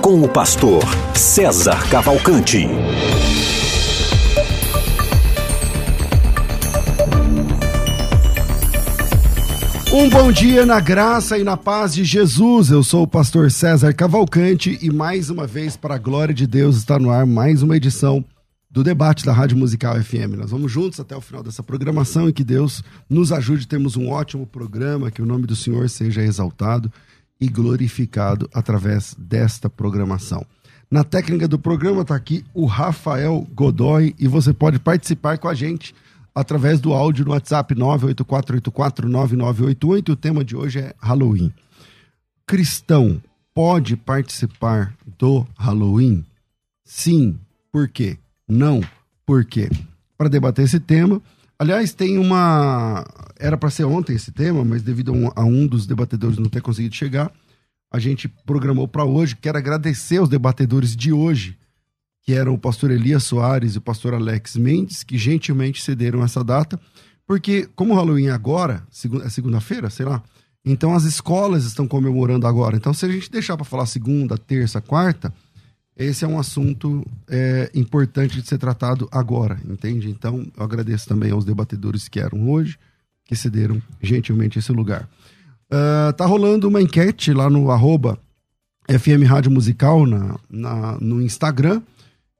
com 0.00 0.22
o 0.22 0.28
pastor 0.28 0.82
César 1.14 1.88
Cavalcante. 1.90 2.66
Um 9.92 10.08
bom 10.08 10.32
dia 10.32 10.64
na 10.64 10.80
graça 10.80 11.36
e 11.36 11.44
na 11.44 11.56
paz 11.56 11.92
de 11.92 12.04
Jesus. 12.04 12.70
Eu 12.70 12.82
sou 12.82 13.02
o 13.02 13.06
pastor 13.06 13.50
César 13.50 13.92
Cavalcante 13.92 14.78
e 14.80 14.90
mais 14.90 15.28
uma 15.28 15.46
vez, 15.46 15.76
para 15.76 15.96
a 15.96 15.98
glória 15.98 16.34
de 16.34 16.46
Deus, 16.46 16.76
está 16.76 16.98
no 16.98 17.10
ar 17.10 17.26
mais 17.26 17.62
uma 17.62 17.76
edição 17.76 18.24
do 18.70 18.82
debate 18.82 19.26
da 19.26 19.32
Rádio 19.32 19.58
Musical 19.58 20.00
FM. 20.02 20.36
Nós 20.38 20.50
vamos 20.50 20.72
juntos 20.72 20.98
até 20.98 21.14
o 21.14 21.20
final 21.20 21.42
dessa 21.42 21.62
programação 21.62 22.28
e 22.28 22.32
que 22.32 22.44
Deus 22.44 22.82
nos 23.08 23.32
ajude. 23.32 23.68
Temos 23.68 23.96
um 23.96 24.08
ótimo 24.08 24.46
programa, 24.46 25.10
que 25.10 25.20
o 25.20 25.26
nome 25.26 25.46
do 25.46 25.56
Senhor 25.56 25.90
seja 25.90 26.22
exaltado 26.22 26.90
e 27.40 27.48
glorificado 27.48 28.48
através 28.52 29.14
desta 29.18 29.70
programação. 29.70 30.44
Na 30.90 31.04
técnica 31.04 31.46
do 31.46 31.58
programa 31.58 32.02
está 32.02 32.16
aqui 32.16 32.44
o 32.52 32.66
Rafael 32.66 33.46
Godoy 33.54 34.14
e 34.18 34.26
você 34.26 34.52
pode 34.52 34.78
participar 34.78 35.38
com 35.38 35.48
a 35.48 35.54
gente 35.54 35.94
através 36.34 36.80
do 36.80 36.92
áudio 36.92 37.24
no 37.24 37.30
WhatsApp 37.30 37.74
984849988. 37.74 40.10
O 40.10 40.16
tema 40.16 40.44
de 40.44 40.56
hoje 40.56 40.80
é 40.80 40.92
Halloween. 40.98 41.52
Cristão 42.46 43.22
pode 43.54 43.96
participar 43.96 44.94
do 45.18 45.46
Halloween? 45.56 46.26
Sim. 46.84 47.38
Por 47.70 47.88
quê? 47.88 48.18
Não. 48.48 48.80
Por 49.24 49.44
quê? 49.44 49.70
Para 50.18 50.28
debater 50.28 50.64
esse 50.64 50.80
tema, 50.80 51.22
aliás, 51.58 51.94
tem 51.94 52.18
uma. 52.18 53.06
Era 53.40 53.56
para 53.56 53.70
ser 53.70 53.84
ontem 53.84 54.14
esse 54.14 54.30
tema, 54.30 54.64
mas 54.64 54.82
devido 54.82 55.12
a 55.12 55.14
um, 55.16 55.30
a 55.34 55.44
um 55.44 55.66
dos 55.66 55.86
debatedores 55.86 56.38
não 56.38 56.50
ter 56.50 56.60
conseguido 56.60 56.94
chegar, 56.94 57.32
a 57.90 57.98
gente 57.98 58.28
programou 58.28 58.86
para 58.86 59.04
hoje. 59.04 59.34
Quero 59.34 59.56
agradecer 59.56 60.18
aos 60.18 60.28
debatedores 60.28 60.94
de 60.94 61.10
hoje 61.10 61.58
que 62.22 62.34
eram 62.34 62.54
o 62.54 62.58
pastor 62.58 62.90
Elias 62.90 63.24
Soares 63.24 63.74
e 63.74 63.78
o 63.78 63.80
pastor 63.80 64.14
Alex 64.14 64.56
Mendes, 64.56 65.02
que 65.02 65.16
gentilmente 65.16 65.82
cederam 65.82 66.22
essa 66.22 66.44
data, 66.44 66.78
porque 67.26 67.68
como 67.74 67.94
o 67.94 67.96
Halloween 67.96 68.26
é 68.26 68.30
agora, 68.30 68.86
é 69.24 69.28
segunda-feira, 69.28 69.88
sei 69.88 70.04
lá, 70.04 70.22
então 70.64 70.94
as 70.94 71.04
escolas 71.04 71.64
estão 71.64 71.88
comemorando 71.88 72.46
agora. 72.46 72.76
Então 72.76 72.92
se 72.92 73.06
a 73.06 73.08
gente 73.08 73.30
deixar 73.30 73.56
para 73.56 73.64
falar 73.64 73.86
segunda, 73.86 74.36
terça, 74.36 74.80
quarta, 74.80 75.32
esse 75.96 76.24
é 76.24 76.28
um 76.28 76.38
assunto 76.38 77.06
é, 77.28 77.70
importante 77.74 78.40
de 78.40 78.46
ser 78.46 78.58
tratado 78.58 79.08
agora, 79.10 79.58
entende? 79.68 80.10
Então 80.10 80.46
eu 80.56 80.62
agradeço 80.62 81.08
também 81.08 81.30
aos 81.30 81.44
debatedores 81.44 82.06
que 82.06 82.20
eram 82.20 82.50
hoje, 82.50 82.78
que 83.30 83.36
cederam 83.36 83.80
gentilmente 84.02 84.58
esse 84.58 84.72
lugar. 84.72 85.08
Uh, 85.70 86.12
tá 86.14 86.26
rolando 86.26 86.66
uma 86.66 86.82
enquete 86.82 87.32
lá 87.32 87.48
no 87.48 87.70
arroba 87.70 88.18
FM 88.88 89.24
Rádio 89.24 89.52
Musical 89.52 90.04
na, 90.04 90.36
na, 90.50 90.98
no 91.00 91.22
Instagram. 91.22 91.80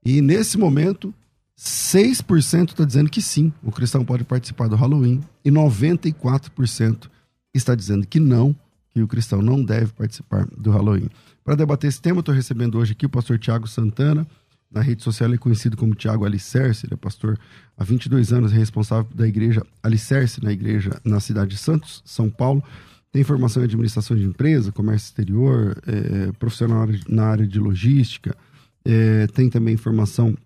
E 0.05 0.21
nesse 0.21 0.59
momento, 0.59 1.15
6% 1.57 2.71
está 2.71 2.85
dizendo 2.85 3.09
que 3.09 3.23
sim, 3.23 3.53
o 3.63 3.71
cristão 3.71 4.05
pode 4.05 4.25
participar 4.25 4.69
do 4.69 4.75
Halloween. 4.75 5.21
E 5.45 5.51
94% 5.53 7.09
está 7.55 7.77
dizendo 7.77 8.05
que 8.05 8.19
não, 8.19 8.53
que 8.93 9.00
o 9.00 9.06
cristão 9.06 9.41
não 9.41 9.62
deve 9.62 9.93
participar 9.93 10.45
do 10.59 10.73
Halloween. 10.73 11.09
Para 11.45 11.55
debater 11.55 11.87
esse 11.87 12.03
tema, 12.03 12.19
estou 12.19 12.34
recebendo 12.34 12.77
hoje 12.77 12.93
aqui 12.95 13.06
o 13.06 13.11
pastor 13.11 13.39
Tiago 13.39 13.69
Santana. 13.69 14.27
Na 14.70 14.81
rede 14.81 15.03
social 15.03 15.28
ele 15.28 15.34
é 15.34 15.38
conhecido 15.38 15.76
como 15.76 15.94
Tiago 15.94 16.25
Alicerce, 16.25 16.86
ele 16.86 16.94
é 16.94 16.97
pastor 16.97 17.38
há 17.76 17.82
22 17.82 18.32
anos, 18.32 18.53
é 18.53 18.56
responsável 18.56 19.10
da 19.12 19.26
igreja 19.26 19.66
Alicerce, 19.82 20.42
na 20.42 20.53
igreja 20.53 21.00
na 21.04 21.19
cidade 21.19 21.50
de 21.50 21.58
Santos, 21.58 22.03
São 22.04 22.31
Paulo. 22.31 22.62
Tem 23.10 23.25
formação 23.25 23.62
em 23.62 23.66
administração 23.66 24.16
de 24.16 24.22
empresa, 24.22 24.70
comércio 24.70 25.06
exterior, 25.06 25.76
é, 25.86 26.31
profissional 26.32 26.86
na 27.08 27.25
área 27.25 27.47
de 27.47 27.58
logística, 27.58 28.36
é, 28.84 29.26
tem 29.28 29.50
também 29.50 29.76
formação 29.76 30.36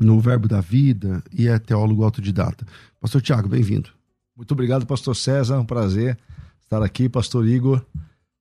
no 0.00 0.18
Verbo 0.18 0.48
da 0.48 0.60
Vida 0.62 1.22
e 1.30 1.46
é 1.48 1.58
teólogo 1.58 2.04
autodidata. 2.04 2.64
Pastor 2.98 3.20
Tiago, 3.20 3.48
bem-vindo. 3.48 3.90
Muito 4.34 4.52
obrigado, 4.52 4.86
pastor 4.86 5.14
César, 5.14 5.56
é 5.56 5.58
um 5.58 5.64
prazer 5.64 6.16
estar 6.62 6.82
aqui, 6.82 7.08
pastor 7.08 7.46
Igor, 7.46 7.84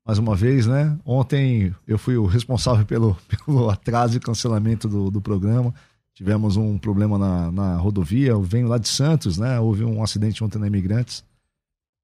mais 0.08 0.18
uma 0.18 0.36
vez, 0.36 0.66
né? 0.66 0.98
Ontem 1.06 1.76
eu 1.86 1.98
fui 1.98 2.16
o 2.16 2.26
responsável 2.26 2.86
pelo, 2.86 3.18
pelo 3.46 3.70
atraso 3.70 4.16
e 4.16 4.22
cancelamento 4.22 4.88
do, 4.88 5.12
do 5.12 5.20
programa. 5.20 5.74
Tivemos 6.14 6.56
um 6.56 6.78
problema 6.78 7.18
na, 7.18 7.52
na 7.52 7.76
rodovia, 7.76 8.30
eu 8.30 8.42
venho 8.42 8.68
lá 8.68 8.78
de 8.78 8.88
Santos, 8.88 9.38
né? 9.38 9.60
Houve 9.60 9.84
um 9.84 10.02
acidente 10.02 10.42
ontem 10.44 10.58
na 10.58 10.68
Imigrantes. 10.68 11.26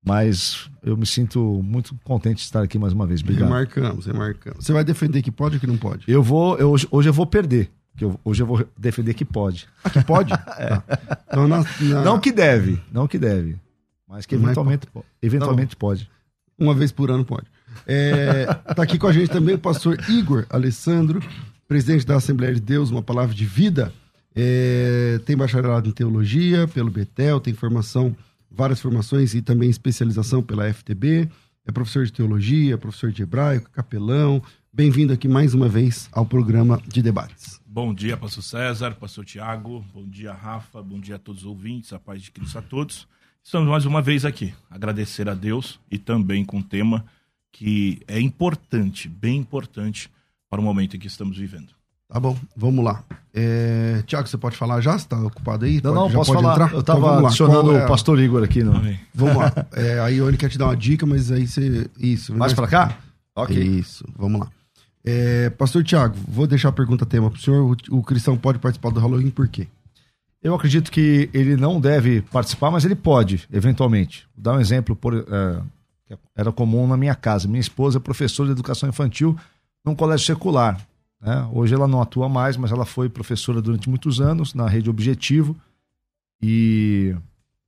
Mas 0.05 0.69
eu 0.83 0.97
me 0.97 1.05
sinto 1.05 1.39
muito 1.63 1.95
contente 2.03 2.35
de 2.35 2.43
estar 2.43 2.61
aqui 2.61 2.77
mais 2.77 2.91
uma 2.91 3.07
vez. 3.07 3.21
Obrigado. 3.21 3.47
Remarcamos, 3.47 4.05
remarcamos. 4.05 4.65
Você 4.65 4.73
vai 4.73 4.83
defender 4.83 5.21
que 5.21 5.31
pode 5.31 5.55
ou 5.55 5.61
que 5.61 5.65
não 5.65 5.77
pode? 5.77 6.03
Eu 6.05 6.21
vou, 6.21 6.57
eu, 6.57 6.71
hoje, 6.71 6.85
hoje 6.91 7.07
eu 7.07 7.13
vou 7.13 7.25
perder. 7.25 7.71
Que 7.95 8.03
eu, 8.03 8.19
hoje 8.25 8.43
eu 8.43 8.47
vou 8.47 8.67
defender 8.77 9.13
que 9.13 9.23
pode. 9.23 9.65
Ah, 9.81 9.89
que 9.89 10.03
pode? 10.03 10.33
é. 10.59 10.81
então, 11.25 11.47
na, 11.47 11.63
na... 11.79 12.03
Não 12.03 12.19
que 12.19 12.33
deve, 12.33 12.81
não 12.91 13.07
que 13.07 13.17
deve. 13.17 13.57
Mas 14.05 14.25
que 14.25 14.35
eventualmente, 14.35 14.87
mas, 14.93 15.05
eventualmente 15.21 15.75
tá 15.75 15.79
pode. 15.79 16.11
Uma 16.59 16.73
vez 16.73 16.91
por 16.91 17.09
ano 17.09 17.23
pode. 17.23 17.52
É, 17.85 18.45
tá 18.75 18.83
aqui 18.83 18.97
com 18.97 19.07
a 19.07 19.13
gente 19.13 19.29
também 19.29 19.55
o 19.55 19.59
pastor 19.59 19.97
Igor 20.09 20.45
Alessandro, 20.49 21.21
presidente 21.67 22.05
da 22.05 22.15
Assembleia 22.15 22.53
de 22.53 22.61
Deus, 22.61 22.91
uma 22.91 23.03
palavra 23.03 23.33
de 23.33 23.45
vida. 23.45 23.93
É, 24.35 25.19
tem 25.25 25.37
bacharelado 25.37 25.87
em 25.87 25.91
teologia 25.91 26.67
pelo 26.67 26.89
Betel, 26.89 27.39
tem 27.39 27.53
formação 27.53 28.15
várias 28.53 28.79
formações 28.79 29.33
e 29.33 29.41
também 29.41 29.69
especialização 29.69 30.41
pela 30.43 30.71
FTB. 30.71 31.29
É 31.65 31.71
professor 31.71 32.05
de 32.05 32.13
teologia, 32.13 32.77
professor 32.77 33.11
de 33.11 33.23
hebraico, 33.23 33.69
capelão. 33.71 34.41
Bem-vindo 34.71 35.13
aqui 35.13 35.27
mais 35.27 35.53
uma 35.53 35.67
vez 35.67 36.09
ao 36.11 36.25
programa 36.25 36.81
de 36.87 37.01
debates. 37.01 37.59
Bom 37.65 37.93
dia, 37.93 38.15
pastor 38.15 38.43
César, 38.43 38.95
pastor 38.95 39.25
Tiago, 39.25 39.83
bom 39.93 40.07
dia, 40.07 40.33
Rafa, 40.33 40.81
bom 40.83 40.99
dia 40.99 41.15
a 41.15 41.19
todos 41.19 41.41
os 41.41 41.47
ouvintes, 41.47 41.91
a 41.91 41.99
paz 41.99 42.21
de 42.21 42.31
Cristo 42.31 42.59
a 42.59 42.61
todos. 42.61 43.07
Estamos 43.43 43.67
mais 43.67 43.85
uma 43.85 44.01
vez 44.01 44.25
aqui, 44.25 44.53
agradecer 44.69 45.27
a 45.27 45.33
Deus 45.33 45.79
e 45.89 45.97
também 45.97 46.45
com 46.45 46.57
um 46.57 46.61
tema 46.61 47.05
que 47.53 48.01
é 48.07 48.19
importante, 48.19 49.07
bem 49.07 49.37
importante 49.37 50.11
para 50.49 50.59
o 50.59 50.63
momento 50.63 50.97
em 50.97 50.99
que 50.99 51.07
estamos 51.07 51.37
vivendo. 51.37 51.69
Tá 52.09 52.19
bom, 52.19 52.37
vamos 52.55 52.83
lá. 52.83 53.03
É... 53.33 54.03
Tiago, 54.05 54.27
você 54.27 54.37
pode 54.37 54.57
falar 54.57 54.81
já? 54.81 54.91
Você 54.91 55.05
está 55.05 55.17
ocupado 55.19 55.65
aí? 55.65 55.75
Não, 55.75 55.81
pode, 55.81 55.95
não, 55.95 56.09
já 56.09 56.17
posso 56.17 56.33
pode 56.33 56.43
falar. 56.43 56.53
Entrar? 56.55 56.73
Eu 56.73 56.79
estava 56.81 56.99
então, 56.99 57.25
adicionando 57.25 57.71
é... 57.77 57.85
o 57.85 57.87
pastor 57.87 58.19
Igor 58.19 58.43
aqui. 58.43 58.63
No... 58.63 58.73
Vamos 59.13 59.37
lá. 59.37 59.53
É, 59.71 59.99
a 59.99 60.07
Ione 60.09 60.37
quer 60.37 60.49
te 60.49 60.57
dar 60.57 60.65
uma 60.65 60.75
dica, 60.75 61.05
mas 61.05 61.31
aí 61.31 61.47
você... 61.47 61.89
Isso. 61.97 62.35
Mais 62.35 62.53
para 62.53 62.67
cá? 62.67 62.97
Ok. 63.35 63.57
Isso, 63.57 64.05
vamos 64.17 64.41
lá. 64.41 64.51
É, 65.05 65.49
pastor 65.51 65.83
Tiago, 65.83 66.15
vou 66.27 66.45
deixar 66.45 66.69
a 66.69 66.73
pergunta 66.73 67.05
tema 67.05 67.29
para 67.29 67.39
o 67.39 67.41
senhor. 67.41 67.77
O 67.89 68.03
cristão 68.03 68.37
pode 68.37 68.59
participar 68.59 68.89
do 68.89 68.99
Halloween 68.99 69.29
por 69.29 69.47
quê? 69.47 69.67
Eu 70.41 70.53
acredito 70.53 70.91
que 70.91 71.29
ele 71.33 71.55
não 71.55 71.79
deve 71.79 72.21
participar, 72.21 72.69
mas 72.69 72.83
ele 72.83 72.95
pode, 72.95 73.47
eventualmente. 73.51 74.27
Vou 74.35 74.43
dar 74.43 74.57
um 74.57 74.59
exemplo, 74.59 74.95
por, 74.95 75.15
é, 75.15 75.61
que 76.05 76.17
era 76.35 76.51
comum 76.51 76.87
na 76.87 76.97
minha 76.97 77.15
casa. 77.15 77.47
Minha 77.47 77.61
esposa 77.61 77.97
é 77.97 78.01
professora 78.01 78.47
de 78.47 78.53
educação 78.53 78.89
infantil 78.89 79.37
num 79.83 79.95
colégio 79.95 80.25
secular. 80.25 80.79
Né? 81.21 81.49
Hoje 81.53 81.73
ela 81.73 81.87
não 81.87 82.01
atua 82.01 82.27
mais, 82.27 82.57
mas 82.57 82.71
ela 82.71 82.85
foi 82.85 83.09
professora 83.09 83.61
durante 83.61 83.89
muitos 83.89 84.19
anos 84.19 84.53
na 84.53 84.67
rede 84.67 84.89
Objetivo 84.89 85.55
e, 86.41 87.15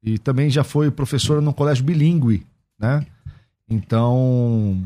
e 0.04 0.18
também 0.20 0.50
já 0.50 0.64
foi 0.64 0.92
professora 0.92 1.40
no 1.40 1.54
colégio 1.54 1.84
bilíngue. 1.84 2.46
Né? 2.78 3.06
Então, 3.70 4.84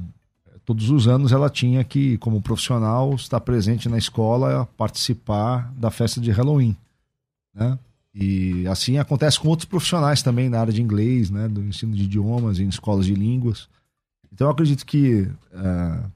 todos 0.63 0.91
os 0.91 1.07
anos 1.07 1.31
ela 1.31 1.49
tinha 1.49 1.83
que, 1.83 2.17
como 2.19 2.41
profissional, 2.41 3.15
estar 3.15 3.39
presente 3.39 3.89
na 3.89 3.97
escola, 3.97 4.69
participar 4.77 5.73
da 5.73 5.89
festa 5.89 6.21
de 6.21 6.29
Halloween. 6.29 6.77
Né? 7.53 7.77
E 8.21 8.67
assim 8.67 8.97
acontece 8.97 9.39
com 9.39 9.47
outros 9.47 9.65
profissionais 9.65 10.21
também 10.21 10.49
na 10.49 10.59
área 10.59 10.73
de 10.73 10.81
inglês, 10.81 11.29
né? 11.29 11.47
do 11.47 11.63
ensino 11.63 11.95
de 11.95 12.03
idiomas, 12.03 12.59
em 12.59 12.67
escolas 12.67 13.05
de 13.05 13.15
línguas. 13.15 13.69
Então 14.33 14.47
eu 14.47 14.51
acredito 14.51 14.85
que 14.85 15.21
uh, 15.53 16.11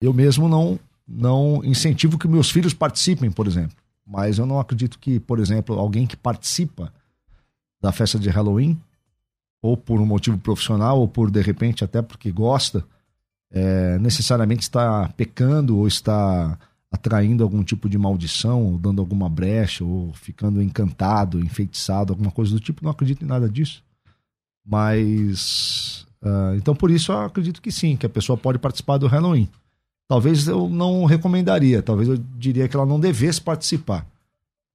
eu 0.00 0.12
mesmo 0.12 0.48
não 0.48 0.78
não 1.06 1.60
incentivo 1.64 2.16
que 2.16 2.28
meus 2.28 2.50
filhos 2.50 2.72
participem, 2.72 3.30
por 3.30 3.46
exemplo. 3.46 3.76
Mas 4.06 4.38
eu 4.38 4.46
não 4.46 4.60
acredito 4.60 4.98
que, 4.98 5.18
por 5.18 5.40
exemplo, 5.40 5.78
alguém 5.78 6.06
que 6.06 6.16
participa 6.16 6.92
da 7.80 7.90
festa 7.90 8.18
de 8.18 8.28
Halloween, 8.28 8.80
ou 9.62 9.76
por 9.76 10.00
um 10.00 10.06
motivo 10.06 10.38
profissional, 10.38 11.00
ou 11.00 11.08
por 11.08 11.30
de 11.30 11.40
repente 11.40 11.84
até 11.84 12.00
porque 12.00 12.30
gosta, 12.30 12.84
é, 13.50 13.98
necessariamente 13.98 14.62
está 14.62 15.08
pecando 15.16 15.78
ou 15.78 15.86
está 15.88 16.56
atraindo 16.90 17.44
algum 17.44 17.62
tipo 17.62 17.88
de 17.88 17.96
maldição, 17.96 18.64
ou 18.64 18.78
dando 18.78 19.00
alguma 19.00 19.28
brecha, 19.28 19.84
ou 19.84 20.12
ficando 20.12 20.60
encantado, 20.60 21.38
enfeitiçado, 21.38 22.12
alguma 22.12 22.30
coisa 22.30 22.52
do 22.52 22.60
tipo. 22.60 22.82
Não 22.82 22.90
acredito 22.90 23.24
em 23.24 23.28
nada 23.28 23.48
disso. 23.48 23.82
Mas. 24.66 26.06
Uh, 26.22 26.56
então, 26.56 26.74
por 26.74 26.90
isso, 26.90 27.12
eu 27.12 27.20
acredito 27.20 27.62
que 27.62 27.70
sim, 27.70 27.96
que 27.96 28.06
a 28.06 28.10
pessoa 28.10 28.36
pode 28.36 28.58
participar 28.58 28.98
do 28.98 29.06
Halloween. 29.06 29.48
Talvez 30.08 30.48
eu 30.48 30.68
não 30.68 31.04
recomendaria, 31.04 31.82
talvez 31.82 32.08
eu 32.08 32.18
diria 32.36 32.68
que 32.68 32.74
ela 32.74 32.84
não 32.84 32.98
devesse 32.98 33.40
participar. 33.40 34.04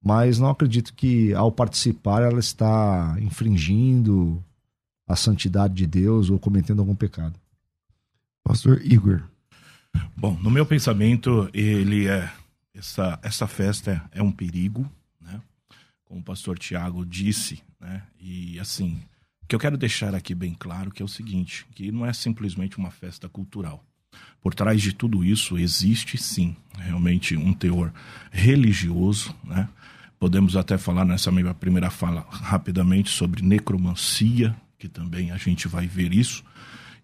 Mas 0.02 0.38
não 0.38 0.48
acredito 0.48 0.94
que, 0.94 1.34
ao 1.34 1.52
participar, 1.52 2.22
ela 2.22 2.40
está 2.40 3.16
infringindo 3.20 4.42
a 5.06 5.14
santidade 5.14 5.74
de 5.74 5.86
Deus 5.86 6.30
ou 6.30 6.38
cometendo 6.38 6.80
algum 6.80 6.94
pecado. 6.94 7.38
Pastor 8.42 8.80
Igor. 8.82 9.24
Bom, 10.16 10.38
no 10.42 10.50
meu 10.50 10.66
pensamento, 10.66 11.48
ele 11.52 12.06
é 12.06 12.30
essa 12.74 13.18
essa 13.22 13.46
festa 13.46 14.02
é 14.12 14.22
um 14.22 14.30
perigo, 14.30 14.90
né? 15.20 15.40
Como 16.04 16.20
o 16.20 16.24
pastor 16.24 16.58
Tiago 16.58 17.04
disse, 17.04 17.62
né? 17.80 18.02
E 18.20 18.58
assim, 18.60 19.00
o 19.42 19.46
que 19.46 19.54
eu 19.54 19.60
quero 19.60 19.76
deixar 19.76 20.14
aqui 20.14 20.34
bem 20.34 20.54
claro 20.58 20.90
que 20.90 21.02
é 21.02 21.04
o 21.04 21.08
seguinte, 21.08 21.66
que 21.74 21.90
não 21.90 22.04
é 22.04 22.12
simplesmente 22.12 22.78
uma 22.78 22.90
festa 22.90 23.28
cultural. 23.28 23.84
Por 24.40 24.54
trás 24.54 24.80
de 24.80 24.92
tudo 24.92 25.24
isso 25.24 25.58
existe 25.58 26.16
sim, 26.16 26.56
realmente 26.78 27.36
um 27.36 27.52
teor 27.52 27.92
religioso, 28.30 29.34
né? 29.44 29.68
Podemos 30.18 30.56
até 30.56 30.78
falar 30.78 31.04
nessa 31.04 31.30
minha 31.30 31.52
primeira 31.52 31.90
fala 31.90 32.26
rapidamente 32.30 33.10
sobre 33.10 33.42
necromancia, 33.42 34.56
que 34.78 34.88
também 34.88 35.30
a 35.30 35.36
gente 35.36 35.68
vai 35.68 35.86
ver 35.86 36.14
isso. 36.14 36.42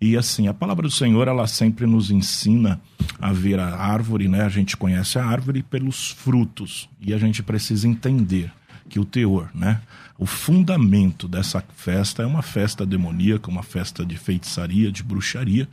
E 0.03 0.17
assim, 0.17 0.49
a 0.49 0.53
palavra 0.53 0.89
do 0.89 0.91
Senhor, 0.91 1.29
ela 1.29 1.47
sempre 1.47 1.87
nos 1.87 2.11
ensina 2.11 2.81
a 3.21 3.33
ver 3.33 3.61
a 3.61 3.77
árvore, 3.77 4.27
né? 4.27 4.43
A 4.43 4.49
gente 4.49 4.77
conhece 4.77 5.17
a 5.17 5.25
árvore 5.25 5.63
pelos 5.63 6.11
frutos. 6.11 6.89
E 7.01 7.15
a 7.15 7.19
gente 7.19 7.41
precisa 7.41 7.87
entender 7.87 8.53
que 8.89 8.99
o 8.99 9.05
teor, 9.05 9.49
né? 9.55 9.81
O 10.19 10.27
fundamento 10.27 11.29
dessa 11.29 11.63
festa 11.77 12.25
é 12.25 12.27
uma 12.27 12.43
festa 12.43 12.85
demoníaca, 12.85 13.49
uma 13.49 13.63
festa 13.63 14.05
de 14.05 14.17
feitiçaria, 14.19 14.91
de 14.91 15.05
bruxaria. 15.05 15.69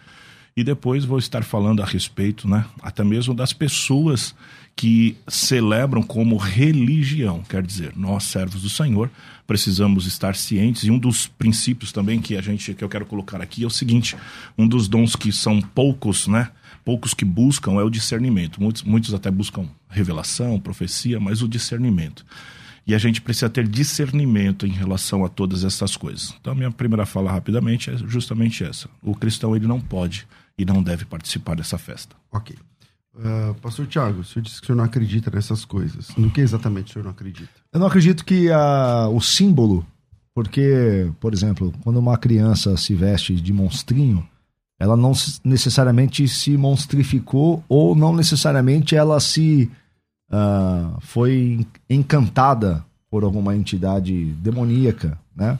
E 0.55 0.63
depois 0.63 1.05
vou 1.05 1.17
estar 1.17 1.43
falando 1.43 1.81
a 1.81 1.85
respeito, 1.85 2.47
né? 2.47 2.65
Até 2.83 3.03
mesmo 3.03 3.33
das 3.33 3.51
pessoas 3.51 4.35
que 4.79 5.17
celebram 5.27 6.01
como 6.01 6.37
religião. 6.37 7.43
Quer 7.43 7.61
dizer, 7.61 7.91
nós, 7.97 8.23
servos 8.23 8.61
do 8.61 8.69
Senhor, 8.69 9.11
precisamos 9.45 10.05
estar 10.05 10.37
cientes. 10.37 10.85
E 10.85 10.89
um 10.89 10.97
dos 10.97 11.27
princípios 11.27 11.91
também 11.91 12.21
que 12.21 12.37
a 12.37 12.41
gente 12.41 12.73
que 12.73 12.81
eu 12.81 12.87
quero 12.87 13.05
colocar 13.05 13.41
aqui 13.41 13.65
é 13.65 13.67
o 13.67 13.69
seguinte: 13.69 14.15
um 14.57 14.65
dos 14.65 14.87
dons 14.87 15.17
que 15.17 15.33
são 15.33 15.61
poucos, 15.61 16.29
né? 16.29 16.49
Poucos 16.85 17.13
que 17.13 17.25
buscam 17.25 17.73
é 17.73 17.83
o 17.83 17.89
discernimento. 17.89 18.63
Muitos, 18.63 18.83
muitos 18.83 19.13
até 19.13 19.29
buscam 19.29 19.67
revelação, 19.89 20.57
profecia, 20.61 21.19
mas 21.19 21.41
o 21.41 21.47
discernimento. 21.49 22.25
E 22.87 22.95
a 22.95 22.97
gente 22.97 23.19
precisa 23.19 23.49
ter 23.49 23.67
discernimento 23.67 24.65
em 24.65 24.71
relação 24.71 25.25
a 25.25 25.27
todas 25.27 25.65
essas 25.65 25.97
coisas. 25.97 26.33
Então, 26.39 26.53
a 26.53 26.55
minha 26.55 26.71
primeira 26.71 27.05
fala 27.05 27.29
rapidamente 27.29 27.89
é 27.89 27.97
justamente 27.97 28.63
essa: 28.63 28.89
o 29.03 29.13
cristão 29.13 29.53
ele 29.57 29.67
não 29.67 29.81
pode 29.81 30.25
e 30.57 30.63
não 30.63 30.81
deve 30.81 31.03
participar 31.03 31.57
dessa 31.57 31.77
festa. 31.77 32.15
Ok. 32.31 32.55
Uh, 33.15 33.53
Pastor 33.55 33.87
Tiago, 33.87 34.21
o 34.21 34.23
senhor 34.23 34.43
disse 34.43 34.59
que 34.59 34.63
o 34.63 34.67
senhor 34.67 34.77
não 34.77 34.83
acredita 34.83 35.31
nessas 35.31 35.65
coisas. 35.65 36.09
No 36.15 36.29
que 36.31 36.41
exatamente 36.41 36.91
o 36.91 36.93
senhor 36.93 37.03
não 37.03 37.11
acredita? 37.11 37.49
Eu 37.73 37.79
não 37.79 37.87
acredito 37.87 38.23
que 38.23 38.49
o 39.11 39.19
símbolo, 39.19 39.85
porque, 40.33 41.11
por 41.19 41.33
exemplo, 41.33 41.73
quando 41.83 41.97
uma 41.97 42.17
criança 42.17 42.77
se 42.77 42.93
veste 42.93 43.35
de 43.35 43.51
monstrinho, 43.51 44.25
ela 44.79 44.95
não 44.95 45.11
necessariamente 45.43 46.25
se 46.27 46.55
monstrificou 46.55 47.63
ou 47.67 47.93
não 47.95 48.15
necessariamente 48.15 48.95
ela 48.95 49.19
se 49.19 49.69
uh, 50.31 50.97
foi 51.01 51.67
encantada 51.89 52.85
por 53.09 53.23
alguma 53.23 53.55
entidade 53.55 54.25
demoníaca, 54.33 55.17
né? 55.35 55.59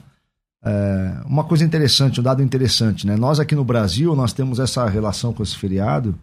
É, 0.62 1.22
uma 1.24 1.42
coisa 1.42 1.64
interessante, 1.64 2.20
um 2.20 2.22
dado 2.22 2.42
interessante, 2.42 3.06
né? 3.06 3.16
Nós 3.16 3.40
aqui 3.40 3.54
no 3.54 3.64
Brasil, 3.64 4.14
nós 4.14 4.34
temos 4.34 4.60
essa 4.60 4.86
relação 4.86 5.32
com 5.32 5.42
esse 5.42 5.56
feriado 5.56 6.14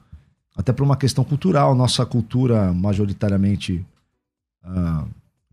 até 0.57 0.74
por 0.74 0.83
uma 0.83 0.98
questão 0.98 1.24
cultural. 1.24 1.75
Nossa 1.75 2.06
cultura 2.06 2.74
majoritariamente 2.74 3.86
uh, 4.65 5.07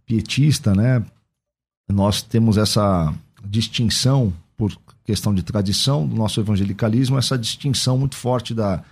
pietista, 0.07 0.75
né? 0.75 1.05
Nós 1.89 2.23
temos 2.23 2.57
essa 2.57 3.13
distinção 3.45 4.33
por 4.57 4.75
questão 5.05 5.35
de 5.35 5.43
tradição 5.43 6.07
do 6.07 6.17
nosso 6.17 6.41
evangelicalismo, 6.41 7.19
essa 7.19 7.37
distinção 7.37 7.99
muito 7.99 8.17
forte 8.17 8.55
da, 8.55 8.83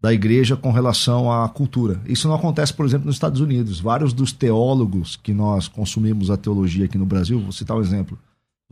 da 0.00 0.12
igreja 0.12 0.56
com 0.56 0.72
relação 0.72 1.30
à 1.30 1.48
cultura. 1.48 2.00
Isso 2.06 2.26
não 2.26 2.34
acontece, 2.34 2.74
por 2.74 2.84
exemplo, 2.84 3.06
nos 3.06 3.14
Estados 3.14 3.40
Unidos. 3.40 3.78
Vários 3.78 4.12
dos 4.12 4.32
teólogos 4.32 5.14
que 5.14 5.32
nós 5.32 5.68
consumimos 5.68 6.30
a 6.30 6.36
teologia 6.36 6.86
aqui 6.86 6.98
no 6.98 7.06
Brasil, 7.06 7.38
vou 7.38 7.52
citar 7.52 7.76
um 7.76 7.80
exemplo. 7.80 8.18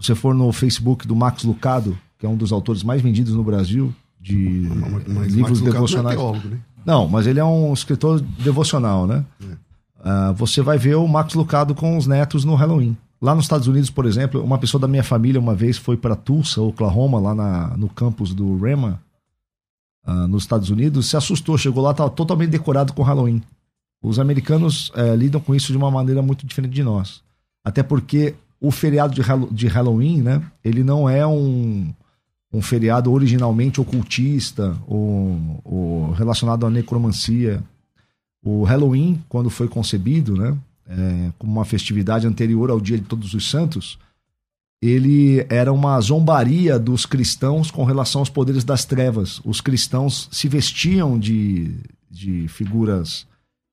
Se 0.01 0.09
você 0.09 0.15
for 0.17 0.35
no 0.35 0.51
Facebook 0.53 1.07
do 1.07 1.15
Max 1.15 1.45
Lucado, 1.45 1.97
que 2.19 2.27
é 2.27 2.29
um 2.29 2.37
dos 2.37 2.51
autores 2.51 2.83
mais 2.83 3.01
vendidos 3.01 3.35
no 3.35 3.45
Brasil, 3.45 3.95
de 4.21 4.69
mas 5.09 5.33
livros 5.33 5.61
devocionais. 5.61 6.17
Não, 6.17 6.29
é 6.29 6.33
teólogo, 6.33 6.49
né? 6.49 6.61
Não, 6.85 7.09
mas 7.09 7.27
ele 7.27 7.41
é 7.41 7.45
um 7.45 7.73
escritor 7.73 8.21
devocional, 8.21 9.07
né? 9.07 9.25
Uh, 9.41 10.33
você 10.35 10.61
vai 10.61 10.79
ver 10.79 10.97
o 10.97 11.07
Max 11.07 11.35
Lucado 11.35 11.75
com 11.75 11.97
os 11.97 12.07
netos 12.07 12.45
no 12.45 12.55
Halloween. 12.55 12.97
Lá 13.21 13.35
nos 13.35 13.45
Estados 13.45 13.69
Unidos, 13.69 13.89
por 13.89 14.05
exemplo, 14.05 14.43
uma 14.43 14.59
pessoa 14.59 14.81
da 14.81 14.89
minha 14.89 15.05
família 15.05 15.41
uma 15.41 15.55
vez 15.55 15.79
foi 15.79 15.97
para 15.97 16.17
Tulsa, 16.17 16.61
Oklahoma, 16.61 17.21
lá 17.21 17.35
na, 17.35 17.77
no 17.77 17.89
campus 17.89 18.35
do 18.35 18.59
Rema, 18.59 19.01
uh, 20.07 20.27
nos 20.27 20.43
Estados 20.43 20.71
Unidos, 20.71 21.09
se 21.09 21.17
assustou, 21.17 21.57
chegou 21.57 21.85
lá, 21.85 21.93
estava 21.93 22.11
totalmente 22.11 22.51
decorado 22.51 22.93
com 22.93 23.03
Halloween. 23.03 23.41
Os 24.03 24.19
americanos 24.19 24.91
uh, 24.91 25.15
lidam 25.15 25.41
com 25.41 25.55
isso 25.55 25.71
de 25.71 25.79
uma 25.79 25.91
maneira 25.91 26.21
muito 26.21 26.45
diferente 26.45 26.73
de 26.73 26.83
nós. 26.83 27.23
Até 27.65 27.85
porque 27.85 28.35
o 28.61 28.73
feriado 28.73 29.15
de, 29.15 29.23
de 29.53 29.69
Halloween, 29.69 30.21
né, 30.21 30.43
ele 30.65 30.83
não 30.83 31.09
é 31.09 31.25
um, 31.25 31.95
um 32.53 32.61
feriado 32.61 33.11
originalmente 33.11 33.81
ocultista 33.81 34.77
ou, 34.87 35.61
ou, 35.65 36.11
relacionado 36.13 36.67
à 36.67 36.71
necromancia. 36.71 37.63
O 38.45 38.65
Halloween, 38.65 39.23
quando 39.29 39.49
foi 39.49 39.69
concebido, 39.69 40.37
né, 40.37 40.57
é, 40.87 41.31
como 41.39 41.53
uma 41.53 41.65
festividade 41.65 42.27
anterior 42.27 42.71
ao 42.71 42.81
Dia 42.81 42.99
de 42.99 43.05
Todos 43.05 43.33
os 43.33 43.49
Santos, 43.49 43.99
ele 44.83 45.47
era 45.49 45.73
uma 45.73 45.99
zombaria 46.01 46.79
dos 46.79 47.07
cristãos 47.07 47.71
com 47.71 47.85
relação 47.85 48.21
aos 48.21 48.29
poderes 48.29 48.65
das 48.65 48.85
trevas. 48.85 49.41
Os 49.45 49.61
cristãos 49.61 50.29
se 50.33 50.49
vestiam 50.49 51.19
de, 51.19 51.73
de 52.11 52.49
figuras 52.49 53.25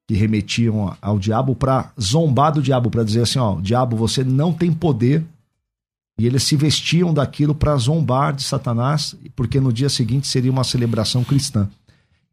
que 0.08 0.14
remetiam 0.14 0.96
ao 1.02 1.20
diabo 1.20 1.56
para 1.56 1.92
zombar 2.00 2.54
do 2.54 2.62
diabo, 2.62 2.92
para 2.92 3.04
dizer 3.04 3.24
assim: 3.24 3.40
ó, 3.40 3.60
diabo, 3.60 3.98
você 3.98 4.24
não 4.24 4.54
tem 4.54 4.72
poder 4.72 5.26
e 6.20 6.26
eles 6.28 6.44
se 6.44 6.56
vestiam 6.56 7.14
daquilo 7.14 7.56
para 7.56 7.76
zombar 7.78 8.34
de 8.34 8.44
Satanás, 8.44 9.16
porque 9.36 9.60
no 9.60 9.72
dia 9.72 9.88
seguinte 9.88 10.28
seria 10.28 10.52
uma 10.52 10.66
celebração 10.66 11.24
cristã. 11.24 11.70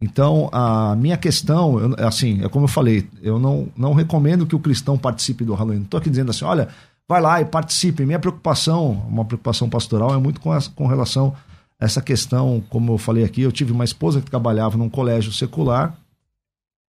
Então, 0.01 0.51
a 0.53 0.95
minha 0.97 1.17
questão, 1.17 1.79
eu, 1.79 2.07
assim, 2.07 2.45
é 2.45 2.49
como 2.49 2.65
eu 2.65 2.69
falei, 2.69 3.09
eu 3.23 3.39
não, 3.39 3.69
não 3.77 3.95
recomendo 3.95 4.45
que 4.45 4.57
o 4.57 4.59
cristão 4.59 4.99
participe 4.99 5.45
do 5.45 5.55
Halloween. 5.55 5.79
Não 5.79 5.85
estou 5.85 5.99
aqui 5.99 6.11
dizendo 6.11 6.31
assim, 6.31 6.45
olha, 6.45 6.69
vai 7.09 7.21
lá 7.21 7.41
e 7.41 7.45
participe. 7.45 8.05
Minha 8.05 8.19
preocupação, 8.19 8.91
uma 9.09 9.25
preocupação 9.25 9.71
pastoral, 9.71 10.13
é 10.13 10.19
muito 10.19 10.41
com, 10.41 10.53
essa, 10.53 10.69
com 10.71 10.87
relação 10.87 11.35
a 11.81 11.85
essa 11.85 12.03
questão, 12.03 12.63
como 12.69 12.93
eu 12.93 12.99
falei 12.99 13.25
aqui, 13.25 13.43
eu 13.43 13.53
tive 13.53 13.73
uma 13.73 13.85
esposa 13.85 14.21
que 14.21 14.31
trabalhava 14.31 14.77
num 14.77 14.89
colégio 14.89 15.33
secular, 15.33 15.97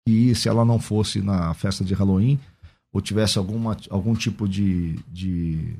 e 0.07 0.33
se 0.33 0.47
ela 0.47 0.63
não 0.63 0.79
fosse 0.79 1.21
na 1.21 1.53
festa 1.53 1.83
de 1.83 1.93
Halloween, 1.93 2.39
ou 2.93 3.01
tivesse 3.01 3.37
alguma, 3.37 3.75
algum 3.89 4.15
tipo 4.15 4.47
de, 4.47 4.97
de 5.11 5.75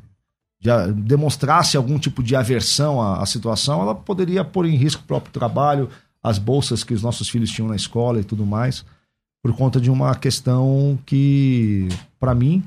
demonstrasse 0.60 1.78
algum 1.78 2.00
tipo 2.00 2.24
de 2.24 2.36
aversão 2.36 3.02
à, 3.02 3.22
à, 3.22 3.26
situação, 3.26 3.82
ela 3.82 3.94
poderia 3.94 4.44
pôr 4.44 4.66
em 4.66 4.76
risco 4.76 5.04
o 5.04 5.06
próprio 5.06 5.32
trabalho, 5.32 5.90
as 6.22 6.40
bolsas 6.40 6.84
que 6.84 6.94
os 6.94 7.04
nossos 7.04 7.30
filhos 7.30 7.52
tinham 7.52 7.70
na 7.70 7.76
escola 7.76 8.20
e 8.20 8.24
tudo 8.24 8.46
mais, 8.46 8.84
por 9.42 9.54
conta 9.54 9.80
de 9.80 9.90
uma 9.90 10.16
questão 10.16 10.98
que, 11.06 11.88
para 12.20 12.34
mim, 12.34 12.64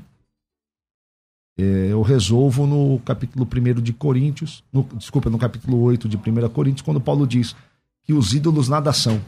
é, 1.59 1.63
eu 1.91 2.01
resolvo 2.01 2.65
no 2.65 2.99
capítulo 2.99 3.45
1 3.45 3.81
de 3.81 3.91
Coríntios, 3.91 4.63
no, 4.71 4.83
desculpa, 4.95 5.29
no 5.29 5.37
capítulo 5.37 5.79
8 5.81 6.07
de 6.07 6.17
1 6.17 6.49
Coríntios, 6.49 6.81
quando 6.81 7.01
Paulo 7.01 7.27
diz 7.27 7.55
que 8.03 8.13
os 8.13 8.33
ídolos 8.33 8.69
nada 8.69 8.93
são. 8.93 9.21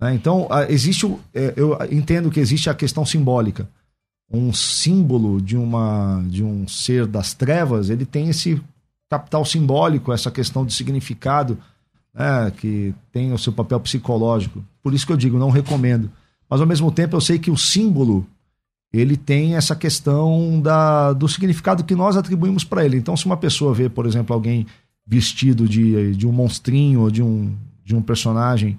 Né? 0.00 0.14
Então, 0.14 0.48
existe, 0.68 1.06
é, 1.34 1.52
eu 1.56 1.78
entendo 1.90 2.30
que 2.30 2.40
existe 2.40 2.70
a 2.70 2.74
questão 2.74 3.04
simbólica 3.04 3.68
um 4.32 4.52
símbolo 4.52 5.40
de, 5.40 5.56
uma, 5.56 6.22
de 6.26 6.42
um 6.42 6.66
ser 6.66 7.06
das 7.06 7.34
trevas, 7.34 7.90
ele 7.90 8.06
tem 8.06 8.28
esse 8.28 8.60
capital 9.10 9.44
simbólico, 9.44 10.12
essa 10.12 10.30
questão 10.30 10.64
de 10.64 10.72
significado, 10.72 11.58
né, 12.14 12.50
que 12.56 12.94
tem 13.12 13.32
o 13.32 13.38
seu 13.38 13.52
papel 13.52 13.78
psicológico. 13.80 14.64
Por 14.82 14.94
isso 14.94 15.06
que 15.06 15.12
eu 15.12 15.16
digo, 15.16 15.38
não 15.38 15.50
recomendo. 15.50 16.10
Mas 16.48 16.60
ao 16.60 16.66
mesmo 16.66 16.90
tempo 16.90 17.14
eu 17.14 17.20
sei 17.20 17.38
que 17.38 17.50
o 17.50 17.56
símbolo 17.56 18.26
ele 18.92 19.16
tem 19.16 19.54
essa 19.54 19.74
questão 19.74 20.60
da, 20.60 21.12
do 21.12 21.26
significado 21.26 21.84
que 21.84 21.94
nós 21.94 22.16
atribuímos 22.16 22.62
para 22.62 22.84
ele. 22.84 22.98
Então, 22.98 23.16
se 23.16 23.24
uma 23.24 23.38
pessoa 23.38 23.72
vê, 23.72 23.88
por 23.88 24.04
exemplo, 24.04 24.34
alguém 24.34 24.66
vestido 25.06 25.66
de, 25.66 26.14
de 26.14 26.26
um 26.26 26.32
monstrinho 26.32 27.00
ou 27.00 27.10
de 27.10 27.22
um, 27.22 27.54
de 27.84 27.96
um 27.96 28.02
personagem 28.02 28.78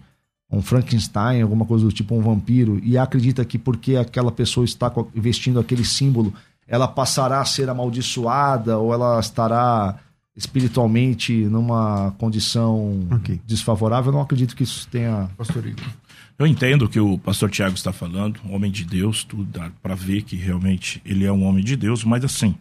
um 0.54 0.62
Frankenstein, 0.62 1.42
alguma 1.42 1.66
coisa 1.66 1.86
do 1.86 1.92
tipo, 1.92 2.16
um 2.16 2.22
vampiro, 2.22 2.80
e 2.84 2.98
acredita 2.98 3.44
que 3.44 3.58
porque 3.58 3.96
aquela 3.96 4.32
pessoa 4.32 4.64
está 4.64 4.92
vestindo 5.14 5.60
aquele 5.60 5.84
símbolo, 5.84 6.34
ela 6.68 6.88
passará 6.88 7.42
a 7.42 7.46
ser 7.46 7.70
amaldiçoada 7.70 8.78
ou 8.78 8.94
ela 8.94 9.20
estará 9.20 10.00
espiritualmente 10.36 11.34
numa 11.34 12.12
condição 12.18 13.08
okay. 13.12 13.40
desfavorável, 13.46 14.12
eu 14.12 14.16
não 14.16 14.22
acredito 14.22 14.56
que 14.56 14.64
isso 14.64 14.88
tenha. 14.90 15.30
Pastor 15.38 15.66
Igor. 15.66 15.86
Eu 16.38 16.48
entendo 16.48 16.86
o 16.86 16.90
que 16.90 17.00
o 17.00 17.18
pastor 17.20 17.52
Tiago 17.52 17.76
está 17.76 17.94
falando, 17.94 18.40
um 18.44 18.56
homem 18.56 18.72
de 18.72 18.84
Deus, 18.84 19.24
tudo 19.24 19.44
dá 19.44 19.70
para 19.84 19.94
ver 19.94 20.24
que 20.24 20.36
realmente 20.36 21.00
ele 21.06 21.26
é 21.26 21.32
um 21.32 21.44
homem 21.46 21.64
de 21.64 21.76
Deus, 21.76 22.04
mas 22.04 22.26
assim, 22.26 22.56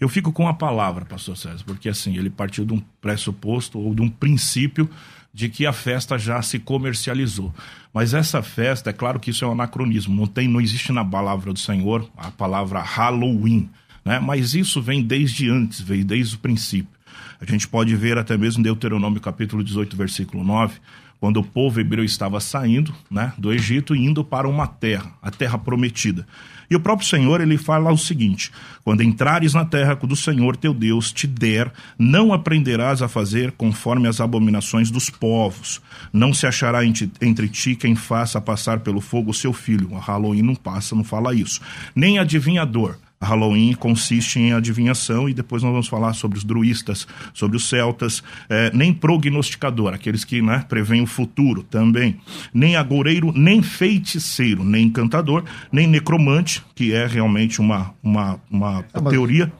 eu 0.00 0.08
fico 0.08 0.32
com 0.32 0.48
a 0.48 0.54
palavra, 0.54 1.04
pastor 1.04 1.36
César, 1.36 1.62
porque 1.64 1.88
assim, 1.88 2.16
ele 2.16 2.28
partiu 2.28 2.64
de 2.64 2.72
um 2.72 2.82
pressuposto 3.00 3.78
ou 3.78 3.94
de 3.94 4.02
um 4.02 4.08
princípio 4.08 4.90
de 5.32 5.48
que 5.48 5.64
a 5.64 5.72
festa 5.72 6.18
já 6.18 6.40
se 6.42 6.58
comercializou. 6.58 7.52
Mas 7.92 8.14
essa 8.14 8.42
festa, 8.42 8.90
é 8.90 8.92
claro 8.92 9.18
que 9.18 9.30
isso 9.30 9.44
é 9.44 9.48
um 9.48 9.52
anacronismo, 9.52 10.14
não 10.14 10.26
tem, 10.26 10.48
não 10.48 10.60
existe 10.60 10.92
na 10.92 11.04
palavra 11.04 11.52
do 11.52 11.58
Senhor 11.58 12.08
a 12.16 12.30
palavra 12.30 12.80
Halloween, 12.80 13.68
né? 14.04 14.18
Mas 14.18 14.54
isso 14.54 14.80
vem 14.82 15.02
desde 15.02 15.48
antes, 15.48 15.80
veio 15.80 16.04
desde 16.04 16.34
o 16.34 16.38
princípio. 16.38 16.92
A 17.40 17.44
gente 17.44 17.66
pode 17.66 17.94
ver 17.96 18.18
até 18.18 18.36
mesmo 18.36 18.60
em 18.60 18.62
Deuteronômio 18.62 19.20
capítulo 19.20 19.64
18, 19.64 19.96
versículo 19.96 20.44
9, 20.44 20.78
quando 21.18 21.38
o 21.38 21.44
povo 21.44 21.80
hebreu 21.80 22.04
estava 22.04 22.40
saindo 22.40 22.94
né, 23.10 23.32
do 23.38 23.52
Egito 23.52 23.94
e 23.94 24.04
indo 24.04 24.24
para 24.24 24.48
uma 24.48 24.66
terra, 24.66 25.12
a 25.22 25.30
terra 25.30 25.58
prometida. 25.58 26.26
E 26.72 26.74
o 26.74 26.80
próprio 26.80 27.06
Senhor, 27.06 27.42
ele 27.42 27.58
fala 27.58 27.92
o 27.92 27.98
seguinte: 27.98 28.50
quando 28.82 29.02
entrares 29.02 29.52
na 29.52 29.62
terra 29.62 29.94
do 29.94 30.16
Senhor 30.16 30.56
teu 30.56 30.72
Deus 30.72 31.12
te 31.12 31.26
der, 31.26 31.70
não 31.98 32.32
aprenderás 32.32 33.02
a 33.02 33.08
fazer 33.08 33.52
conforme 33.52 34.08
as 34.08 34.22
abominações 34.22 34.90
dos 34.90 35.10
povos. 35.10 35.82
Não 36.10 36.32
se 36.32 36.46
achará 36.46 36.82
entre 36.82 37.48
ti 37.50 37.76
quem 37.76 37.94
faça 37.94 38.40
passar 38.40 38.80
pelo 38.80 39.02
fogo 39.02 39.32
o 39.32 39.34
seu 39.34 39.52
filho. 39.52 39.94
A 39.94 40.00
Halloween 40.00 40.40
não 40.40 40.54
passa, 40.54 40.96
não 40.96 41.04
fala 41.04 41.34
isso. 41.34 41.60
Nem 41.94 42.18
adivinhador 42.18 42.96
Halloween 43.22 43.72
consiste 43.74 44.38
em 44.38 44.52
adivinhação 44.52 45.28
e 45.28 45.34
depois 45.34 45.62
nós 45.62 45.72
vamos 45.72 45.88
falar 45.88 46.12
sobre 46.12 46.38
os 46.38 46.44
druistas, 46.44 47.06
sobre 47.32 47.56
os 47.56 47.68
celtas, 47.68 48.22
é, 48.48 48.70
nem 48.74 48.92
prognosticador, 48.92 49.94
aqueles 49.94 50.24
que 50.24 50.42
né, 50.42 50.64
preveem 50.68 51.02
o 51.02 51.06
futuro 51.06 51.62
também, 51.62 52.18
nem 52.52 52.76
agoureiro, 52.76 53.32
nem 53.32 53.62
feiticeiro, 53.62 54.64
nem 54.64 54.86
encantador, 54.86 55.44
nem 55.70 55.86
necromante, 55.86 56.62
que 56.74 56.92
é 56.92 57.06
realmente 57.06 57.60
uma, 57.60 57.94
uma, 58.02 58.40
uma 58.50 58.84
é, 58.92 59.00
teoria. 59.10 59.52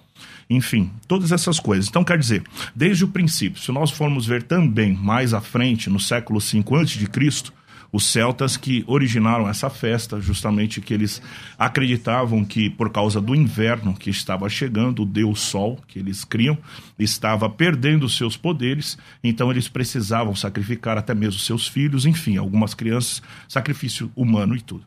Enfim, 0.50 0.90
todas 1.08 1.32
essas 1.32 1.58
coisas. 1.58 1.88
Então, 1.88 2.04
quer 2.04 2.18
dizer, 2.18 2.42
desde 2.76 3.04
o 3.04 3.08
princípio, 3.08 3.58
se 3.58 3.72
nós 3.72 3.90
formos 3.90 4.26
ver 4.26 4.42
também 4.42 4.92
mais 4.92 5.32
à 5.32 5.40
frente, 5.40 5.88
no 5.88 5.98
século 5.98 6.38
V 6.40 6.58
a.C., 6.58 7.52
os 7.92 8.06
celtas 8.06 8.56
que 8.56 8.82
originaram 8.86 9.48
essa 9.48 9.68
festa, 9.68 10.18
justamente 10.18 10.80
que 10.80 10.94
eles 10.94 11.20
acreditavam 11.58 12.42
que 12.42 12.70
por 12.70 12.90
causa 12.90 13.20
do 13.20 13.34
inverno 13.34 13.94
que 13.94 14.08
estava 14.08 14.48
chegando, 14.48 15.02
o 15.02 15.06
deus 15.06 15.40
Sol 15.40 15.78
que 15.86 15.98
eles 15.98 16.24
criam 16.24 16.56
estava 16.98 17.50
perdendo 17.50 18.08
seus 18.08 18.36
poderes, 18.36 18.96
então 19.22 19.50
eles 19.50 19.68
precisavam 19.68 20.34
sacrificar 20.34 20.96
até 20.96 21.14
mesmo 21.14 21.38
seus 21.38 21.68
filhos, 21.68 22.06
enfim, 22.06 22.38
algumas 22.38 22.72
crianças, 22.72 23.22
sacrifício 23.46 24.10
humano 24.16 24.56
e 24.56 24.60
tudo. 24.62 24.84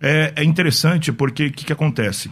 É, 0.00 0.34
é 0.36 0.44
interessante 0.44 1.10
porque 1.10 1.46
o 1.46 1.52
que, 1.52 1.64
que 1.64 1.72
acontece? 1.72 2.30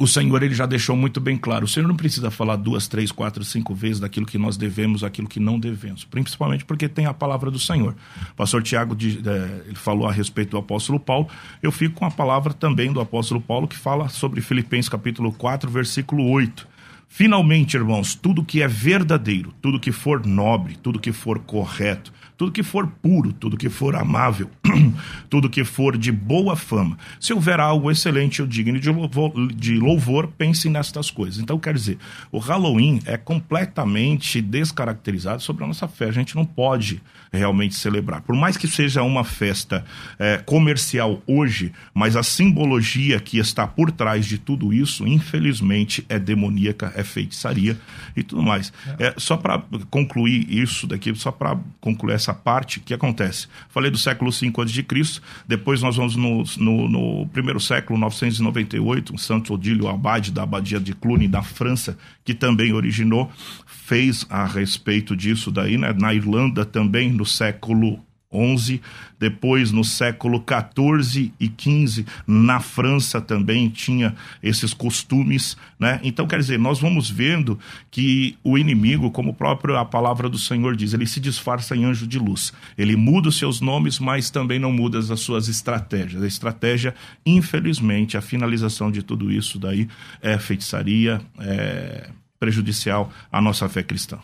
O 0.00 0.06
Senhor 0.06 0.42
ele 0.42 0.54
já 0.54 0.66
deixou 0.66 0.96
muito 0.96 1.20
bem 1.20 1.36
claro. 1.36 1.64
O 1.64 1.68
Senhor 1.68 1.86
não 1.86 1.96
precisa 1.96 2.30
falar 2.30 2.56
duas, 2.56 2.86
três, 2.88 3.10
quatro, 3.10 3.44
cinco 3.44 3.74
vezes 3.74 4.00
daquilo 4.00 4.26
que 4.26 4.38
nós 4.38 4.56
devemos, 4.56 5.02
aquilo 5.02 5.28
que 5.28 5.40
não 5.40 5.58
devemos. 5.58 6.04
Principalmente 6.04 6.64
porque 6.64 6.88
tem 6.88 7.06
a 7.06 7.14
palavra 7.14 7.50
do 7.50 7.58
Senhor. 7.58 7.94
O 8.30 8.34
pastor 8.34 8.62
Tiago 8.62 8.96
é, 9.00 9.66
ele 9.66 9.76
falou 9.76 10.06
a 10.06 10.12
respeito 10.12 10.50
do 10.50 10.58
apóstolo 10.58 11.00
Paulo. 11.00 11.28
Eu 11.62 11.72
fico 11.72 11.94
com 11.94 12.04
a 12.04 12.10
palavra 12.10 12.52
também 12.52 12.92
do 12.92 13.00
apóstolo 13.00 13.40
Paulo 13.40 13.66
que 13.66 13.76
fala 13.76 14.08
sobre 14.08 14.40
Filipenses 14.40 14.88
capítulo 14.88 15.32
4, 15.32 15.70
versículo 15.70 16.28
8. 16.30 16.66
Finalmente, 17.08 17.76
irmãos, 17.76 18.14
tudo 18.14 18.44
que 18.44 18.62
é 18.62 18.68
verdadeiro, 18.68 19.52
tudo 19.62 19.80
que 19.80 19.90
for 19.90 20.24
nobre, 20.26 20.76
tudo 20.76 21.00
que 21.00 21.10
for 21.10 21.38
correto, 21.38 22.12
tudo 22.38 22.52
que 22.52 22.62
for 22.62 22.86
puro, 22.86 23.32
tudo 23.32 23.56
que 23.56 23.68
for 23.68 23.96
amável, 23.96 24.48
tudo 25.28 25.50
que 25.50 25.64
for 25.64 25.98
de 25.98 26.12
boa 26.12 26.54
fama. 26.54 26.96
Se 27.18 27.34
houver 27.34 27.58
algo 27.58 27.90
excelente 27.90 28.40
ou 28.40 28.46
digno 28.46 28.78
de 28.78 28.88
louvor, 28.88 29.32
de 29.52 29.76
louvor, 29.76 30.28
pense 30.28 30.70
nestas 30.70 31.10
coisas. 31.10 31.40
Então, 31.42 31.58
quer 31.58 31.74
dizer, 31.74 31.98
o 32.30 32.38
Halloween 32.38 33.00
é 33.06 33.16
completamente 33.16 34.40
descaracterizado 34.40 35.42
sobre 35.42 35.64
a 35.64 35.66
nossa 35.66 35.88
fé. 35.88 36.04
A 36.04 36.12
gente 36.12 36.36
não 36.36 36.44
pode 36.44 37.02
realmente 37.32 37.74
celebrar. 37.74 38.22
Por 38.22 38.34
mais 38.34 38.56
que 38.56 38.66
seja 38.66 39.02
uma 39.02 39.24
festa 39.24 39.84
é, 40.18 40.38
comercial 40.38 41.22
hoje, 41.26 41.72
mas 41.94 42.16
a 42.16 42.22
simbologia 42.22 43.20
que 43.20 43.38
está 43.38 43.66
por 43.66 43.90
trás 43.90 44.26
de 44.26 44.38
tudo 44.38 44.72
isso, 44.72 45.06
infelizmente, 45.06 46.04
é 46.08 46.18
demoníaca, 46.18 46.92
é 46.94 47.04
feitiçaria 47.04 47.78
e 48.16 48.22
tudo 48.22 48.42
mais. 48.42 48.72
É, 48.98 49.14
só 49.16 49.36
para 49.36 49.62
concluir 49.90 50.46
isso 50.48 50.86
daqui, 50.86 51.14
só 51.14 51.30
para 51.30 51.58
concluir 51.80 52.14
essa 52.14 52.34
parte 52.34 52.80
que 52.80 52.94
acontece. 52.94 53.48
Falei 53.68 53.90
do 53.90 53.98
século 53.98 54.30
V 54.30 54.52
a.C., 54.58 55.20
depois 55.46 55.82
nós 55.82 55.96
vamos 55.96 56.16
no, 56.16 56.44
no, 56.56 56.88
no, 56.88 57.26
primeiro 57.28 57.60
século, 57.60 57.98
998, 57.98 59.18
Santo 59.18 59.54
Odílio 59.54 59.88
Abade 59.88 60.32
da 60.32 60.42
Abadia 60.42 60.80
de 60.80 60.94
Cluny, 60.94 61.28
da 61.28 61.42
França, 61.42 61.98
que 62.24 62.34
também 62.34 62.72
originou, 62.72 63.30
fez 63.66 64.26
a 64.28 64.44
respeito 64.46 65.16
disso 65.16 65.50
daí, 65.50 65.78
né? 65.78 65.94
Na 65.98 66.12
Irlanda 66.12 66.64
também, 66.64 67.10
no 67.18 67.26
século 67.26 68.00
11, 68.32 68.80
depois 69.18 69.72
no 69.72 69.82
século 69.82 70.40
14 70.40 71.32
e 71.40 71.48
15 71.48 72.06
na 72.26 72.60
França 72.60 73.20
também 73.20 73.68
tinha 73.68 74.14
esses 74.42 74.74
costumes, 74.74 75.56
né? 75.78 75.98
Então 76.02 76.26
quer 76.26 76.38
dizer, 76.38 76.58
nós 76.58 76.78
vamos 76.78 77.08
vendo 77.08 77.58
que 77.90 78.36
o 78.44 78.58
inimigo, 78.58 79.10
como 79.10 79.34
próprio 79.34 79.76
a 79.76 79.84
palavra 79.84 80.28
do 80.28 80.38
Senhor 80.38 80.76
diz, 80.76 80.92
ele 80.92 81.06
se 81.06 81.20
disfarça 81.20 81.74
em 81.74 81.84
anjo 81.84 82.06
de 82.06 82.18
luz. 82.18 82.52
Ele 82.76 82.96
muda 82.96 83.30
os 83.30 83.38
seus 83.38 83.60
nomes, 83.60 83.98
mas 83.98 84.30
também 84.30 84.58
não 84.58 84.72
muda 84.72 84.98
as 84.98 85.20
suas 85.20 85.48
estratégias. 85.48 86.22
A 86.22 86.26
estratégia, 86.26 86.94
infelizmente, 87.24 88.16
a 88.16 88.20
finalização 88.20 88.90
de 88.90 89.02
tudo 89.02 89.32
isso 89.32 89.58
daí 89.58 89.88
é 90.20 90.38
feitiçaria, 90.38 91.20
é 91.40 92.10
prejudicial 92.38 93.10
à 93.32 93.40
nossa 93.40 93.68
fé 93.68 93.82
cristã. 93.82 94.18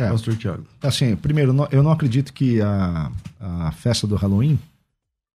É, 0.00 0.10
Pastor 0.10 0.36
Tiago. 0.36 0.64
Assim, 0.82 1.14
primeiro, 1.14 1.54
eu 1.70 1.82
não 1.82 1.90
acredito 1.90 2.32
que 2.32 2.60
a, 2.60 3.10
a 3.38 3.72
festa 3.72 4.06
do 4.06 4.16
Halloween, 4.16 4.58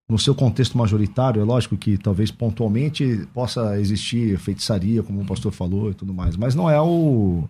no 0.08 0.18
seu 0.18 0.34
contexto 0.34 0.76
majoritário, 0.76 1.40
é 1.40 1.44
lógico 1.44 1.76
que 1.76 1.96
talvez 1.96 2.30
pontualmente 2.30 3.26
possa 3.32 3.78
existir 3.80 4.38
feitiçaria, 4.38 5.02
como 5.02 5.22
o 5.22 5.24
pastor 5.24 5.52
falou 5.52 5.90
e 5.90 5.94
tudo 5.94 6.12
mais, 6.12 6.36
mas 6.36 6.54
não 6.54 6.68
é 6.68 6.80
o 6.80 7.44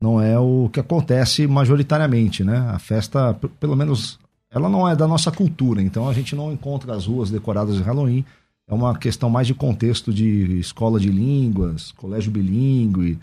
não 0.00 0.20
é 0.20 0.38
o 0.38 0.70
que 0.72 0.80
acontece 0.80 1.46
majoritariamente, 1.46 2.42
né? 2.42 2.58
A 2.70 2.78
festa, 2.78 3.34
pelo 3.58 3.76
menos, 3.76 4.18
ela 4.50 4.68
não 4.68 4.88
é 4.88 4.96
da 4.96 5.06
nossa 5.06 5.30
cultura, 5.30 5.82
então 5.82 6.08
a 6.08 6.14
gente 6.14 6.34
não 6.34 6.50
encontra 6.50 6.94
as 6.94 7.06
ruas 7.06 7.30
decoradas 7.30 7.76
de 7.76 7.82
Halloween. 7.82 8.24
É 8.66 8.72
uma 8.72 8.96
questão 8.96 9.28
mais 9.28 9.46
de 9.46 9.54
contexto 9.54 10.12
de 10.12 10.58
escola 10.58 10.98
de 10.98 11.10
línguas, 11.10 11.92
colégio 11.92 12.30
bilíngue, 12.30 13.18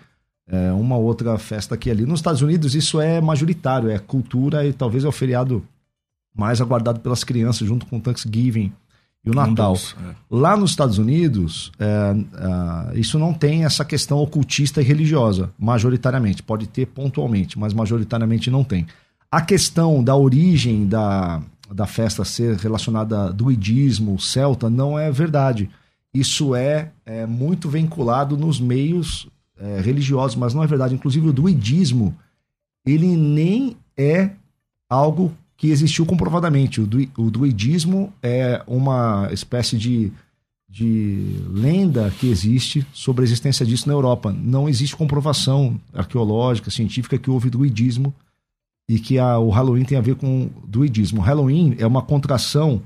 é, 0.48 0.72
uma 0.72 0.96
outra 0.96 1.38
festa 1.38 1.76
aqui 1.76 1.92
ali. 1.92 2.06
Nos 2.06 2.20
Estados 2.20 2.42
Unidos 2.42 2.74
isso 2.74 3.02
é 3.02 3.20
majoritário, 3.20 3.90
é 3.90 4.00
cultura 4.00 4.66
e 4.66 4.74
talvez 4.74 5.04
é 5.04 5.08
o 5.08 5.12
feriado 5.12 5.64
mais 6.36 6.62
aguardado 6.62 7.00
pelas 7.00 7.24
crianças 7.24 7.68
junto 7.68 7.86
com 7.86 7.98
o 7.98 8.02
Thanksgiving 8.02 8.72
e 9.26 9.30
o 9.30 9.34
Natal. 9.34 9.76
é. 9.76 10.16
Lá 10.32 10.56
nos 10.56 10.72
Estados 10.72 10.98
Unidos, 10.98 11.72
é, 11.78 11.86
é, 12.94 13.00
isso 13.00 13.20
não 13.20 13.34
tem 13.34 13.66
essa 13.66 13.84
questão 13.84 14.20
ocultista 14.20 14.82
e 14.82 14.86
religiosa, 14.86 15.52
majoritariamente. 15.60 16.42
Pode 16.42 16.68
ter 16.68 16.86
pontualmente, 16.86 17.60
mas 17.60 17.74
majoritariamente 17.74 18.50
não 18.50 18.64
tem. 18.64 18.88
A 19.30 19.42
questão 19.42 20.02
da 20.02 20.16
origem 20.16 20.88
da, 20.88 21.42
da 21.74 21.86
festa 21.86 22.24
ser 22.24 22.56
relacionada 22.56 23.24
ao 23.24 23.34
druidismo, 23.34 24.18
celta, 24.18 24.70
não 24.70 24.98
é 24.98 25.12
verdade. 25.12 25.70
Isso 26.14 26.56
é, 26.56 26.92
é 27.06 27.26
muito 27.26 27.70
vinculado 27.70 28.38
nos 28.38 28.62
meios 28.62 29.28
é, 29.60 29.82
religiosos, 29.82 30.36
mas 30.36 30.54
não 30.54 30.64
é 30.64 30.68
verdade. 30.68 30.94
Inclusive 30.94 31.28
o 31.28 31.34
druidismo, 31.34 32.16
ele 32.86 33.16
nem 33.16 33.76
é 33.98 34.32
algo 34.90 35.34
que 35.58 35.70
existiu 35.70 36.06
comprovadamente. 36.06 36.80
O, 36.80 37.32
druidismo 37.32 38.14
é 38.22 38.62
uma 38.68 39.28
espécie 39.32 39.76
de, 39.76 40.14
de 40.70 41.42
lenda 41.50 42.12
que 42.12 42.30
existe 42.30 42.86
sobre 42.94 43.24
a 43.24 43.26
existência 43.26 43.66
disso 43.66 43.88
na 43.88 43.94
Europa. 43.94 44.32
Não 44.32 44.70
existe 44.70 44.96
comprovação 44.96 45.80
arqueológica, 45.94 46.70
científica 46.70 47.18
que 47.18 47.30
houve 47.30 47.50
druidismo 47.50 48.14
e 48.88 49.00
que 49.00 49.18
a, 49.18 49.40
o 49.40 49.50
Halloween 49.50 49.84
tem 49.84 49.98
a 49.98 50.02
ver 50.02 50.16
com 50.16 50.50
druidismo. 50.66 51.22
Halloween 51.22 51.76
é 51.80 51.88
uma 51.88 52.04
contração 52.04 52.82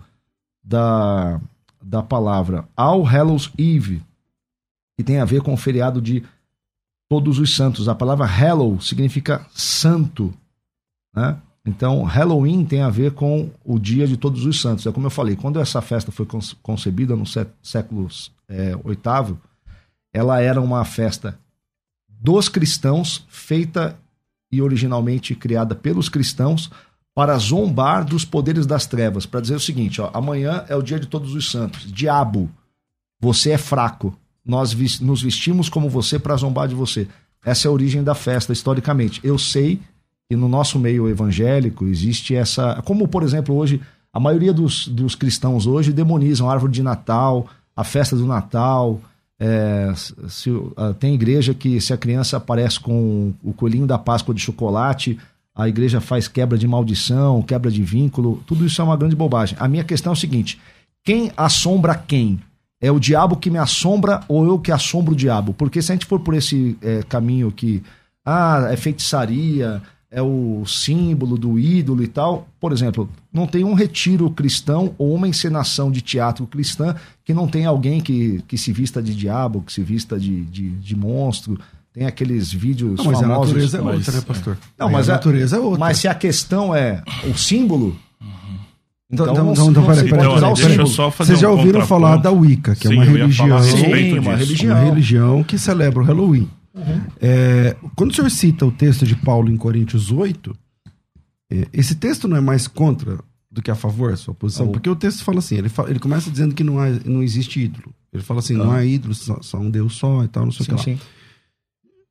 da, 0.63 1.41
da 1.81 2.01
palavra 2.01 2.67
All 2.75 3.03
Hallows 3.03 3.51
Eve, 3.57 4.01
que 4.95 5.03
tem 5.03 5.19
a 5.19 5.25
ver 5.25 5.41
com 5.41 5.53
o 5.53 5.57
feriado 5.57 6.01
de 6.01 6.23
todos 7.11 7.39
os 7.39 7.53
santos. 7.53 7.89
A 7.89 7.93
palavra 7.93 8.25
Hallow 8.25 8.79
significa 8.79 9.45
santo, 9.53 10.33
né? 11.13 11.37
Então, 11.65 12.03
Halloween 12.03 12.63
tem 12.63 12.81
a 12.81 12.89
ver 12.89 13.11
com 13.11 13.51
o 13.65 13.77
dia 13.77 14.07
de 14.07 14.15
todos 14.15 14.45
os 14.45 14.61
santos. 14.61 14.87
É 14.87 14.93
como 14.93 15.07
eu 15.07 15.11
falei, 15.11 15.35
quando 15.35 15.59
essa 15.59 15.81
festa 15.81 16.09
foi 16.09 16.25
concebida 16.63 17.13
no 17.13 17.25
século 17.61 18.07
é, 18.47 18.73
VIII, 18.77 19.35
ela 20.13 20.41
era 20.41 20.61
uma 20.61 20.85
festa 20.85 21.37
dos 22.07 22.47
cristãos, 22.47 23.25
feita 23.27 23.99
e 24.49 24.61
originalmente 24.61 25.35
criada 25.35 25.75
pelos 25.75 26.07
cristãos, 26.07 26.71
para 27.13 27.37
zombar 27.37 28.05
dos 28.05 28.23
poderes 28.23 28.65
das 28.65 28.85
trevas, 28.85 29.25
para 29.25 29.41
dizer 29.41 29.55
o 29.55 29.59
seguinte: 29.59 29.99
ó, 29.99 30.09
amanhã 30.13 30.63
é 30.69 30.77
o 30.77 30.81
dia 30.81 30.97
de 30.97 31.07
todos 31.07 31.35
os 31.35 31.51
santos. 31.51 31.91
Diabo, 31.91 32.49
você 33.19 33.51
é 33.51 33.57
fraco. 33.57 34.17
Nós 34.45 34.73
nos 34.99 35.21
vestimos 35.21 35.69
como 35.69 35.89
você 35.89 36.17
para 36.17 36.35
zombar 36.35 36.67
de 36.67 36.75
você. 36.75 37.07
Essa 37.45 37.67
é 37.67 37.69
a 37.69 37.71
origem 37.71 38.03
da 38.03 38.15
festa, 38.15 38.53
historicamente. 38.53 39.19
Eu 39.23 39.37
sei 39.37 39.79
que 40.29 40.35
no 40.35 40.47
nosso 40.47 40.79
meio 40.79 41.09
evangélico 41.09 41.85
existe 41.85 42.35
essa. 42.35 42.81
Como, 42.83 43.07
por 43.07 43.23
exemplo, 43.23 43.55
hoje, 43.55 43.81
a 44.13 44.19
maioria 44.19 44.53
dos, 44.53 44.87
dos 44.87 45.15
cristãos 45.15 45.67
hoje 45.67 45.91
demonizam 45.91 46.49
a 46.49 46.53
árvore 46.53 46.71
de 46.71 46.83
Natal, 46.83 47.47
a 47.75 47.83
festa 47.83 48.15
do 48.15 48.25
Natal. 48.25 48.99
É, 49.39 49.91
se, 49.95 50.51
tem 50.99 51.15
igreja 51.15 51.53
que, 51.53 51.81
se 51.81 51.91
a 51.91 51.97
criança 51.97 52.37
aparece 52.37 52.79
com 52.79 53.33
o 53.43 53.53
coelhinho 53.53 53.87
da 53.87 53.97
Páscoa 53.97 54.35
de 54.35 54.41
chocolate, 54.41 55.17
a 55.55 55.67
igreja 55.67 55.99
faz 55.99 56.27
quebra 56.27 56.57
de 56.57 56.67
maldição, 56.67 57.41
quebra 57.41 57.71
de 57.71 57.83
vínculo, 57.83 58.41
tudo 58.45 58.65
isso 58.65 58.81
é 58.81 58.85
uma 58.85 58.95
grande 58.95 59.15
bobagem. 59.15 59.57
A 59.59 59.67
minha 59.67 59.83
questão 59.83 60.11
é 60.11 60.15
o 60.15 60.19
seguinte: 60.19 60.59
quem 61.03 61.31
assombra 61.35 61.95
quem? 61.95 62.39
É 62.81 62.91
o 62.91 62.99
diabo 62.99 63.37
que 63.37 63.51
me 63.51 63.59
assombra 63.59 64.21
ou 64.27 64.45
eu 64.45 64.57
que 64.57 64.71
assombro 64.71 65.13
o 65.13 65.15
diabo? 65.15 65.53
Porque 65.53 65.81
se 65.81 65.91
a 65.91 65.95
gente 65.95 66.07
for 66.07 66.19
por 66.19 66.33
esse 66.33 66.75
é, 66.81 67.03
caminho 67.03 67.51
que 67.51 67.83
ah, 68.25 68.69
é 68.71 68.75
feitiçaria, 68.75 69.81
é 70.11 70.21
o 70.21 70.63
símbolo 70.65 71.37
do 71.37 71.57
ídolo 71.57 72.03
e 72.03 72.07
tal, 72.07 72.47
por 72.59 72.73
exemplo, 72.73 73.09
não 73.31 73.47
tem 73.47 73.63
um 73.63 73.73
retiro 73.73 74.29
cristão 74.29 74.93
ou 74.97 75.15
uma 75.15 75.27
encenação 75.27 75.89
de 75.89 76.01
teatro 76.01 76.45
cristã 76.45 76.95
que 77.23 77.33
não 77.33 77.47
tem 77.47 77.65
alguém 77.65 78.01
que, 78.01 78.43
que 78.47 78.57
se 78.57 78.73
vista 78.73 79.01
de 79.01 79.15
diabo, 79.15 79.61
que 79.61 79.71
se 79.71 79.81
vista 79.81 80.19
de, 80.19 80.43
de, 80.45 80.71
de 80.71 80.95
monstro, 80.95 81.57
tem 81.93 82.05
aqueles 82.05 82.51
vídeos 82.51 82.97
não, 82.97 83.05
mas 83.05 83.19
famosos. 83.19 83.23
a 83.23 83.39
natureza 83.39 83.77
é 83.77 83.81
outra, 83.81 84.11
né, 84.11 84.21
pastor? 84.21 84.57
Não, 84.77 84.89
mas 84.89 85.09
a 85.09 85.13
natureza 85.13 85.55
é 85.55 85.59
outra. 85.59 85.79
Mas 85.79 85.97
se 85.99 86.07
a 86.07 86.15
questão 86.15 86.75
é 86.75 87.03
o 87.29 87.37
símbolo. 87.37 87.97
Então, 89.11 89.31
então, 89.31 89.51
então, 89.51 89.71
então 89.71 89.85
peraí, 89.85 90.09
peraí, 90.09 90.33
peraí, 90.35 90.53
deixa 90.53 90.81
eu 90.81 90.87
só 90.87 91.11
fazer 91.11 91.31
Vocês 91.33 91.39
já 91.41 91.49
um 91.49 91.57
ouviram 91.57 91.85
falar 91.85 92.17
da 92.17 92.31
Wicca, 92.31 92.75
que 92.75 92.87
Sim, 92.87 92.93
é 92.93 92.97
uma 92.97 93.03
religião, 93.05 93.63
Sim, 93.63 93.77
uma 93.85 94.35
religião, 94.35 94.75
uma 94.77 94.85
religião 94.85 95.43
que 95.43 95.57
celebra 95.57 96.01
o 96.01 96.05
Halloween. 96.05 96.49
Uhum. 96.73 97.01
É, 97.19 97.75
quando 97.95 98.11
o 98.11 98.13
senhor 98.13 98.29
cita 98.31 98.65
o 98.65 98.71
texto 98.71 99.05
de 99.05 99.15
Paulo 99.15 99.49
em 99.51 99.57
Coríntios 99.57 100.11
8, 100.11 100.55
é, 101.51 101.67
esse 101.73 101.95
texto 101.95 102.27
não 102.27 102.37
é 102.37 102.41
mais 102.41 102.67
contra 102.67 103.19
do 103.51 103.61
que 103.61 103.69
a 103.69 103.75
favor 103.75 104.13
a 104.13 104.15
sua 104.15 104.33
posição? 104.33 104.67
Ah, 104.67 104.71
Porque 104.71 104.89
o 104.89 104.95
texto 104.95 105.25
fala 105.25 105.39
assim, 105.39 105.55
ele, 105.57 105.67
fala- 105.67 105.89
ele 105.89 105.99
começa 105.99 106.31
dizendo 106.31 106.55
que 106.55 106.63
não, 106.63 106.79
há, 106.79 106.87
não 107.03 107.21
existe 107.21 107.59
ídolo. 107.59 107.93
Ele 108.13 108.23
fala 108.23 108.39
assim, 108.39 108.53
não 108.55 108.71
há 108.71 108.85
ídolo, 108.85 109.13
só, 109.13 109.37
só 109.41 109.57
um 109.57 109.69
Deus 109.69 109.95
só 109.97 110.23
e 110.23 110.29
tal, 110.29 110.45
não 110.45 110.51
sei 110.53 110.65
o 110.65 110.77
que. 110.77 110.83
Sim, 110.83 110.91
lá. 110.91 110.97
sim. 110.97 111.03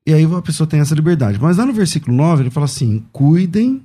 E 0.06 0.12
aí 0.12 0.24
a 0.24 0.42
pessoa 0.42 0.66
tem 0.66 0.80
essa 0.80 0.94
liberdade. 0.94 1.38
Mas 1.40 1.56
lá 1.56 1.64
no 1.64 1.72
versículo 1.72 2.14
9, 2.16 2.42
ele 2.42 2.50
fala 2.50 2.64
assim: 2.64 3.04
cuidem, 3.12 3.82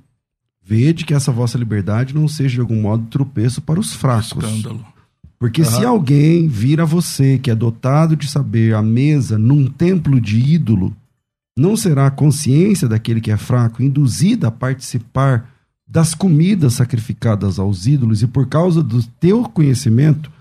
vede 0.65 1.05
que 1.05 1.13
essa 1.13 1.31
vossa 1.31 1.57
liberdade 1.57 2.15
não 2.15 2.27
seja 2.27 2.55
de 2.55 2.61
algum 2.61 2.81
modo 2.81 3.05
tropeço 3.07 3.61
para 3.61 3.79
os 3.79 3.93
fracos. 3.93 4.43
Escândalo. 4.43 4.83
Porque 5.37 5.63
se 5.63 5.85
alguém 5.85 6.47
vir 6.47 6.81
a 6.81 6.85
você 6.85 7.37
que 7.37 7.51
é 7.51 7.55
dotado 7.55 8.15
de 8.15 8.27
saber 8.27 8.73
a 8.73 8.81
mesa 8.81 9.37
num 9.37 9.67
templo 9.67 10.19
de 10.19 10.39
ídolo, 10.39 10.95
não 11.57 11.77
será 11.77 12.07
a 12.07 12.11
consciência 12.11 12.87
daquele 12.87 13.21
que 13.21 13.31
é 13.31 13.37
fraco 13.37 13.83
induzida 13.83 14.47
a 14.47 14.51
participar 14.51 15.49
das 15.87 16.15
comidas 16.15 16.73
sacrificadas 16.73 17.59
aos 17.59 17.85
ídolos 17.85 18.23
e 18.23 18.27
por 18.27 18.47
causa 18.47 18.81
do 18.81 19.03
teu 19.19 19.43
conhecimento 19.43 20.31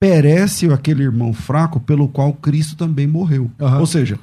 perece 0.00 0.72
aquele 0.72 1.02
irmão 1.02 1.32
fraco 1.32 1.80
pelo 1.80 2.06
qual 2.06 2.32
Cristo 2.32 2.76
também 2.76 3.06
morreu. 3.06 3.50
Aham. 3.60 3.80
Ou 3.80 3.86
seja, 3.86 4.20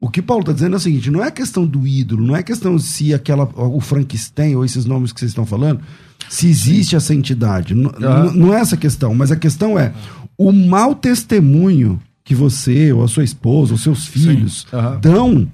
o 0.00 0.08
que 0.08 0.22
Paulo 0.22 0.42
está 0.42 0.52
dizendo 0.52 0.74
é 0.74 0.76
o 0.76 0.80
seguinte: 0.80 1.10
não 1.10 1.24
é 1.24 1.30
questão 1.30 1.66
do 1.66 1.86
ídolo, 1.86 2.24
não 2.26 2.36
é 2.36 2.42
questão 2.42 2.78
se 2.78 3.12
aquela 3.14 3.44
o 3.56 3.80
Frankenstein 3.80 4.54
ou 4.56 4.64
esses 4.64 4.84
nomes 4.84 5.12
que 5.12 5.18
vocês 5.20 5.30
estão 5.32 5.44
falando, 5.46 5.80
se 6.28 6.48
existe 6.48 6.94
essa 6.96 7.14
entidade. 7.14 7.74
N- 7.74 7.88
n- 7.98 8.32
Não 8.36 8.54
é 8.54 8.60
essa 8.60 8.74
a 8.74 8.78
questão, 8.78 9.14
mas 9.14 9.30
a 9.32 9.36
questão 9.36 9.78
é 9.78 9.92
o 10.36 10.52
mau 10.52 10.94
testemunho 10.94 12.00
que 12.24 12.34
você, 12.34 12.92
ou 12.92 13.02
a 13.02 13.08
sua 13.08 13.24
esposa, 13.24 13.72
ou 13.72 13.78
seus 13.78 14.06
filhos 14.06 14.66
Aham. 14.72 14.98
dão 15.00 15.48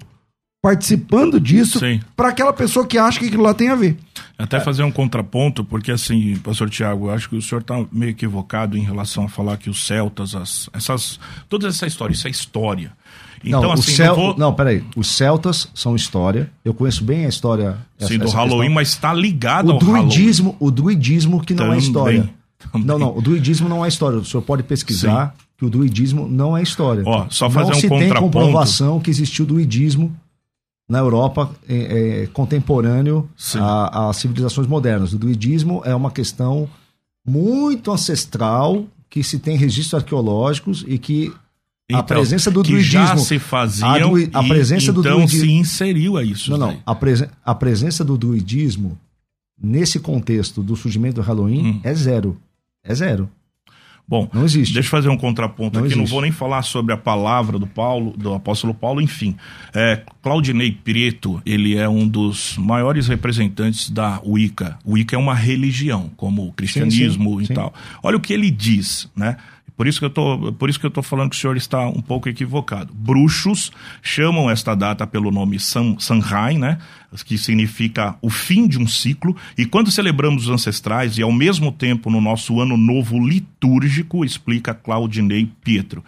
participando 0.62 1.38
disso 1.38 1.79
para 2.16 2.29
aquela 2.31 2.53
pessoa 2.53 2.87
que 2.87 2.97
acha 2.97 3.21
que 3.21 3.27
aquilo 3.27 3.42
lá 3.42 3.53
tem 3.55 3.68
a 3.68 3.75
ver. 3.77 3.97
Até 4.38 4.59
fazer 4.59 4.83
um 4.83 4.90
contraponto, 4.90 5.62
porque 5.62 5.92
assim, 5.92 6.37
pastor 6.37 6.68
Tiago, 6.71 7.07
eu 7.07 7.11
acho 7.12 7.29
que 7.29 7.37
o 7.37 7.42
senhor 7.42 7.61
está 7.61 7.85
meio 7.92 8.11
equivocado 8.11 8.77
em 8.77 8.83
relação 8.83 9.25
a 9.25 9.29
falar 9.29 9.57
que 9.59 9.71
os 9.71 9.87
celtas, 9.87 10.35
as, 10.35 10.68
essas, 10.73 11.21
toda 11.49 11.68
essa 11.68 11.87
história, 11.87 12.12
isso 12.14 12.27
é 12.27 12.31
história. 12.31 12.92
Então, 13.44 13.62
não, 13.62 13.72
assim, 13.72 13.92
o 13.92 13.94
cel... 13.96 14.16
não 14.16 14.22
vou... 14.24 14.38
não, 14.38 14.54
peraí. 14.54 14.85
Os 14.96 15.09
celtas 15.09 15.68
são 15.74 15.94
história. 15.94 16.50
Eu 16.64 16.72
conheço 16.74 17.04
bem 17.04 17.26
a 17.26 17.28
história. 17.28 17.78
Sim, 17.98 18.04
essa- 18.07 18.18
do 18.18 18.24
essa 18.24 18.37
Halloween, 18.37 18.59
questão. 18.61 18.74
mas 18.74 18.88
está 18.88 19.12
ligado 19.14 19.68
O 19.68 19.72
ao 19.72 19.78
Halloween. 19.78 20.00
druidismo, 20.09 20.57
o 20.59 20.70
druidismo 20.70 21.40
que 21.44 21.54
não 21.54 21.64
é 21.64 21.68
Também, 21.68 21.80
história. 21.80 22.30
também. 22.72 22.87
Não, 22.87 22.98
não, 22.98 23.16
o 23.16 23.20
druidismo 23.20 23.68
não 23.68 23.85
é 23.85 23.88
história. 23.88 24.18
O 24.18 24.24
senhor 24.24 24.42
pode 24.42 24.62
pesquisar 24.62 25.35
que 25.59 25.64
o 25.64 25.70
druidismo 25.70 26.26
não 26.28 26.57
é 26.57 26.62
história. 26.62 27.02
Ó, 27.07 27.26
só 27.28 27.44
não 27.46 27.52
fazer 27.52 27.72
um 27.72 27.74
se 27.74 27.88
tem 27.88 28.09
contraponto. 28.09 28.20
comprovação 28.38 28.98
que 29.00 29.11
existiu 29.11 29.44
druidismo 29.46 30.14
na 30.88 30.98
Europa 30.98 31.50
é, 31.68 32.22
é, 32.22 32.26
contemporâneo 32.28 33.28
Sim. 33.37 33.59
às 33.61 34.16
civilizações 34.16 34.66
modernas. 34.66 35.12
O 35.12 35.18
druidismo 35.18 35.83
é 35.85 35.94
uma 35.94 36.11
questão 36.11 36.68
muito 37.26 37.90
ancestral 37.90 38.85
que 39.09 39.22
se 39.22 39.38
tem 39.38 39.57
registros 39.57 39.94
arqueológicos 39.94 40.85
e 40.88 40.98
que 40.98 41.33
a 41.92 41.97
Então, 42.01 42.05
presença 42.05 42.51
do 42.51 42.62
que 42.62 42.81
já 42.81 43.05
druidismo 43.05 43.27
se 43.27 43.38
faziam 43.38 43.88
a 44.33 44.38
a 44.40 44.44
e, 44.44 44.49
presença 44.49 44.92
do 44.92 45.01
então 45.01 45.16
druidismo- 45.16 45.44
se 45.47 45.53
inseriu 45.53 46.16
a 46.16 46.25
isso. 46.25 46.51
Não, 46.51 46.59
não. 46.59 46.68
daí. 46.68 46.79
A, 46.87 46.94
presen- 46.94 47.29
a 47.44 47.55
presença 47.55 48.05
do 48.05 48.16
druidismo 48.16 48.99
nesse 49.61 50.01
contexto 50.01 50.62
do 50.62 50.75
surgimento 50.77 51.16
do 51.16 51.23
Halloween 51.23 51.66
Hum. 51.66 51.81
é 51.85 51.94
zero. 51.94 52.38
É 52.83 52.94
zero. 52.94 53.29
Bom, 54.07 54.29
Não 54.35 54.44
existe. 54.44 54.75
Deixa 54.75 54.87
eu 54.87 54.90
fazer 54.90 55.09
um 55.09 55.16
contraponto 55.16 55.79
Não 55.79 55.87
aqui. 55.87 55.94
Não 55.94 56.03
existe. 56.03 56.12
vou 56.12 56.20
nem 56.20 56.31
falar 56.31 56.61
sobre 56.62 56.92
a 56.92 56.97
palavra 56.97 57.59
do 57.59 57.66
Paulo, 57.66 58.14
do 58.18 58.35
apóstolo 58.35 58.75
Paulo, 58.75 59.01
enfim. 59.01 59.35
É, 59.73 60.03
Claudinei 60.20 60.73
Prieto, 60.73 61.40
ele 61.47 61.75
é 61.75 61.88
um 61.88 62.07
dos 62.07 62.55
maiores 62.59 63.09
representantes 63.09 63.88
da 63.88 64.20
Wicca. 64.23 64.79
Wicca 64.87 65.16
é 65.16 65.18
uma 65.18 65.35
religião, 65.35 66.11
como 66.18 66.47
o 66.47 66.53
cristianismo 66.53 67.38
sim, 67.38 67.44
e 67.44 67.47
sim. 67.47 67.55
tal. 67.55 67.73
Olha 68.03 68.18
o 68.18 68.20
que 68.20 68.35
ele 68.35 68.51
diz, 68.51 69.09
né? 69.16 69.38
Por 69.77 69.89
isso, 69.89 69.99
que 69.99 70.05
eu 70.05 70.11
tô, 70.11 70.53
por 70.53 70.71
isso 70.71 70.79
que 70.79 70.87
eu 70.87 70.91
tô 70.91 71.03
falando 71.03 71.31
que 71.31 71.37
o 71.37 71.39
senhor 71.39 71.57
está 71.57 71.89
um 71.89 72.01
pouco 72.01 72.29
equivocado. 72.29 72.93
Bruxos 72.95 73.73
chamam 74.01 74.49
esta 74.49 74.75
data 74.75 75.07
pelo 75.07 75.33
nome 75.33 75.59
Sam, 75.59 75.97
Samhain, 75.99 76.59
né? 76.59 76.79
Que 77.22 77.38
significa 77.38 78.16
o 78.20 78.29
fim 78.29 78.66
de 78.66 78.79
um 78.79 78.87
ciclo. 78.87 79.37
E 79.57 79.64
quando 79.64 79.90
celebramos 79.90 80.44
os 80.44 80.50
ancestrais 80.50 81.16
e 81.16 81.22
ao 81.22 81.33
mesmo 81.33 81.70
tempo 81.70 82.11
no 82.11 82.20
nosso 82.20 82.61
ano 82.61 82.77
novo 82.77 83.18
litúrgico, 83.18 84.24
explica 84.24 84.74
Claudinei 84.74 85.48
Pietro. 85.62 86.05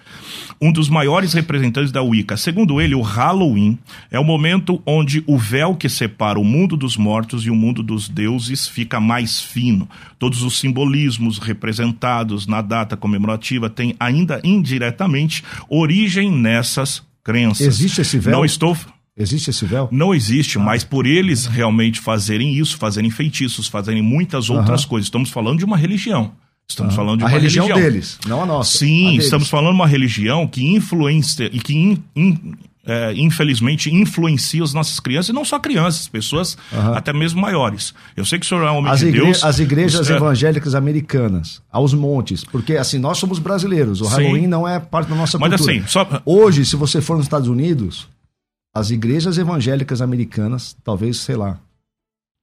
Um 0.60 0.72
dos 0.72 0.88
maiores 0.88 1.32
representantes 1.32 1.92
da 1.92 2.02
Wicca. 2.02 2.36
Segundo 2.36 2.80
ele, 2.80 2.94
o 2.94 3.02
Halloween 3.02 3.78
é 4.10 4.18
o 4.18 4.24
momento 4.24 4.82
onde 4.84 5.22
o 5.26 5.38
véu 5.38 5.74
que 5.76 5.88
separa 5.88 6.38
o 6.38 6.44
mundo 6.44 6.76
dos 6.76 6.96
mortos 6.96 7.44
e 7.46 7.50
o 7.50 7.54
mundo 7.54 7.82
dos 7.82 8.08
deuses 8.08 8.66
fica 8.66 8.98
mais 9.00 9.40
fino. 9.40 9.88
Todos 10.18 10.42
os 10.42 10.58
simbolismos 10.58 11.38
representados 11.38 12.46
na 12.46 12.60
data 12.60 12.96
comemorativa 12.96 13.70
têm 13.70 13.94
ainda 13.98 14.40
indiretamente 14.42 15.44
origem 15.68 16.30
nessas 16.30 17.02
crenças. 17.22 17.66
Existe 17.66 18.00
esse 18.00 18.18
véu? 18.18 18.32
Não 18.32 18.44
estou 18.44 18.76
Existe 19.16 19.50
esse 19.50 19.64
véu? 19.64 19.88
não 19.90 20.14
existe, 20.14 20.58
mas 20.58 20.84
por 20.84 21.06
eles 21.06 21.46
realmente 21.46 22.00
fazerem 22.00 22.54
isso, 22.54 22.76
fazerem 22.76 23.10
feitiços, 23.10 23.66
fazerem 23.66 24.02
muitas 24.02 24.50
outras 24.50 24.80
Aham. 24.82 24.88
coisas. 24.88 25.06
Estamos 25.06 25.30
falando 25.30 25.58
de 25.58 25.64
uma 25.64 25.76
religião. 25.76 26.32
Estamos 26.68 26.94
falando 26.94 27.18
de 27.18 27.24
a 27.24 27.28
uma 27.28 27.32
religião, 27.32 27.66
deles, 27.68 28.18
não 28.26 28.42
a 28.42 28.46
nossa. 28.46 28.78
Sim, 28.78 29.16
A 29.16 29.20
estamos 29.20 29.48
falando 29.48 29.70
de 29.70 29.76
uma 29.76 29.86
religião 29.86 30.48
que 30.48 30.66
influencia 30.66 31.46
e 31.52 31.60
que 31.60 31.72
in- 31.72 32.02
in- 32.16 32.54
é, 32.84 33.12
infelizmente 33.14 33.88
influencia 33.94 34.64
as 34.64 34.74
nossas 34.74 34.98
crianças, 34.98 35.28
e 35.28 35.32
não 35.32 35.44
só 35.44 35.60
crianças, 35.60 36.08
pessoas 36.08 36.58
até 36.94 37.12
mesmo 37.12 37.40
maiores. 37.40 37.94
Eu 38.16 38.24
sei 38.24 38.38
que 38.40 38.44
o 38.46 38.48
senhor 38.48 38.64
é 38.66 38.70
um 38.72 38.78
homem 38.78 38.90
As, 38.92 38.98
de 38.98 39.12
Deus. 39.12 39.44
as 39.44 39.60
igrejas 39.60 40.10
é, 40.10 40.16
evangélicas 40.16 40.74
americanas, 40.74 41.62
aos 41.70 41.94
montes, 41.94 42.42
porque 42.44 42.76
assim, 42.76 42.98
nós 42.98 43.16
somos 43.18 43.38
brasileiros, 43.38 44.00
o 44.00 44.04
Sim. 44.06 44.10
Halloween 44.10 44.46
não 44.48 44.66
é 44.66 44.80
parte 44.80 45.08
da 45.08 45.14
nossa 45.16 45.38
Mas 45.38 45.50
cultura. 45.54 45.78
assim, 45.78 45.86
só 45.86 46.20
Hoje, 46.26 46.66
se 46.66 46.74
você 46.74 47.00
for 47.00 47.16
nos 47.16 47.26
Estados 47.26 47.48
Unidos, 47.48 48.08
as 48.76 48.90
igrejas 48.90 49.38
evangélicas 49.38 50.02
americanas, 50.02 50.76
talvez, 50.84 51.16
sei 51.16 51.34
lá, 51.34 51.58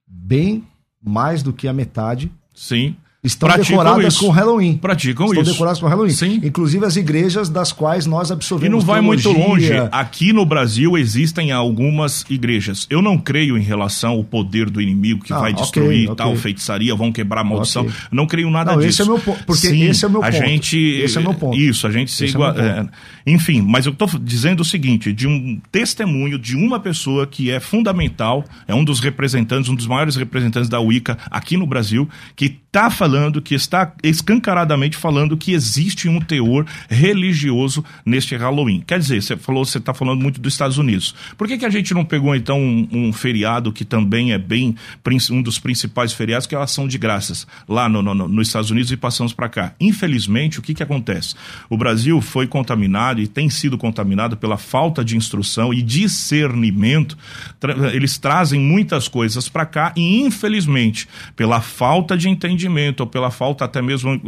bem 0.08 0.68
mais 1.00 1.44
do 1.44 1.54
que 1.54 1.68
a 1.68 1.74
metade, 1.74 2.32
sim, 2.52 2.98
estão 3.24 3.48
Praticam 3.48 3.78
decoradas 3.78 4.14
isso. 4.14 4.24
com 4.26 4.30
Halloween. 4.32 4.78
Praticam 4.78 5.26
estão 5.28 5.42
isso. 5.44 5.52
decoradas 5.54 5.80
com 5.80 5.88
Halloween. 5.88 6.10
Sim. 6.12 6.42
Inclusive 6.44 6.86
as 6.86 6.96
igrejas 6.96 7.50
das 7.50 7.72
quais 7.72 8.06
nós 8.06 8.30
E 8.30 8.34
absorvemos 8.34 8.80
não 8.80 8.86
vai 8.86 9.02
muito 9.02 9.28
longe. 9.30 9.68
teologia. 9.68 9.90
Aqui 9.92 10.34
no 10.34 10.46
Brasil 10.46 10.98
existem 10.98 11.52
algumas 11.52 12.26
igrejas. 12.30 12.86
Eu 12.90 13.02
não 13.02 13.18
creio 13.18 13.58
em 13.58 13.62
relação 13.62 14.12
ao 14.14 14.24
poder 14.24 14.70
do 14.70 14.82
inimigo 14.82 15.24
que 15.24 15.32
Ah, 15.34 15.40
vai 15.40 15.54
destruir 15.54 16.06
ok. 16.10 16.16
tal 16.16 16.36
feitiçaria, 16.36 16.94
vão 16.96 17.12
quebrar 17.12 17.42
a 17.42 17.44
maldição. 17.44 17.84
Ok. 17.84 17.94
Não 18.12 18.26
creio 18.28 18.50
nada 18.50 18.72
Não, 18.74 18.80
disso. 18.80 18.90
esse 18.90 19.02
é 19.02 19.06
meu 19.06 19.20
ponto, 19.20 19.44
porque 19.46 19.68
Sim, 19.68 19.84
esse 19.84 20.06
é 20.06 20.10
meu 20.10 20.24
a 20.24 20.32
ponto. 20.32 20.38
gente, 20.46 20.78
Esse 20.78 21.18
é 21.18 21.22
meu 21.22 21.34
ponto. 21.34 21.58
Isso, 21.58 21.88
a 21.88 21.92
gente 21.92 22.12
se 22.12 22.26
é 22.26 22.28
é, 22.28 22.86
enfim, 23.26 23.62
mas 23.62 23.86
eu 23.86 23.92
estou 23.92 24.08
dizendo 24.22 24.62
o 24.62 24.66
seguinte, 24.66 25.14
de 25.14 25.28
um 25.28 25.60
testemunho 25.72 26.38
de 26.38 26.56
uma 26.56 26.80
pessoa 26.80 27.26
que 27.26 27.50
é 27.52 27.60
fundamental, 27.60 28.44
é 28.68 28.74
um 28.76 28.84
dos 28.84 29.00
representantes, 29.00 29.70
um 29.70 29.76
dos 29.76 29.88
maiores 29.88 30.16
representantes 30.16 30.70
da 30.70 30.80
Wicca 30.80 31.18
aqui 31.30 31.56
no 31.58 31.66
Brasil, 31.66 32.08
que 32.36 32.46
está 32.68 32.90
falando, 32.90 33.13
que 33.42 33.54
está 33.56 33.94
escancaradamente 34.04 34.98
falando 34.98 35.38
que 35.38 35.54
existe 35.54 36.08
um 36.10 36.20
teor 36.20 36.66
religioso 36.90 37.84
neste 38.06 38.36
Halloween. 38.36 38.84
Quer 38.86 39.00
dizer, 39.00 39.22
você 39.22 39.38
falou, 39.38 39.64
você 39.66 39.78
está 39.78 39.94
falando 39.94 40.22
muito 40.22 40.40
dos 40.42 40.54
Estados 40.54 40.78
Unidos. 40.78 41.14
Por 41.38 41.48
que, 41.48 41.58
que 41.58 41.66
a 41.66 41.70
gente 41.70 41.94
não 41.94 42.04
pegou 42.06 42.36
então 42.36 42.60
um, 42.60 42.88
um 42.92 43.14
feriado 43.14 43.72
que 43.72 43.86
também 43.86 44.32
é 44.34 44.38
bem 44.38 44.76
um 45.32 45.42
dos 45.42 45.60
principais 45.60 46.14
feriados, 46.14 46.48
que 46.48 46.56
é 46.56 46.58
a 46.58 46.64
ação 46.64 46.88
de 46.88 46.98
graças, 46.98 47.46
lá 47.68 47.88
no, 47.88 48.02
no- 48.02 48.16
no- 48.16 48.28
nos 48.28 48.48
Estados 48.48 48.72
Unidos 48.72 48.92
e 48.92 48.98
passamos 48.98 49.34
para 49.34 49.50
cá? 49.50 49.74
Infelizmente, 49.80 50.60
o 50.60 50.62
que, 50.62 50.74
que 50.74 50.82
acontece? 50.84 51.36
O 51.70 51.78
Brasil 51.78 52.20
foi 52.22 52.48
contaminado 52.48 53.22
e 53.22 53.28
tem 53.28 53.50
sido 53.50 53.78
contaminado 53.78 54.36
pela 54.38 54.58
falta 54.58 55.04
de 55.06 55.16
instrução 55.18 55.74
e 55.74 55.82
discernimento. 55.82 57.18
Eles 57.94 58.18
trazem 58.18 58.60
muitas 58.60 59.08
coisas 59.08 59.48
para 59.50 59.66
cá 59.66 59.94
e, 59.96 60.22
infelizmente, 60.22 61.08
pela 61.36 61.62
falta 61.62 62.18
de 62.18 62.30
entendimento 62.30 63.03
ou 63.04 63.08
pela 63.08 63.30
falta 63.32 63.66
até 63.66 63.82
mesmo 63.82 64.20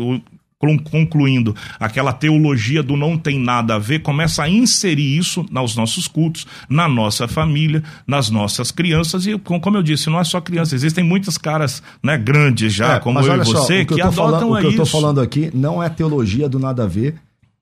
concluindo 0.84 1.56
aquela 1.80 2.12
teologia 2.12 2.82
do 2.82 2.96
não 2.98 3.18
tem 3.18 3.38
nada 3.40 3.76
a 3.76 3.80
ver, 3.80 4.00
começa 4.00 4.42
a 4.44 4.50
inserir 4.50 5.16
isso 5.18 5.46
nos 5.52 5.76
nossos 5.76 6.08
cultos, 6.08 6.48
na 6.68 6.88
nossa 6.88 7.28
família, 7.28 7.84
nas 8.08 8.30
nossas 8.30 8.72
crianças 8.72 9.28
e 9.28 9.38
com- 9.38 9.60
como 9.60 9.78
eu 9.78 9.84
disse, 9.84 10.10
não 10.10 10.20
é 10.20 10.24
só 10.24 10.42
criança, 10.42 10.74
existem 10.74 11.04
muitas 11.04 11.38
caras, 11.38 11.84
né, 12.02 12.18
grandes 12.18 12.74
já, 12.74 12.96
É, 12.96 13.00
como 13.00 13.20
eu 13.20 13.26
e 13.28 13.30
olha 13.30 13.44
só, 13.46 13.52
você, 13.62 13.82
o 13.82 13.86
que, 13.86 13.94
eu 14.02 14.06
adotam 14.08 14.16
falando, 14.16 14.54
o 14.54 14.60
que 14.60 14.66
eu 14.80 14.84
isso. 14.84 14.86
falando 14.92 15.22
aqui 15.22 15.52
não 15.54 15.84
é 15.84 15.90
teologia 15.90 16.50
do 16.50 16.58
nada 16.58 16.84
a 16.84 16.88
ver 16.88 17.16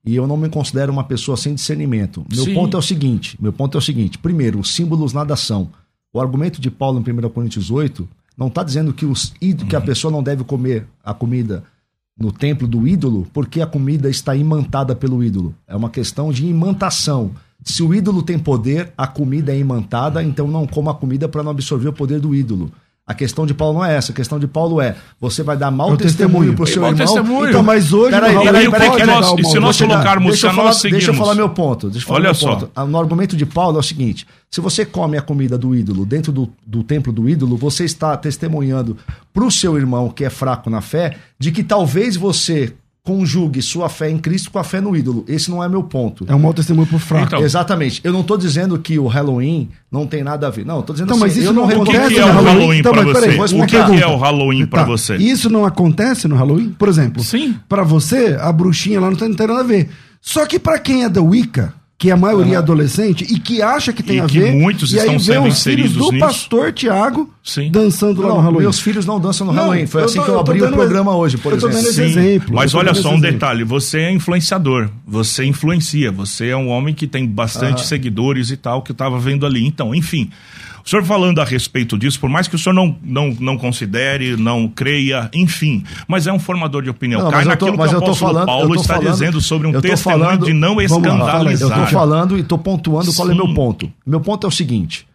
e 0.05 0.15
eu 0.15 0.25
não 0.27 0.37
me 0.37 0.47
considero 0.47 0.91
uma 0.93 1.03
pessoa 1.03 1.35
sem 1.35 1.53
discernimento. 1.55 2.25
Meu 2.33 2.45
Sim. 2.45 2.53
ponto 2.53 2.77
é 2.77 2.79
o 2.79 2.83
seguinte, 2.83 3.35
meu 3.41 3.51
ponto 3.51 3.77
é 3.77 3.79
o 3.79 3.81
seguinte, 3.81 4.17
primeiro, 4.17 4.59
os 4.59 4.73
símbolos 4.73 5.11
nada 5.13 5.35
são. 5.35 5.69
O 6.13 6.21
argumento 6.21 6.61
de 6.61 6.69
Paulo 6.69 6.99
em 6.99 7.03
1 7.03 7.29
Coríntios 7.29 7.69
8 7.71 8.07
não 8.37 8.47
está 8.47 8.63
dizendo 8.63 8.93
que, 8.93 9.05
os, 9.05 9.33
que 9.39 9.75
a 9.75 9.79
Uhum. 9.79 9.85
pessoa 9.85 10.11
não 10.11 10.23
deve 10.23 10.43
comer 10.43 10.87
a 11.03 11.13
comida 11.13 11.63
no 12.17 12.31
templo 12.31 12.67
do 12.67 12.87
ídolo 12.87 13.27
porque 13.33 13.61
a 13.61 13.67
comida 13.67 14.09
está 14.09 14.35
imantada 14.35 14.95
pelo 14.95 15.23
ídolo. 15.23 15.53
É 15.67 15.75
uma 15.75 15.89
questão 15.89 16.31
de 16.31 16.45
imantação. 16.45 17.31
Se 17.63 17.81
o 17.81 17.93
ídolo 17.93 18.21
tem 18.21 18.37
poder, 18.37 18.91
a 18.97 19.07
comida 19.07 19.53
é 19.53 19.57
imantada, 19.57 20.21
então 20.21 20.47
não 20.47 20.67
coma 20.67 20.91
a 20.91 20.95
comida 20.95 21.27
para 21.29 21.41
não 21.43 21.51
absorver 21.51 21.89
o 21.89 21.93
poder 21.93 22.19
do 22.19 22.35
ídolo. 22.35 22.71
A 23.05 23.13
questão 23.13 23.45
de 23.45 23.53
Paulo 23.53 23.79
não 23.79 23.85
é 23.85 23.97
essa. 23.97 24.13
A 24.13 24.15
questão 24.15 24.39
de 24.39 24.47
Paulo 24.47 24.79
é: 24.79 24.95
você 25.19 25.43
vai 25.43 25.57
dar 25.57 25.69
mau 25.69 25.93
É 25.93 25.97
testemunho 25.97 26.53
testemunho. 26.53 26.53
para 26.55 26.63
o 26.63 26.67
seu 26.67 26.83
irmão. 26.83 26.95
testemunho. 26.95 27.49
Então, 27.49 27.61
mas 27.61 27.91
hoje 27.91 28.11
Peraí, 28.11 28.33
peraí, 28.33 28.47
aí, 28.47 28.67
o 28.67 28.71
que 28.71 28.71
peraí, 28.71 28.89
que 28.91 28.95
peraí, 28.97 29.15
nós- 29.21 29.39
e 29.39 29.43
se 29.43 29.59
nós 29.59 29.81
colocarmos, 29.81 30.27
deixa 30.31 30.39
se 30.39 30.45
eu, 30.47 30.55
falar, 30.55 30.67
nós 30.69 30.81
deixa 30.83 31.09
eu 31.11 31.13
falar 31.13 31.35
meu 31.35 31.49
ponto. 31.49 31.89
Deixa 31.89 32.05
eu 32.05 32.07
falar 32.07 32.19
Olha 32.19 32.25
meu 32.27 32.35
só. 32.35 32.55
ponto. 32.55 32.87
No 32.87 32.97
argumento 32.97 33.35
de 33.35 33.45
Paulo 33.45 33.75
é 33.75 33.79
o 33.81 33.83
seguinte: 33.83 34.25
se 34.49 34.61
você 34.61 34.85
come 34.85 35.17
a 35.17 35.21
comida 35.21 35.57
do 35.57 35.75
ídolo 35.75 36.05
dentro 36.05 36.31
do, 36.31 36.49
do 36.65 36.81
templo 36.81 37.11
do 37.11 37.27
ídolo, 37.27 37.57
você 37.57 37.83
está 37.83 38.15
testemunhando 38.15 38.95
para 39.33 39.43
o 39.43 39.51
seu 39.51 39.77
irmão 39.77 40.09
que 40.09 40.23
é 40.23 40.29
fraco 40.29 40.69
na 40.69 40.79
fé 40.79 41.17
de 41.37 41.51
que 41.51 41.61
talvez 41.61 42.15
você 42.15 42.73
conjugue 43.05 43.61
sua 43.61 43.89
fé 43.89 44.09
em 44.09 44.17
Cristo 44.17 44.49
com 44.49 44.57
a 44.59 44.63
fé 44.63 44.79
no 44.79 44.95
ídolo. 44.95 45.25
Esse 45.27 45.51
não 45.51 45.61
é 45.61 45.67
meu 45.67 45.83
ponto. 45.83 46.25
É 46.27 46.33
um 46.33 46.39
mau 46.39 46.53
testemunho 46.53 46.87
pro 46.87 46.97
fraco. 46.97 47.25
Então, 47.27 47.41
Exatamente. 47.41 47.99
Eu 48.03 48.13
não 48.13 48.21
estou 48.21 48.37
dizendo 48.37 48.79
que 48.79 48.97
o 48.97 49.07
Halloween 49.07 49.69
não 49.91 50.07
tem 50.07 50.23
nada 50.23 50.47
a 50.47 50.49
ver. 50.49 50.65
Não, 50.65 50.77
eu 50.77 50.83
tô 50.83 50.93
dizendo 50.93 51.07
Então, 51.09 51.17
mas 51.19 51.33
assim, 51.33 51.41
isso 51.41 51.49
eu 51.49 51.53
não 51.53 51.65
O 51.65 51.67
que, 51.67 51.73
acontece 51.73 52.13
que 52.13 52.19
é 52.19 52.21
no 52.21 52.27
o 52.27 52.31
Halloween? 52.33 52.53
Halloween 52.59 52.79
Então, 52.79 52.91
pra 52.93 53.03
mas 53.03 53.13
você? 53.13 53.21
peraí, 53.21 53.39
O 53.39 53.65
que, 53.65 53.97
que 53.97 54.03
é 54.03 54.07
o 54.07 54.15
Halloween 54.17 54.65
pra 54.65 54.79
Tá, 54.79 54.85
você? 54.85 55.15
Isso 55.17 55.49
não 55.49 55.65
acontece 55.65 56.27
no 56.29 56.35
Halloween? 56.37 56.69
Por 56.79 56.87
exemplo, 56.87 57.21
Sim. 57.21 57.55
pra 57.67 57.83
você, 57.83 58.37
a 58.39 58.51
bruxinha 58.53 59.01
lá 59.01 59.09
não 59.09 59.17
tem, 59.17 59.27
não 59.27 59.35
tem 59.35 59.47
nada 59.47 59.59
a 59.59 59.63
ver. 59.63 59.89
Só 60.21 60.45
que 60.45 60.57
pra 60.57 60.79
quem 60.79 61.03
é 61.03 61.09
da 61.09 61.21
Wicca, 61.21 61.73
que 62.03 62.11
a 62.11 62.17
maioria 62.17 62.55
é 62.55 62.57
adolescente 62.57 63.23
e 63.29 63.39
que 63.39 63.61
acha 63.61 63.93
que 63.93 64.03
tem 64.03 64.17
E 64.17 64.19
a 64.19 64.25
que 64.25 64.37
ver, 64.37 64.51
muitos 64.51 64.91
e 64.91 64.99
aí 64.99 65.05
estão 65.05 65.17
vê 65.17 65.23
sendo 65.23 65.47
os 65.47 65.63
filhos 65.63 65.85
inseridos 65.85 65.93
do 65.93 66.11
nisso. 66.11 66.19
pastor 66.25 66.73
Tiago 66.73 67.29
Sim. 67.41 67.71
dançando 67.71 68.21
lá 68.21 68.27
Não, 68.27 68.35
no 68.35 68.41
Halloween. 68.41 68.63
meus 68.63 68.79
filhos 68.81 69.05
não 69.05 69.21
dançam 69.21 69.47
no 69.47 69.53
Não, 69.53 69.61
Halloween. 69.63 69.87
Foi 69.87 70.03
assim 70.03 70.15
tô- 70.19 70.23
que 70.25 70.29
eu 70.29 70.33
eu 70.35 70.43
tô 70.43 70.51
abri 70.51 70.61
o 70.63 70.69
programa 70.73 71.15
hoje, 71.15 71.37
por 71.37 71.53
eu 71.53 71.59
tô 71.59 71.69
exemplo. 71.69 71.81
dando 71.81 71.89
esse 71.91 72.13
Sim, 72.13 72.19
exemplo. 72.19 72.55
Mas 72.55 72.73
eu 72.73 72.79
tô 72.81 72.85
olha 72.85 72.93
só 72.93 73.07
um 73.07 73.13
exemplo. 73.15 73.31
detalhe: 73.31 73.63
você 73.63 73.99
é 73.99 74.11
influenciador, 74.11 74.89
você 75.07 75.45
influencia, 75.45 76.11
você 76.11 76.47
é 76.49 76.57
um 76.57 76.67
homem 76.67 76.93
que 76.93 77.07
tem 77.07 77.25
bastante 77.25 77.85
seguidores 77.85 78.51
e 78.51 78.57
tal, 78.57 78.81
que 78.81 78.91
eu 78.91 78.93
estava 78.93 79.17
vendo 79.17 79.45
ali. 79.45 79.65
Então, 79.65 79.95
enfim. 79.95 80.29
O 80.85 80.89
senhor 80.89 81.05
falando 81.05 81.39
a 81.39 81.45
respeito 81.45 81.97
disso, 81.97 82.19
por 82.19 82.29
mais 82.29 82.47
que 82.47 82.55
o 82.55 82.59
senhor 82.59 82.73
não, 82.73 82.97
não, 83.01 83.29
não 83.39 83.57
considere, 83.57 84.35
não 84.35 84.67
creia, 84.67 85.29
enfim, 85.33 85.83
mas 86.07 86.27
é 86.27 86.33
um 86.33 86.37
formador 86.39 86.83
de 86.83 86.89
opinião. 86.89 87.21
Não, 87.23 87.31
Cai 87.31 87.45
mas 87.45 87.53
eu 87.53 87.57
tô- 87.57 87.65
naquilo 87.67 87.77
mas 87.77 87.89
que 87.89 87.95
o 87.95 87.97
apóstolo 87.99 88.31
falando- 88.33 88.45
Paulo 88.45 88.75
está 88.75 88.93
falando- 88.95 89.11
dizendo 89.13 89.41
sobre 89.41 89.67
um 89.67 89.79
testemunho 89.79 90.23
falando- 90.25 90.45
de 90.45 90.53
não 90.53 90.75
vamos 90.75 90.91
lá, 90.91 91.25
escandalizar. 91.27 91.79
Eu 91.79 91.85
tô 91.85 91.91
falando 91.91 92.37
e 92.37 92.43
tô 92.43 92.57
pontuando 92.57 93.13
qual 93.13 93.29
é 93.29 93.31
Sim. 93.31 93.37
meu 93.37 93.53
ponto. 93.53 93.91
Meu 94.05 94.19
ponto 94.19 94.45
é 94.45 94.49
o 94.49 94.51
seguinte. 94.51 95.07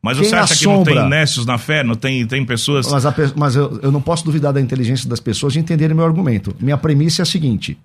Mas 0.00 0.16
Quem 0.18 0.28
você 0.28 0.36
acha 0.36 0.54
que 0.54 0.64
não 0.64 0.74
assombra- 0.74 0.94
tem 1.00 1.08
nécios 1.10 1.44
na 1.44 1.58
fé? 1.58 1.82
Não 1.82 1.96
tem, 1.96 2.24
tem 2.26 2.44
pessoas. 2.44 2.88
Mas, 2.92 3.04
a 3.04 3.12
mas 3.34 3.56
eu, 3.56 3.80
eu 3.82 3.90
não 3.90 4.00
posso 4.00 4.24
duvidar 4.24 4.52
da 4.52 4.60
inteligência 4.60 5.08
das 5.08 5.18
pessoas 5.18 5.54
de 5.54 5.58
entenderem 5.58 5.96
meu 5.96 6.04
argumento. 6.04 6.54
Minha 6.60 6.76
premissa 6.76 7.22
é 7.22 7.24
a 7.24 7.26
seguinte: 7.26 7.76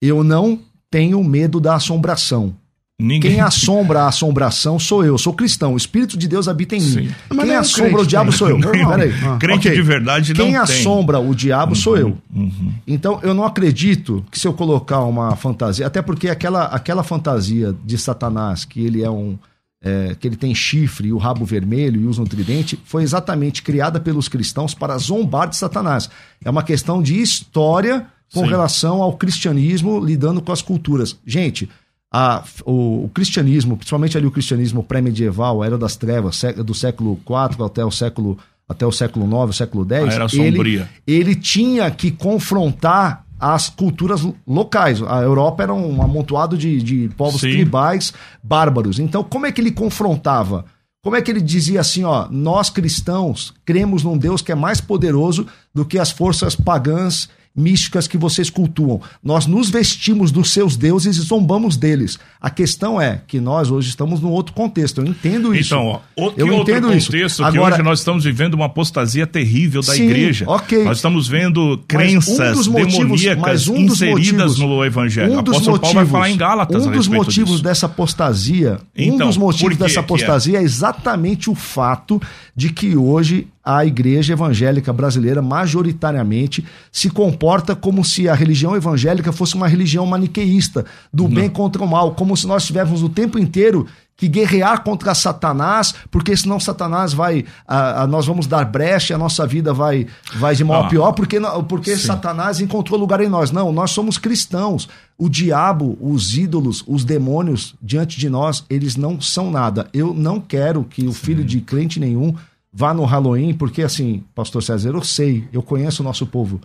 eu 0.00 0.24
não 0.24 0.58
tenho 0.90 1.22
medo 1.22 1.60
da 1.60 1.74
assombração. 1.74 2.54
Ninguém. 3.00 3.32
Quem 3.32 3.40
assombra 3.42 4.02
a 4.02 4.08
assombração 4.08 4.78
sou 4.78 5.04
eu, 5.04 5.16
sou 5.18 5.32
cristão. 5.32 5.74
O 5.74 5.76
Espírito 5.76 6.16
de 6.16 6.28
Deus 6.28 6.46
habita 6.48 6.76
em 6.76 6.80
Sim. 6.80 7.00
mim. 7.00 7.10
Mas 7.34 7.46
Quem 7.46 7.56
o 7.56 7.60
assombra 7.60 7.88
crente 7.90 8.02
o 8.02 8.06
diabo 8.06 8.30
tem. 8.30 8.38
sou 8.38 8.48
eu. 8.50 8.60
Peraí. 8.60 9.12
Ah. 9.24 9.36
Crente 9.38 9.68
Ok. 9.68 9.72
de 9.78 9.82
verdade 9.82 10.34
não 10.34 10.44
Quem 10.44 10.52
tem. 10.54 10.56
assombra 10.62 11.18
o 11.18 11.34
diabo 11.34 11.74
sou 11.74 11.96
eu. 11.96 12.16
Uhum. 12.34 12.72
Então 12.86 13.18
eu 13.22 13.32
não 13.34 13.44
acredito 13.44 14.24
que 14.30 14.38
se 14.38 14.46
eu 14.46 14.52
colocar 14.52 15.00
uma 15.00 15.34
fantasia, 15.36 15.86
até 15.86 16.02
porque 16.02 16.28
aquela, 16.28 16.64
aquela 16.66 17.02
fantasia 17.02 17.74
de 17.84 17.96
Satanás, 17.98 18.64
que 18.64 18.84
ele 18.84 19.02
é 19.02 19.10
um. 19.10 19.38
é, 19.82 20.14
que 20.20 20.28
ele 20.28 20.36
tem 20.36 20.54
chifre 20.54 21.08
e 21.08 21.12
o 21.12 21.16
rabo 21.18 21.44
vermelho 21.44 22.00
e 22.02 22.06
usa 22.06 22.20
um 22.20 22.26
tridente, 22.26 22.78
foi 22.84 23.02
exatamente 23.02 23.62
criada 23.62 23.98
pelos 23.98 24.28
cristãos 24.28 24.74
para 24.74 24.98
zombar 24.98 25.48
de 25.48 25.56
Satanás. 25.56 26.10
É 26.44 26.50
uma 26.50 26.62
questão 26.62 27.02
de 27.02 27.18
história 27.20 28.06
com 28.32 28.40
Sim. 28.44 28.48
relação 28.50 29.00
ao 29.02 29.14
cristianismo 29.16 29.98
lidando 30.04 30.40
com 30.42 30.52
as 30.52 30.60
culturas. 30.62 31.16
Gente, 31.26 31.68
a- 32.12 32.42
o, 32.64 33.04
o 33.04 33.10
cristianismo, 33.14 33.76
principalmente 33.76 34.16
ali 34.16 34.26
o 34.26 34.30
cristianismo 34.30 34.82
pré-medieval, 34.82 35.62
a 35.62 35.66
era 35.66 35.78
das 35.78 35.96
trevas, 35.96 36.36
sé- 36.36 36.52
do 36.52 36.74
século 36.74 37.18
IV 37.28 37.64
até 37.64 37.84
o 37.84 37.90
século 37.90 38.38
até 38.68 38.86
o 38.86 38.92
século 38.92 39.26
IX, 39.26 39.48
o 39.48 39.52
século 39.52 39.84
X, 39.84 40.14
ele, 40.38 40.56
ele 41.04 41.34
tinha 41.34 41.90
que 41.90 42.12
confrontar 42.12 43.24
as 43.38 43.68
culturas 43.68 44.24
locais. 44.46 45.02
A 45.02 45.22
Europa 45.22 45.62
era 45.64 45.74
um 45.74 46.00
amontoado 46.00 46.56
de, 46.56 46.80
de 46.80 47.08
povos 47.16 47.40
Sim. 47.40 47.50
tribais 47.50 48.12
bárbaros. 48.42 49.00
Então, 49.00 49.24
como 49.24 49.46
é 49.46 49.50
que 49.50 49.60
ele 49.60 49.72
confrontava? 49.72 50.66
Como 51.02 51.16
é 51.16 51.22
que 51.22 51.30
ele 51.32 51.40
dizia 51.40 51.80
assim, 51.80 52.04
ó, 52.04 52.28
nós 52.30 52.70
cristãos 52.70 53.52
cremos 53.64 54.04
num 54.04 54.16
Deus 54.18 54.40
que 54.42 54.52
é 54.52 54.54
mais 54.54 54.80
poderoso 54.80 55.46
do 55.74 55.84
que 55.84 55.98
as 55.98 56.10
forças 56.12 56.54
pagãs 56.54 57.28
místicas 57.60 58.08
que 58.08 58.16
vocês 58.18 58.48
cultuam. 58.50 59.00
Nós 59.22 59.46
nos 59.46 59.70
vestimos 59.70 60.32
dos 60.32 60.50
seus 60.50 60.76
deuses 60.76 61.16
e 61.16 61.20
zombamos 61.20 61.76
deles. 61.76 62.18
A 62.40 62.48
questão 62.50 63.00
é 63.00 63.20
que 63.26 63.38
nós 63.38 63.70
hoje 63.70 63.88
estamos 63.90 64.20
num 64.20 64.30
outro 64.30 64.54
contexto. 64.54 65.00
Eu 65.02 65.06
entendo 65.06 65.54
isso. 65.54 65.74
Então, 65.74 65.86
ó, 65.86 66.00
outro, 66.16 66.40
eu 66.40 66.46
que 66.46 66.52
outro 66.52 66.72
entendo 66.74 66.92
isso. 66.96 67.06
contexto 67.12 67.36
que 67.36 67.42
Agora, 67.44 67.74
hoje 67.74 67.82
nós 67.84 67.98
estamos 67.98 68.24
vivendo 68.24 68.54
uma 68.54 68.66
apostasia 68.66 69.26
terrível 69.26 69.82
da 69.82 69.92
Sim, 69.94 70.04
igreja. 70.04 70.44
ok. 70.48 70.82
Nós 70.84 70.96
estamos 70.98 71.28
vendo 71.28 71.78
crenças 71.86 72.38
um 72.40 72.52
dos 72.58 72.66
motivos- 72.68 72.96
demoníacas 73.20 73.68
um 73.68 73.84
dos 73.86 74.00
inseridas 74.02 74.22
motivos- 74.22 74.58
no 74.58 74.84
evangelho. 74.84 75.32
Um 75.34 75.38
o 75.38 75.42
dos 75.42 75.54
apóstolo 75.56 75.78
Paulo 75.78 75.94
vai 75.96 76.06
falar 76.06 76.30
em 76.30 76.36
Gálatas 76.36 76.86
um 76.86 76.90
dos 76.90 77.06
motivos 77.08 77.50
disso. 77.52 77.62
dessa 77.62 77.86
apostasia, 77.86 78.78
um 78.98 79.02
Então, 79.02 79.26
dos 79.26 79.36
por 79.36 79.42
motivos 79.44 79.76
que 79.76 79.82
dessa 79.82 79.92
que 79.94 79.98
é? 79.98 80.02
apostasia 80.02 80.58
é? 80.58 80.62
exatamente 80.62 81.50
o 81.50 81.54
fato 81.54 82.20
de 82.56 82.70
que 82.70 82.96
hoje 82.96 83.46
a 83.64 83.84
igreja 83.84 84.32
evangélica 84.32 84.92
brasileira 84.92 85.42
majoritariamente 85.42 86.64
se 86.90 87.10
comporta 87.10 87.74
como 87.76 88.04
se 88.04 88.28
a 88.28 88.34
religião 88.34 88.74
evangélica 88.76 89.32
fosse 89.32 89.54
uma 89.54 89.68
religião 89.68 90.06
maniqueísta, 90.06 90.84
do 91.12 91.28
bem 91.28 91.48
contra 91.48 91.82
o 91.82 91.86
mal, 91.88 92.14
como 92.14 92.36
se 92.36 92.46
nós 92.46 92.64
tivéssemos 92.66 93.02
o 93.02 93.08
tempo 93.08 93.38
inteiro 93.38 93.86
que 94.16 94.28
guerrear 94.28 94.84
contra 94.84 95.14
Satanás, 95.14 95.94
porque 96.10 96.36
senão 96.36 96.60
Satanás 96.60 97.14
vai, 97.14 97.42
ah, 97.66 98.02
ah, 98.02 98.06
nós 98.06 98.26
vamos 98.26 98.46
dar 98.46 98.66
brecha, 98.66 99.14
a 99.14 99.18
nossa 99.18 99.46
vida 99.46 99.72
vai, 99.72 100.06
vai 100.36 100.54
de 100.54 100.62
mal 100.62 100.82
a 100.82 100.86
Ah, 100.86 100.88
pior, 100.90 101.12
porque, 101.12 101.40
não- 101.40 101.64
porque 101.64 101.96
Satanás 101.96 102.60
encontrou 102.60 103.00
lugar 103.00 103.22
em 103.22 103.30
nós. 103.30 103.50
Não, 103.50 103.72
nós 103.72 103.92
somos 103.92 104.18
cristãos. 104.18 104.90
O 105.16 105.26
diabo, 105.26 105.96
os 105.98 106.36
ídolos, 106.36 106.84
os 106.86 107.02
demônios 107.02 107.74
diante 107.80 108.18
de 108.18 108.28
nós, 108.28 108.62
eles 108.68 108.94
não 108.94 109.18
são 109.22 109.50
nada. 109.50 109.88
Eu 109.92 110.12
não 110.12 110.38
quero 110.38 110.84
que 110.84 111.06
o 111.06 111.14
filho 111.14 111.42
de 111.42 111.62
crente 111.62 111.98
nenhum 111.98 112.34
vá 112.72 112.94
no 112.94 113.04
Halloween, 113.04 113.54
porque 113.54 113.82
assim, 113.82 114.24
pastor 114.34 114.62
César, 114.62 114.90
eu 114.90 115.02
sei, 115.02 115.48
eu 115.52 115.62
conheço 115.62 116.02
o 116.02 116.04
nosso 116.04 116.26
povo. 116.26 116.60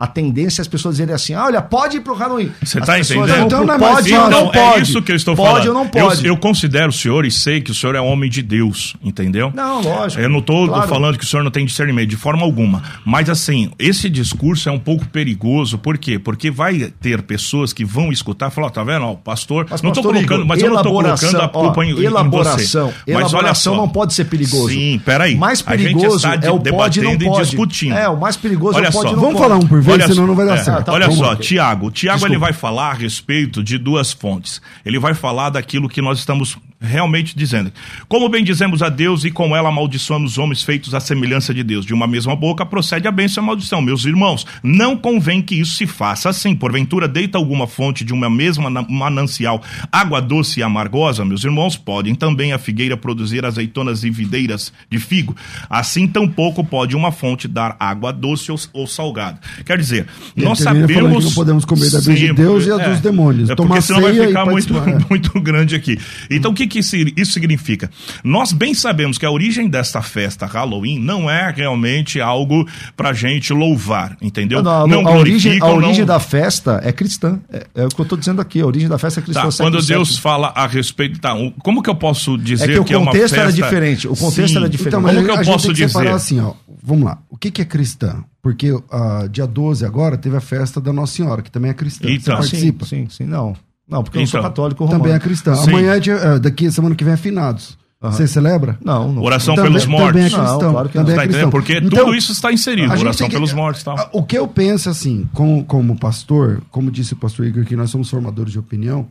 A 0.00 0.06
tendência 0.06 0.60
é 0.60 0.62
as 0.62 0.68
pessoas 0.68 0.94
dizerem 0.94 1.14
assim: 1.14 1.34
ah, 1.34 1.44
olha, 1.44 1.60
pode 1.60 1.98
ir 1.98 2.00
pro 2.00 2.14
Halloween. 2.14 2.50
Você 2.64 2.78
As 2.80 2.86
tá 2.86 2.94
pessoas 2.94 3.28
entendendo? 3.28 3.46
Então 3.46 3.66
não 3.66 3.74
é 3.74 3.78
pode 3.78 4.10
não 4.12 4.30
Não, 4.30 4.48
pode. 4.48 4.78
é 4.78 4.82
isso 4.82 5.02
que 5.02 5.12
eu 5.12 5.16
estou 5.16 5.36
pode 5.36 5.50
falando. 5.50 5.68
ou 5.68 5.74
não 5.74 5.86
pode. 5.88 6.26
Eu, 6.26 6.32
eu 6.32 6.36
considero 6.38 6.88
o 6.88 6.92
senhor 6.92 7.26
e 7.26 7.30
sei 7.30 7.60
que 7.60 7.70
o 7.70 7.74
senhor 7.74 7.94
é 7.94 8.00
um 8.00 8.06
homem 8.06 8.30
de 8.30 8.40
Deus, 8.42 8.96
entendeu? 9.02 9.52
Não, 9.54 9.82
lógico. 9.82 10.22
Eu 10.22 10.28
não 10.30 10.38
estou 10.38 10.66
Claro. 10.66 10.88
falando 10.88 11.18
que 11.18 11.24
o 11.24 11.26
senhor 11.28 11.42
não 11.42 11.50
tem 11.50 11.66
discernimento, 11.66 12.08
de 12.08 12.16
forma 12.16 12.42
alguma. 12.42 12.82
Mas, 13.04 13.28
assim, 13.28 13.70
esse 13.78 14.08
discurso 14.08 14.68
é 14.68 14.72
um 14.72 14.78
pouco 14.78 15.06
perigoso. 15.06 15.76
Por 15.76 15.98
quê? 15.98 16.18
Porque 16.18 16.50
vai 16.50 16.92
ter 17.00 17.20
pessoas 17.22 17.72
que 17.72 17.84
vão 17.84 18.10
escutar 18.10 18.48
e 18.48 18.50
falar, 18.54 18.70
tá 18.70 18.82
vendo? 18.82 19.04
Ó, 19.04 19.14
pastor. 19.16 19.66
Mas, 19.70 19.82
não 19.82 19.90
estou 19.90 20.02
colocando, 20.04 20.24
Igor, 20.34 20.46
mas 20.46 20.62
eu 20.62 20.70
não 20.70 20.76
estou 20.76 20.92
elaboração, 20.92 21.30
colocando 21.30 21.44
a 21.44 21.62
culpa 21.62 21.80
ó, 21.80 21.84
em, 21.84 21.90
em 22.00 22.04
elaboração, 22.04 22.86
você. 22.86 22.94
Mas 23.12 23.16
olha 23.16 23.20
elaboração 23.20 23.74
só. 23.74 23.80
não 23.80 23.88
pode 23.88 24.14
ser 24.14 24.24
perigoso. 24.24 24.68
Sim, 24.70 24.98
peraí. 25.04 25.34
Mais 25.36 25.62
A 25.66 25.76
gente 25.76 25.94
perigoso 25.94 26.16
está 26.16 26.34
é 26.46 26.50
o 26.50 26.58
pode 26.58 27.00
e 27.00 27.02
não 27.02 27.10
debatendo 27.10 27.24
e 27.24 27.26
pode. 27.28 27.44
discutindo. 27.48 27.94
É, 27.94 28.08
o 28.08 28.16
mais 28.18 28.36
perigoso 28.36 28.76
Olha 28.78 28.86
é 28.86 28.88
o 28.88 28.92
pode 28.92 29.08
só. 29.10 29.14
não 29.16 29.20
Vamos 29.22 29.36
pode. 29.38 29.48
falar 29.48 29.56
um 29.62 29.66
por 29.66 29.80
vez, 29.90 30.04
Olha 30.04 30.14
senão 30.14 30.22
só, 30.22 30.26
não 30.26 30.34
vai 30.34 30.46
dar 30.46 30.54
é, 30.54 30.64
certo. 30.64 30.90
olha 30.90 31.06
Vamos 31.06 31.18
só. 31.18 31.36
Tiago. 31.36 31.86
O 31.86 31.90
Tiago 31.90 32.26
ele 32.26 32.38
vai 32.38 32.52
falar 32.52 32.90
a 32.90 32.94
respeito 32.94 33.62
de 33.62 33.78
duas 33.78 34.12
fontes. 34.12 34.60
Ele 34.84 34.98
vai 34.98 35.14
falar 35.14 35.50
daquilo 35.50 35.88
que 35.88 36.00
nós 36.00 36.18
estamos 36.18 36.56
realmente 36.80 37.36
dizendo. 37.36 37.70
Como 38.08 38.28
bendizemos 38.28 38.82
a 38.82 38.88
Deus 38.88 39.24
e 39.24 39.30
com 39.30 39.54
ela 39.54 39.68
amaldiçoamos 39.68 40.32
os 40.32 40.38
homens 40.38 40.62
feitos 40.62 40.94
à 40.94 41.00
semelhança 41.00 41.52
de 41.52 41.62
Deus. 41.62 41.84
De 41.84 41.92
uma 41.92 42.06
mesma 42.06 42.34
boca 42.34 42.64
procede 42.64 43.06
a 43.06 43.12
bênção 43.12 43.42
e 43.42 43.44
a 43.44 43.46
maldição. 43.46 43.82
Meus 43.82 44.04
irmãos, 44.04 44.46
não 44.62 44.96
convém 44.96 45.42
que 45.42 45.54
isso 45.54 45.76
se 45.76 45.86
faça 45.86 46.30
assim. 46.30 46.54
Porventura, 46.54 47.06
deita 47.06 47.36
alguma 47.36 47.66
fonte 47.66 48.04
de 48.04 48.12
uma 48.12 48.30
mesma 48.30 48.70
na- 48.70 48.86
manancial 48.88 49.62
água 49.92 50.20
doce 50.20 50.60
e 50.60 50.62
amargosa, 50.62 51.24
meus 51.24 51.44
irmãos, 51.44 51.76
podem 51.76 52.14
também 52.14 52.52
a 52.52 52.58
figueira 52.58 52.96
produzir 52.96 53.44
azeitonas 53.44 54.04
e 54.04 54.10
videiras 54.10 54.72
de 54.90 54.98
figo. 54.98 55.36
Assim, 55.68 56.06
tampouco 56.06 56.64
pode 56.64 56.96
uma 56.96 57.12
fonte 57.12 57.46
dar 57.46 57.76
água 57.78 58.12
doce 58.12 58.50
ou, 58.50 58.58
ou 58.72 58.86
salgada. 58.86 59.38
Quer 59.64 59.78
dizer, 59.78 60.06
nós 60.36 60.58
sabemos. 60.58 61.18
que 61.18 61.24
não 61.24 61.32
podemos 61.32 61.64
comer 61.64 61.90
da 61.90 62.00
de 62.00 62.32
Deus 62.32 62.66
e 62.66 62.72
a 62.72 62.76
é. 62.76 62.88
dos 62.88 63.00
demônios. 63.00 63.50
É 63.50 63.54
Tomar 63.54 63.68
porque 63.68 63.82
senão 63.82 64.00
vai 64.00 64.14
ficar 64.14 64.46
muito, 64.46 64.76
é. 64.76 64.98
muito 65.08 65.40
grande 65.40 65.74
aqui. 65.74 65.98
Então, 66.30 66.50
o 66.50 66.54
que, 66.54 66.66
que 66.70 66.78
isso, 66.78 66.96
isso 67.16 67.32
significa? 67.32 67.90
Nós 68.24 68.52
bem 68.52 68.72
sabemos 68.72 69.18
que 69.18 69.26
a 69.26 69.30
origem 69.30 69.68
desta 69.68 70.00
festa 70.00 70.46
Halloween 70.46 70.98
não 70.98 71.28
é 71.28 71.52
realmente 71.54 72.20
algo 72.20 72.66
pra 72.96 73.12
gente 73.12 73.52
louvar, 73.52 74.16
entendeu? 74.22 74.62
Não, 74.62 74.86
não 74.86 75.06
a, 75.06 75.10
origem, 75.16 75.60
a 75.60 75.66
origem 75.66 75.98
não- 76.00 76.06
da 76.06 76.20
festa 76.20 76.80
é 76.82 76.92
cristã. 76.92 77.38
É, 77.52 77.66
é 77.74 77.84
o 77.84 77.88
que 77.88 78.00
eu 78.00 78.04
estou 78.04 78.16
dizendo 78.16 78.40
aqui. 78.40 78.60
A 78.60 78.66
origem 78.66 78.88
da 78.88 78.96
festa 78.98 79.20
é 79.20 79.22
cristã. 79.22 79.42
Tá, 79.42 79.56
quando 79.56 79.82
Deus 79.84 80.08
século. 80.08 80.22
fala 80.22 80.52
a 80.54 80.66
respeito. 80.66 81.18
Tá, 81.20 81.34
o- 81.34 81.50
como 81.50 81.82
que 81.82 81.90
eu 81.90 81.94
posso 81.96 82.38
dizer 82.38 82.70
É 82.70 82.72
que 82.84 82.92
o 82.92 82.94
é 82.94 82.96
uma 82.96 83.06
contexto 83.12 83.34
era 83.34 83.46
festa- 83.46 83.62
diferente, 83.62 84.06
o 84.08 84.16
contexto 84.16 84.52
Sim. 84.52 84.56
era 84.58 84.68
diferente. 84.68 84.88
Então, 84.88 85.00
mas 85.00 85.14
Como 85.14 85.26
que 85.26 85.30
eu 85.32 85.34
a 85.34 85.42
gente 85.42 85.52
posso 85.52 85.66
que 85.68 85.74
dizer? 85.74 86.08
assim, 86.08 86.40
ó. 86.40 86.54
Vamos 86.82 87.04
lá. 87.04 87.18
O 87.28 87.36
que, 87.36 87.50
que 87.50 87.60
é 87.60 87.64
cristã? 87.64 88.24
Porque 88.42 88.72
ah, 88.90 89.26
dia 89.30 89.46
12 89.46 89.84
agora 89.84 90.16
teve 90.16 90.34
a 90.36 90.40
festa 90.40 90.80
da 90.80 90.92
Nossa 90.94 91.14
Senhora, 91.16 91.42
que 91.42 91.50
também 91.50 91.70
é 91.70 91.74
cristã. 91.74 92.08
Então. 92.08 92.36
Você 92.36 92.50
participa? 92.50 92.86
Sim, 92.86 93.06
sim, 93.10 93.24
sim. 93.24 93.24
Não. 93.24 93.54
Não, 93.90 94.02
porque 94.04 94.18
eu 94.18 94.20
não 94.20 94.26
sou 94.26 94.40
Então. 94.40 94.50
católico 94.50 94.84
romano. 94.84 95.00
Também 95.02 95.16
é 95.16 95.18
cristã. 95.18 95.54
Sim. 95.54 95.70
Amanhã, 95.70 95.94
é 95.96 96.00
dia, 96.00 96.16
ah, 96.16 96.38
daqui 96.38 96.70
semana 96.70 96.94
que 96.94 97.02
vem 97.04 97.14
é 97.14 97.16
finados. 97.16 97.78
Você 98.02 98.26
celebra? 98.26 98.78
Não, 98.82 99.12
não. 99.12 99.22
Oração 99.22 99.54
Também- 99.54 99.72
pelos 99.72 99.84
mortos. 99.84 100.08
Também 100.08 100.26
é 100.26 100.30
Não, 100.30 100.38
cristão. 100.38 100.72
claro 100.72 100.88
que 100.88 100.94
também 100.94 101.14
Tá 101.14 101.20
é 101.20 101.24
entendendo? 101.26 101.32
cristão. 101.32 101.50
Porque 101.50 101.72
Então, 101.86 102.04
tudo 102.06 102.16
isso 102.16 102.32
está 102.32 102.50
inserido. 102.50 102.90
Oração 102.98 103.28
que- 103.28 103.34
pelos 103.34 103.52
mortos 103.52 103.82
tal. 103.82 104.08
O 104.14 104.22
que 104.22 104.38
eu 104.38 104.48
penso, 104.48 104.88
assim, 104.88 105.28
como, 105.34 105.62
como 105.66 105.94
pastor, 105.98 106.62
como 106.70 106.90
disse 106.90 107.12
o 107.12 107.16
pastor 107.16 107.44
Igor, 107.46 107.62
que 107.66 107.76
nós 107.76 107.90
somos 107.90 108.08
formadores 108.08 108.52
de 108.52 108.58
opinião, 108.58 109.06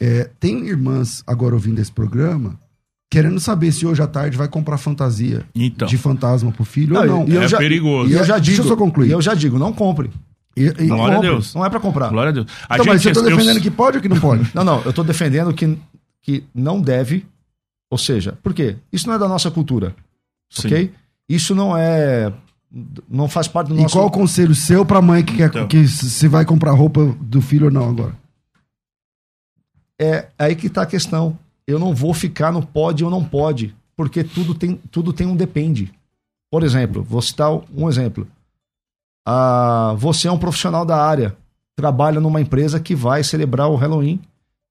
é, 0.00 0.30
tem 0.38 0.64
irmãs 0.68 1.24
agora 1.26 1.54
ouvindo 1.56 1.80
esse 1.80 1.90
programa 1.90 2.54
querendo 3.12 3.40
saber 3.40 3.72
se 3.72 3.84
hoje 3.84 4.00
à 4.00 4.06
tarde 4.06 4.36
vai 4.38 4.46
comprar 4.46 4.78
fantasia 4.78 5.42
Então. 5.52 5.88
de 5.88 5.96
fantasma 5.98 6.52
pro 6.52 6.64
filho 6.64 6.94
Não, 6.94 7.00
ou 7.00 7.06
não. 7.08 7.28
e 7.28 7.34
eu 7.34 7.42
É 7.42 7.48
já- 7.48 7.58
perigoso. 7.58 8.08
E 8.08 8.12
eu 8.12 8.24
já 8.24 8.36
Deixa 8.38 8.52
digo, 8.52 8.62
eu 8.62 8.68
só 8.68 8.76
concluir. 8.76 9.08
E 9.08 9.10
eu 9.10 9.20
já 9.20 9.34
digo, 9.34 9.58
não 9.58 9.72
compre. 9.72 10.08
E- 10.62 10.84
e- 10.84 10.86
Não 10.86 10.96
Glória 10.96 11.12
a 11.12 11.16
compre. 11.16 11.30
Deus. 11.30 11.54
Não 11.54 11.64
é 11.64 11.70
pra 11.70 11.80
comprar. 11.80 12.08
Glória 12.10 12.30
a 12.30 12.32
Deus. 12.32 12.46
A 12.68 12.74
Então, 12.74 12.86
mas 12.86 13.02
você 13.02 13.12
tá 13.12 13.20
eu- 13.20 13.24
defendendo 13.36 13.60
que 13.60 13.70
pode 13.70 13.96
ou 13.96 14.02
que 14.02 14.08
não 14.08 14.20
pode? 14.20 14.50
Não, 14.54 14.64
não, 14.64 14.82
eu 14.82 14.92
tô 14.92 15.02
defendendo 15.02 15.52
que, 15.54 15.78
que 16.22 16.44
não 16.54 16.80
deve. 16.80 17.26
Ou 17.90 17.98
seja, 17.98 18.38
por 18.42 18.52
quê? 18.54 18.76
Isso 18.92 19.06
não 19.08 19.14
é 19.14 19.18
da 19.18 19.26
nossa 19.28 19.50
cultura. 19.50 19.94
Sim. 20.50 20.68
Ok? 20.68 20.92
Isso 21.28 21.54
não 21.54 21.76
é. 21.76 22.32
Não 23.08 23.28
faz 23.28 23.48
parte 23.48 23.68
do 23.68 23.76
E 23.78 23.82
nosso. 23.82 23.96
qual 23.96 24.06
o 24.06 24.10
conselho 24.10 24.54
seu 24.54 24.84
pra 24.86 25.02
mãe 25.02 25.24
que 25.24 25.36
quer 25.36 25.48
Então. 25.48 25.66
que 25.66 25.88
se 25.88 26.08
se 26.08 26.28
vai 26.28 26.44
comprar 26.44 26.70
roupa 26.72 27.04
do 27.20 27.40
filho 27.40 27.66
ou 27.66 27.70
não 27.72 27.88
agora? 27.88 28.14
É 30.00 30.28
aí 30.38 30.54
que 30.54 30.68
tá 30.68 30.82
a 30.82 30.86
questão. 30.86 31.38
Eu 31.66 31.78
não 31.78 31.94
vou 31.94 32.14
ficar 32.14 32.52
no 32.52 32.64
pode 32.64 33.04
ou 33.04 33.10
não 33.10 33.24
pode, 33.24 33.74
porque 33.96 34.24
tudo 34.24 34.54
tem, 34.54 34.76
tudo 34.90 35.12
tem 35.12 35.26
um 35.26 35.36
depende. 35.36 35.92
Por 36.50 36.62
exemplo, 36.64 37.02
vou 37.02 37.20
citar 37.22 37.50
um 37.74 37.88
exemplo. 37.88 38.26
Ah, 39.26 39.94
você 39.98 40.28
é 40.28 40.32
um 40.32 40.38
profissional 40.38 40.84
da 40.84 40.96
área, 41.02 41.36
trabalha 41.76 42.20
numa 42.20 42.40
empresa 42.40 42.80
que 42.80 42.94
vai 42.94 43.22
celebrar 43.22 43.68
o 43.68 43.76
Halloween 43.76 44.20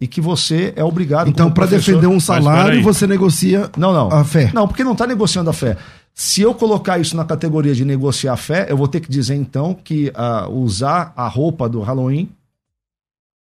e 0.02 0.08
que 0.08 0.22
você 0.22 0.74
é 0.76 0.84
obrigado. 0.84 1.28
Então, 1.30 1.52
professor- 1.52 1.94
defender 1.94 2.08
um 2.08 2.20
salário, 2.20 2.82
você 2.82 3.06
negocia 3.06 3.70
Não, 3.78 3.92
não. 3.94 4.12
a 4.12 4.24
fé. 4.24 4.52
Não, 4.54 4.68
porque 4.68 4.84
não 4.84 4.94
está 4.94 5.06
negociando 5.06 5.50
a 5.50 5.54
fé. 5.54 5.78
Se 6.14 6.42
eu 6.42 6.54
colocar 6.54 7.00
isso 7.00 7.16
na 7.16 7.24
categoria 7.24 7.74
de 7.74 7.86
negociar 7.86 8.34
a 8.34 8.38
fé, 8.38 8.66
eu 8.70 8.76
vou 8.76 8.88
ter 8.88 9.00
que 9.00 9.10
dizer 9.10 9.36
então 9.36 9.74
que 9.74 10.12
ah, 10.16 10.48
usar 10.50 11.14
a 11.16 11.28
roupa 11.28 11.70
do 11.70 11.82
Halloween 11.82 12.30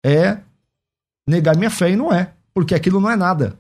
é 0.05 0.39
negar 1.29 1.57
minha 1.57 1.71
fé 1.71 1.91
e 1.91 1.97
não 1.97 2.13
é, 2.13 2.31
porque 2.55 2.75
aquilo 2.75 3.01
não 3.01 3.11
é 3.11 3.17
nada. 3.17 3.55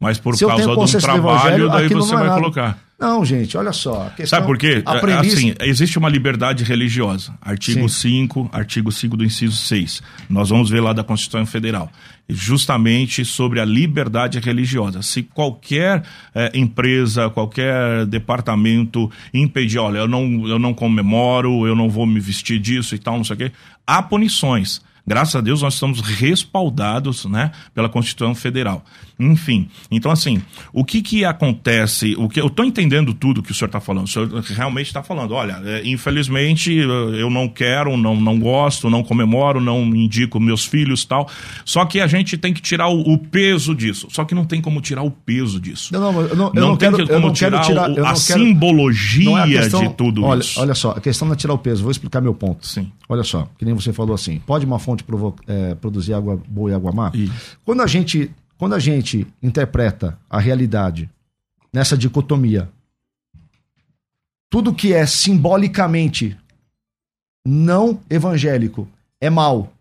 Mas 0.00 0.18
por 0.18 0.36
Se 0.36 0.44
eu 0.44 0.48
causa 0.48 0.70
um 0.70 0.74
do 0.74 0.98
trabalho, 1.00 1.68
daí 1.70 1.88
você 1.88 2.12
é 2.12 2.16
vai 2.16 2.26
nada. 2.26 2.40
colocar. 2.40 2.78
Não, 3.02 3.24
gente, 3.24 3.56
olha 3.56 3.72
só. 3.72 4.10
questão- 4.16 4.38
Sabe 4.38 4.46
por 4.46 4.56
quê? 4.56 4.82
É, 4.86 4.98
premissa, 5.00 5.36
Assim, 5.36 5.54
existe 5.60 5.98
uma 5.98 6.08
liberdade 6.08 6.62
religiosa. 6.62 7.34
Artigo 7.42 7.88
Sim. 7.88 8.26
5, 8.28 8.48
artigo 8.52 8.92
5 8.92 9.16
do 9.16 9.24
inciso 9.24 9.56
6. 9.56 10.00
Nós 10.30 10.50
vamos 10.50 10.70
ver 10.70 10.80
lá 10.80 10.92
da 10.92 11.02
Constituição 11.02 11.44
Federal. 11.44 11.90
Justamente 12.28 13.24
sobre 13.24 13.58
a 13.60 13.64
liberdade 13.64 14.38
religiosa. 14.38 15.02
Se 15.02 15.22
qualquer 15.22 16.04
eh, 16.34 16.52
empresa, 16.54 17.28
qualquer 17.28 18.06
departamento 18.06 19.10
impedir, 19.34 19.78
olha, 19.78 19.98
eu 19.98 20.08
não, 20.08 20.46
eu 20.48 20.58
não 20.58 20.72
comemoro, 20.72 21.66
eu 21.66 21.74
não 21.74 21.90
vou 21.90 22.06
me 22.06 22.20
vestir 22.20 22.58
disso 22.60 22.94
e 22.94 22.98
tal, 22.98 23.16
não 23.16 23.24
sei 23.24 23.34
o 23.34 23.38
quê, 23.38 23.52
há 23.86 24.00
punições. 24.00 24.80
Graças 25.04 25.34
a 25.34 25.40
Deus 25.40 25.62
nós 25.62 25.74
estamos 25.74 26.00
respaldados, 26.00 27.24
né, 27.24 27.50
pela 27.74 27.88
Constituição 27.88 28.34
Federal. 28.34 28.84
Enfim, 29.30 29.68
então 29.90 30.10
assim, 30.10 30.42
o 30.72 30.84
que 30.84 31.00
que 31.02 31.24
acontece? 31.24 32.14
O 32.18 32.28
que 32.28 32.40
eu 32.40 32.46
estou 32.48 32.64
entendendo 32.64 33.14
tudo 33.14 33.42
que 33.42 33.52
o 33.52 33.54
senhor 33.54 33.66
está 33.68 33.80
falando. 33.80 34.04
O 34.06 34.08
senhor 34.08 34.28
realmente 34.54 34.86
está 34.86 35.02
falando. 35.02 35.32
Olha, 35.32 35.60
é, 35.64 35.82
infelizmente 35.86 36.72
eu 36.74 37.30
não 37.30 37.48
quero, 37.48 37.96
não, 37.96 38.14
não 38.20 38.38
gosto, 38.38 38.88
não 38.90 39.02
comemoro, 39.02 39.60
não 39.60 39.84
indico 39.94 40.38
meus 40.40 40.64
filhos 40.64 41.04
tal. 41.04 41.28
Só 41.64 41.84
que 41.84 42.00
a 42.00 42.06
gente 42.06 42.36
tem 42.36 42.52
que 42.52 42.60
tirar 42.60 42.88
o, 42.88 43.00
o 43.00 43.18
peso 43.18 43.74
disso. 43.74 44.08
Só 44.10 44.24
que 44.24 44.34
não 44.34 44.44
tem 44.44 44.60
como 44.60 44.80
tirar 44.80 45.02
o 45.02 45.10
peso 45.10 45.60
disso. 45.60 45.92
Não, 45.92 46.00
não, 46.12 46.20
eu 46.22 46.36
não, 46.36 46.46
eu 46.48 46.54
não, 46.54 46.68
não 46.70 46.76
tem 46.76 46.90
quero, 46.90 47.08
como 47.08 47.32
tirar, 47.32 47.60
tirar, 47.64 47.90
o- 47.90 48.04
a 48.04 48.12
quero, 48.12 48.16
simbologia 48.18 49.30
é 49.30 49.42
a 49.42 49.46
questão- 49.46 49.82
de 49.86 49.94
tudo 49.94 50.24
olha, 50.24 50.40
isso. 50.40 50.60
Olha 50.60 50.74
só, 50.74 50.90
a 50.92 51.00
questão 51.00 51.26
não 51.28 51.34
é 51.34 51.36
tirar 51.36 51.54
o 51.54 51.58
peso, 51.58 51.82
vou 51.82 51.90
explicar 51.92 52.20
meu 52.20 52.34
ponto. 52.34 52.66
Sim. 52.66 52.90
Olha 53.08 53.22
só, 53.22 53.48
que 53.58 53.64
nem 53.64 53.74
você 53.74 53.92
falou 53.92 54.14
assim, 54.14 54.40
pode 54.46 54.64
uma 54.66 54.78
fonte 54.78 55.04
provo- 55.04 55.34
é, 55.46 55.74
produzir 55.74 56.14
água 56.14 56.40
boa 56.48 56.70
e 56.70 56.74
água 56.74 56.92
má? 56.92 57.10
Isso. 57.14 57.32
Quando 57.64 57.82
a 57.82 57.86
gente, 57.86 58.30
quando 58.62 58.74
a 58.74 58.78
gente 58.78 59.26
interpreta 59.42 60.16
a 60.30 60.38
realidade 60.38 61.10
nessa 61.72 61.98
dicotomia, 61.98 62.68
tudo 64.48 64.72
que 64.72 64.92
é 64.92 65.04
simbolicamente 65.04 66.36
não 67.44 67.98
evangélico 68.08 68.88
é 69.20 69.28
mal. 69.28 69.72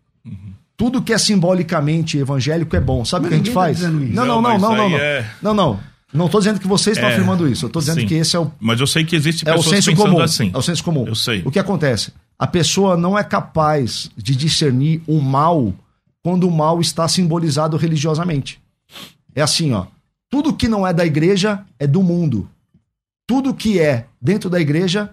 Tudo 0.75 0.99
que 0.99 1.13
é 1.13 1.19
simbolicamente 1.19 2.17
evangélico 2.17 2.75
é 2.75 2.79
bom. 2.81 3.05
Sabe 3.05 3.27
o 3.27 3.29
que 3.29 3.35
a 3.35 3.37
gente 3.37 3.51
tá 3.51 3.53
faz? 3.53 3.81
Não, 3.81 3.91
não, 3.91 3.99
Não, 4.07 4.25
não, 4.25 4.41
mas 4.41 4.59
não, 4.59 4.75
não, 4.75 4.89
não. 4.89 4.97
é- 4.97 5.31
Não, 5.43 5.53
não. 5.53 5.79
Não 6.11 6.25
estou 6.25 6.41
dizendo 6.41 6.59
que 6.59 6.67
vocês 6.67 6.97
estão 6.97 7.07
É, 7.07 7.13
afirmando 7.13 7.47
isso. 7.47 7.65
Eu 7.65 7.67
estou 7.67 7.81
dizendo 7.83 8.01
sim. 8.01 8.07
que 8.07 8.15
esse 8.15 8.35
é 8.35 8.39
o 8.39 8.51
Mas 8.59 8.79
eu 8.79 8.87
sei 8.87 9.05
que 9.05 9.15
existe 9.15 9.47
é 9.47 9.53
o 9.53 9.61
senso 9.61 9.91
pensando 9.91 10.09
comum. 10.09 10.21
assim. 10.23 10.49
É 10.51 10.57
o 10.57 10.61
senso 10.63 10.83
comum. 10.83 11.05
Eu 11.07 11.13
sei. 11.13 11.43
O 11.45 11.51
que 11.51 11.59
acontece? 11.59 12.11
A 12.39 12.47
pessoa 12.47 12.97
não 12.97 13.15
é 13.15 13.23
capaz 13.23 14.09
de 14.17 14.35
discernir 14.35 15.03
o 15.05 15.21
mal 15.21 15.71
quando 16.23 16.47
o 16.47 16.51
mal 16.51 16.81
está 16.81 17.07
simbolizado 17.07 17.77
religiosamente. 17.77 18.59
É 19.35 19.41
assim, 19.41 19.73
ó. 19.73 19.85
Tudo 20.29 20.53
que 20.53 20.67
não 20.67 20.85
é 20.87 20.93
da 20.93 21.05
igreja 21.05 21.63
é 21.79 21.85
do 21.85 22.01
mundo. 22.01 22.49
Tudo 23.27 23.53
que 23.53 23.79
é 23.79 24.05
dentro 24.21 24.49
da 24.49 24.59
igreja 24.59 25.09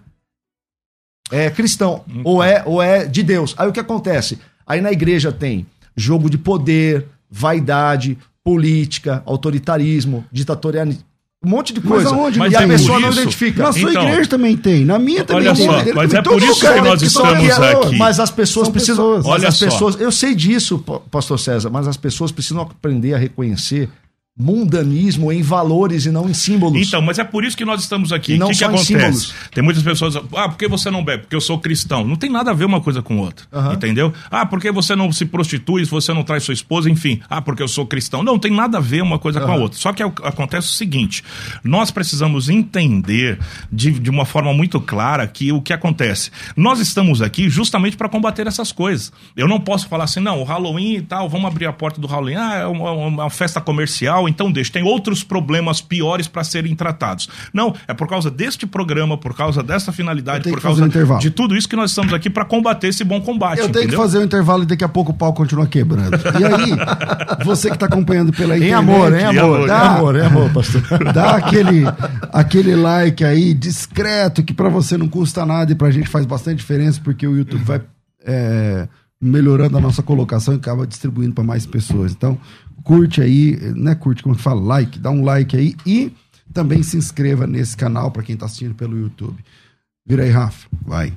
é 1.31 1.51
cristão 1.51 2.05
ou 2.25 2.43
é 2.43 2.63
ou 2.65 2.81
é 2.83 3.05
de 3.07 3.23
Deus. 3.23 3.55
Aí 3.59 3.69
o 3.69 3.73
que 3.73 3.81
acontece? 3.81 4.39
Aí 4.67 4.81
na 4.81 4.91
igreja 4.93 5.31
tem 5.33 5.67
jogo 5.97 6.31
de 6.31 6.39
poder, 6.39 7.07
vaidade, 7.31 8.17
política, 8.43 9.23
autoritarismo, 9.27 10.25
ditatorialismo, 10.33 11.03
um 11.45 11.51
monte 11.51 11.73
de 11.73 11.81
Mas 11.81 11.89
coisa. 11.89 12.09
aonde 12.11 12.39
Mas 12.39 12.53
e 12.53 12.57
é 12.57 12.59
a 12.65 12.67
pessoa 12.67 12.99
não 13.01 13.13
identifica. 13.13 13.63
Na 13.63 13.73
sua 13.73 13.91
Então, 13.91 14.03
igreja 14.09 14.29
também 14.31 14.57
tem, 14.57 14.85
na 14.85 14.99
minha 14.99 15.23
também 15.25 15.49
olha 15.49 15.55
tem. 15.57 15.67
só, 15.67 15.95
mas 15.95 16.15
é 16.15 16.23
por 16.23 16.43
isso 16.43 16.61
que 16.61 16.81
nós 16.81 17.03
estamos 17.03 17.49
é- 17.49 17.73
aqui. 17.73 17.97
Mas 17.99 18.19
as 18.21 18.31
pessoas 18.31 18.67
São 18.67 18.73
precisam. 18.73 18.97
pessoas. 18.97 19.25
Mas 19.27 19.33
Olha 19.35 19.49
as 19.49 19.57
só. 19.57 19.65
pessoas. 19.67 20.01
Eu 20.01 20.11
sei 20.11 20.35
disso, 20.35 20.79
pa- 20.79 20.99
pastor 21.11 21.39
César, 21.39 21.71
mas 21.71 21.87
as 21.87 21.97
pessoas 21.97 22.33
precisam 22.33 22.63
aprender 22.63 23.15
a 23.15 23.19
reconhecer 23.19 23.89
mundanismo 24.39 25.33
em 25.33 25.43
valores 25.43 26.07
e 26.07 26.11
não 26.11 26.29
em 26.29 26.35
símbolos. 26.35 26.87
Então, 26.87 27.03
mas 27.03 27.19
é 27.19 27.25
por 27.25 27.45
isso 27.45 27.57
que 27.57 27.65
nós 27.65 27.81
estamos 27.83 28.13
aqui. 28.13 28.35
E 28.35 28.39
não 28.39 28.47
o 28.47 28.51
que, 28.51 28.55
que 28.57 28.59
só 28.61 28.67
em 28.67 28.69
acontece? 28.75 28.87
símbolos. 28.93 29.35
Tem 29.53 29.65
muitas 29.65 29.83
pessoas, 29.83 30.17
ah, 30.17 30.49
por 30.49 30.57
que 30.57 30.69
você 30.69 30.91
não 30.91 31.05
bebe? 31.05 31.23
Porque 31.25 31.35
eu 31.37 31.41
sou 31.41 31.59
cristão. 31.59 32.05
Não 32.05 32.17
tem 32.17 32.31
nada 32.31 32.51
a 32.53 32.55
ver 32.55 32.65
uma 32.65 32.81
coisa 32.81 33.03
com 33.03 33.19
outra. 33.19 33.47
Aham. 33.53 33.75
Entendeu? 33.75 34.13
Ah, 34.31 34.47
por 34.47 34.61
que 34.61 34.71
você 34.71 34.95
não 34.95 35.11
se 35.13 35.25
prostitui, 35.27 35.85
se 35.85 35.91
você 35.91 36.13
não 36.15 36.23
traz 36.23 36.45
sua 36.45 36.55
esposa, 36.55 36.89
enfim. 36.89 37.21
Ah, 37.29 37.43
porque 37.43 37.63
eu 37.63 37.69
sou 37.69 37.85
cristão. 37.87 38.23
Não, 38.23 38.39
tem 38.39 38.53
nada 38.53 38.79
a 38.79 38.81
ver 38.81 39.03
uma 39.03 39.19
coisa 39.19 39.41
com 39.41 39.51
a 39.51 39.57
outra. 39.57 39.79
Só 39.79 39.93
que 39.93 40.03
ac- 40.03 40.23
acontece 40.25 40.69
o 40.69 40.73
seguinte: 40.73 41.25
nós 41.65 41.91
precisamos 41.91 42.49
entender 42.49 43.39
de, 43.73 43.91
de 43.91 44.11
uma 44.11 44.25
forma 44.25 44.53
muito 44.55 44.81
clara 44.81 45.27
que 45.27 45.51
o 45.53 45.61
que 45.61 45.73
acontece. 45.73 46.31
Nós 46.57 46.79
estamos 46.81 47.21
aqui 47.23 47.49
justamente 47.51 47.97
para 47.97 48.09
combater 48.09 48.47
essas 48.47 48.71
coisas. 48.73 49.13
Eu 49.37 49.49
não 49.49 49.59
posso 49.61 49.89
falar 49.89 50.05
assim, 50.05 50.21
não, 50.21 50.41
o 50.41 50.45
Halloween 50.45 50.97
e 50.97 51.03
tal, 51.03 51.29
vamos 51.29 51.47
abrir 51.47 51.67
a 51.67 51.73
porta 51.73 52.01
do 52.01 52.07
Halloween. 52.07 52.37
Ah, 52.37 52.55
é 52.57 52.67
uma, 52.67 52.91
uma 52.93 53.31
festa 53.31 53.61
comercial, 53.61 54.28
então 54.29 54.53
deixa. 54.53 54.73
Tem 54.73 54.83
outros 54.83 55.25
problemas 55.25 55.81
piores 55.81 56.29
para 56.29 56.45
serem 56.45 56.75
tratados. 56.75 57.29
Não, 57.53 57.75
é 57.87 57.95
por 57.95 58.07
causa 58.09 58.31
deste 58.31 58.67
programa, 58.67 59.17
por 59.17 59.35
causa 59.35 59.63
dessa 59.63 59.93
finalidade, 59.93 60.45
por 60.45 60.57
que 60.57 60.63
fazer 60.63 60.63
causa 60.63 60.85
um 60.85 60.87
intervalo. 60.87 61.21
de 61.21 61.31
tudo 61.31 61.57
isso 61.57 61.69
que 61.69 61.77
nós 61.77 61.91
estamos 61.91 62.13
aqui 62.13 62.29
para 62.31 62.45
combater 62.45 62.89
esse 62.89 63.03
bom 63.05 63.21
combate. 63.21 63.59
Eu 63.59 63.65
tenho 63.65 63.73
que 63.73 63.79
entendeu? 63.81 64.01
fazer 64.01 64.19
o 64.19 64.23
intervalo 64.23 64.63
e 64.63 64.67
daqui 64.67 64.85
a 64.85 64.89
pouco 64.89 65.13
o 65.13 65.15
pau 65.15 65.33
continua 65.33 65.67
quebrando. 65.67 66.17
E 66.17 66.45
aí, 66.45 66.77
você 67.45 67.69
que 67.69 67.75
está 67.75 67.87
acompanhando 67.87 68.33
pela 68.33 68.55
Em 68.55 68.69
internet... 68.69 68.75
amor, 68.75 69.13
em 69.13 69.25
amor, 69.25 69.69
em 69.69 69.71
amor, 69.71 70.17
em 70.17 70.23
amor, 70.23 70.53
pastor. 70.53 70.83
dá 71.13 71.37
aquele, 71.37 71.85
aquele 72.33 72.77
like 72.77 73.25
aí 73.25 73.55
discreto 73.55 74.43
que 74.43 74.53
para 74.53 74.69
você 74.69 74.97
não 74.97 75.09
custa 75.09 75.45
nada 75.47 75.73
e 75.73 75.75
pra 75.75 75.91
gente 75.91 76.09
faz 76.09 76.27
bastante 76.27 76.59
diferença 76.59 77.01
porque 77.03 77.27
o 77.27 77.37
YouTube 77.37 77.63
vai 77.65 77.81
é, 78.27 78.89
melhorando 79.21 79.77
a 79.77 79.81
nossa 79.81 80.03
colocação 80.03 80.55
e 80.55 80.57
acaba 80.57 80.87
distribuindo 80.87 81.35
para 81.35 81.45
mais 81.45 81.67
pessoas. 81.67 82.13
Então, 82.13 82.39
curte 82.89 83.21
aí, 83.21 83.55
né? 83.77 83.95
Curte, 83.95 84.23
como 84.23 84.35
que 84.35 84.41
fala? 84.43 84.61
Like, 84.63 84.99
dá 84.99 85.11
um 85.11 85.23
like 85.23 85.55
aí 85.55 85.77
e 85.85 86.11
também 86.55 86.83
se 86.83 86.97
inscreva 86.97 87.47
nesse 87.47 87.77
canal 87.77 88.11
para 88.11 88.23
quem 88.23 88.35
tá 88.35 88.47
assistindo 88.47 88.75
pelo 88.75 88.99
YouTube. 88.99 89.37
Vira 90.07 90.23
aí, 90.23 90.31
Rafa. 90.31 90.67
Vai. 90.87 91.13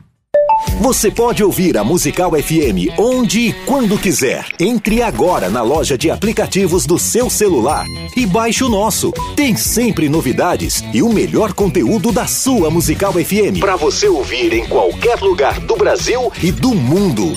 Você 0.81 1.09
pode 1.09 1.43
ouvir 1.43 1.77
a 1.77 1.83
Musical 1.83 2.31
FM 2.31 2.99
onde 2.99 3.39
e 3.39 3.53
quando 3.65 3.97
quiser. 3.97 4.45
Entre 4.59 5.01
agora 5.01 5.49
na 5.49 5.61
loja 5.61 5.97
de 5.97 6.11
aplicativos 6.11 6.85
do 6.85 6.99
seu 6.99 7.29
celular 7.29 7.85
e 8.17 8.25
baixe 8.25 8.63
o 8.63 8.69
nosso. 8.69 9.11
Tem 9.35 9.55
sempre 9.55 10.09
novidades 10.09 10.83
e 10.93 11.01
o 11.01 11.11
melhor 11.11 11.53
conteúdo 11.53 12.11
da 12.11 12.27
sua 12.27 12.69
Musical 12.69 13.13
FM 13.13 13.59
para 13.59 13.77
você 13.77 14.07
ouvir 14.07 14.53
em 14.53 14.67
qualquer 14.67 15.19
lugar 15.21 15.59
do 15.61 15.75
Brasil 15.77 16.31
e 16.43 16.51
do 16.51 16.75
mundo. 16.75 17.33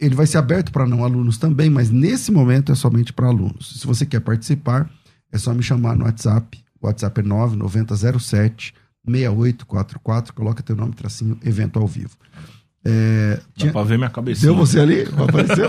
ele 0.00 0.14
vai 0.14 0.26
ser 0.26 0.38
aberto 0.38 0.72
para 0.72 0.86
não 0.86 1.04
alunos 1.04 1.36
também, 1.36 1.68
mas 1.68 1.90
nesse 1.90 2.32
momento 2.32 2.72
é 2.72 2.74
somente 2.74 3.12
para 3.12 3.26
alunos. 3.26 3.78
Se 3.80 3.86
você 3.86 4.06
quer 4.06 4.20
participar, 4.20 4.90
é 5.30 5.36
só 5.36 5.52
me 5.52 5.62
chamar 5.62 5.94
no 5.94 6.04
WhatsApp. 6.04 6.58
O 6.80 6.86
WhatsApp 6.86 7.20
é 7.20 7.22
9907 7.22 8.72
6844, 9.04 10.32
coloca 10.32 10.62
teu 10.62 10.76
nome, 10.76 10.92
tracinho, 10.94 11.38
evento 11.44 11.78
ao 11.78 11.86
vivo. 11.86 12.16
É, 12.84 13.36
Dá 13.36 13.42
tinha- 13.54 13.72
pra 13.72 13.82
ver 13.84 13.96
minha 13.98 14.10
cabecinha. 14.10 14.50
Deu 14.52 14.56
você 14.56 14.80
ali? 14.80 15.02
Apareceu? 15.16 15.66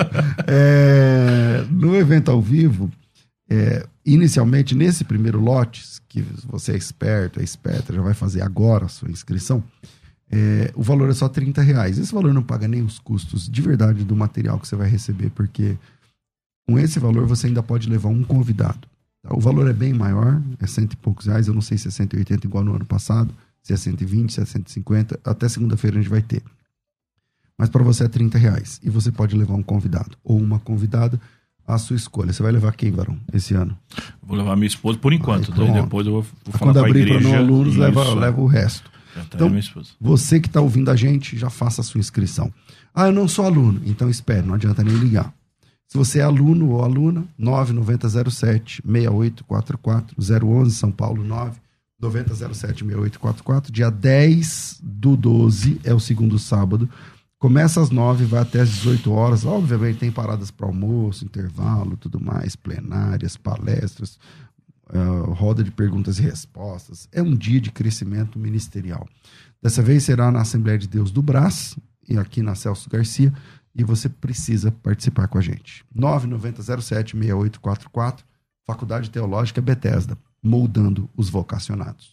É, 0.47 1.65
no 1.69 1.95
evento 1.95 2.32
ao 2.32 2.41
vivo, 2.41 2.91
é, 3.49 3.86
inicialmente, 4.06 4.76
nesse 4.76 5.04
primeiro 5.04 5.39
lote, 5.39 5.84
que 6.08 6.21
você 6.45 6.73
é 6.73 6.78
esperto, 6.78 7.39
é 7.39 7.43
esperta, 7.43 7.93
já 7.93 8.02
vai 8.02 8.13
fazer 8.13 8.41
agora 8.41 8.86
a 8.86 8.89
sua 8.89 9.10
inscrição, 9.12 9.63
é, 10.32 10.71
o 10.76 10.82
valor 10.82 11.10
é 11.10 11.13
só 11.13 11.28
30 11.30 11.62
reais. 11.62 11.97
Esse 11.97 12.13
valor 12.13 12.34
não 12.34 12.41
paga 12.43 12.67
nem 12.67 12.82
os 12.82 12.97
custos 12.99 13.47
de 13.49 13.62
verdade 13.62 14.04
do 14.04 14.15
material 14.15 14.60
que 14.60 14.67
você 14.67 14.76
vai 14.76 14.89
receber, 14.89 15.30
porque 15.32 15.78
com 16.67 16.80
esse 16.80 16.99
valor 16.99 17.26
você 17.28 17.47
ainda 17.47 17.62
pode 17.62 17.89
levar 17.89 18.10
um 18.10 18.23
convidado. 18.23 18.88
tá? 19.21 19.36
O 19.36 19.39
valor 19.39 19.69
é 19.69 19.73
bem 19.73 19.93
maior, 19.93 20.41
é 20.60 20.65
cento 20.67 20.93
e 20.93 20.97
poucos 20.97 21.28
reais. 21.28 21.47
Eu 21.47 21.54
não 21.54 21.62
sei 21.62 21.78
se 21.78 21.88
é 21.88 21.91
180 21.91 22.47
igual 22.47 22.63
no 22.63 22.76
ano 22.76 22.86
passado, 22.86 23.34
se 23.62 23.73
é 23.73 23.78
120, 23.78 24.34
se 24.34 24.41
é 24.41 24.45
150. 24.45 25.19
Até 25.23 25.47
segunda-feira 25.49 25.97
a 25.97 26.02
gente 26.02 26.10
vai 26.10 26.21
ter. 26.21 26.41
Mas 27.58 27.70
para 27.70 27.84
você 27.84 28.06
é 28.06 28.08
30 28.08 28.38
reais. 28.38 28.80
E 28.84 28.89
você 28.89 29.12
pode 29.12 29.36
levar 29.36 29.54
um 29.54 29.63
convidado 29.63 30.18
ou 30.24 30.39
uma 30.39 30.60
convidada 30.60 31.20
à 31.68 31.78
sua 31.78 31.96
escolha. 31.96 32.34
Você 32.34 32.44
vai 32.44 32.52
levar 32.52 32.74
quem, 32.74 32.92
Varão, 32.92 33.18
esse 33.32 33.54
ano? 33.54 33.78
Vou 34.22 34.38
levar 34.38 34.56
minha 34.56 34.68
esposa 34.68 34.98
por 34.98 35.13
enquanto. 35.13 35.52
Aí, 35.52 35.56
pronto. 35.56 35.74
depois 35.74 36.08
eu 36.08 36.13
vou, 36.13 36.22
vou 36.22 36.54
falar 36.54 36.74
Quando 36.74 36.86
abrir 36.86 37.08
para 37.08 37.22
não 37.22 37.36
alunos, 37.36 37.76
leva, 37.76 38.13
leva 38.13 38.42
o 38.42 38.48
resto. 38.48 38.92
Então. 39.16 39.52
Você 40.02 40.39
que 40.39 40.48
está 40.48 40.60
ouvindo 40.60 40.89
a 40.89 40.96
gente, 40.96 41.38
já 41.38 41.50
faça 41.50 41.82
a 41.82 41.84
sua 41.84 42.00
inscrição. 42.00 42.52
Ah, 42.94 43.08
eu 43.08 43.12
não 43.12 43.28
sou 43.28 43.46
aluno. 43.46 43.82
Então 43.86 44.10
espere, 44.10 44.46
não 44.46 44.56
adianta 44.56 44.84
nem 44.84 44.96
ligar. 44.96 45.34
Se 45.88 45.98
você 45.98 46.20
é 46.20 46.24
aluno 46.24 46.72
ou 46.72 46.84
aluna, 46.84 47.24
9907 47.38 48.82
6844 48.84 50.16
011 50.20 50.76
São 50.76 50.92
Paulo 50.92 51.24
9 51.24 51.60
9007 52.02 52.84
6844. 52.84 53.72
Dia 53.72 53.92
10 53.92 54.80
do 54.82 55.16
12 55.16 55.80
é 55.84 55.94
o 55.94 56.00
segundo 56.00 56.39
sábado. 56.39 56.89
Começa 57.44 57.82
às 57.82 57.90
9, 57.90 58.24
vai 58.24 58.42
até 58.42 58.62
às 58.62 58.70
18 58.70 59.12
horas. 59.12 59.44
Obviamente 59.44 60.00
tem 60.00 60.10
paradas 60.10 60.50
para 60.50 60.66
almoço, 60.66 61.26
intervalo, 61.26 61.98
tudo 61.98 62.18
mais, 62.18 62.56
plenárias, 62.56 63.36
palestras, 63.36 64.18
eh, 64.94 64.98
roda 65.34 65.62
de 65.62 65.70
perguntas 65.70 66.20
e 66.20 66.22
respostas. 66.22 67.10
É 67.12 67.22
um 67.22 67.36
dia 67.36 67.60
de 67.60 67.70
crescimento 67.70 68.40
ministerial. 68.40 69.06
Dessa 69.62 69.82
vez 69.82 70.04
será 70.04 70.32
na 70.32 70.40
Assembleia 70.40 70.80
de 70.80 70.88
Deus 70.88 71.12
do 71.12 71.22
Brás, 71.22 71.78
e 72.08 72.18
aqui 72.18 72.42
na 72.42 72.56
Celso 72.56 72.90
Garcia, 72.90 73.34
e 73.76 73.84
você 73.84 74.08
precisa 74.08 74.72
participar 74.72 75.28
com 75.28 75.38
a 75.38 75.42
gente. 75.42 75.84
9907-6844, 75.94 78.20
Faculdade 78.66 79.10
Teológica 79.10 79.62
Bethesda, 79.62 80.18
moldando 80.42 81.10
os 81.14 81.30
vocacionados. 81.30 82.12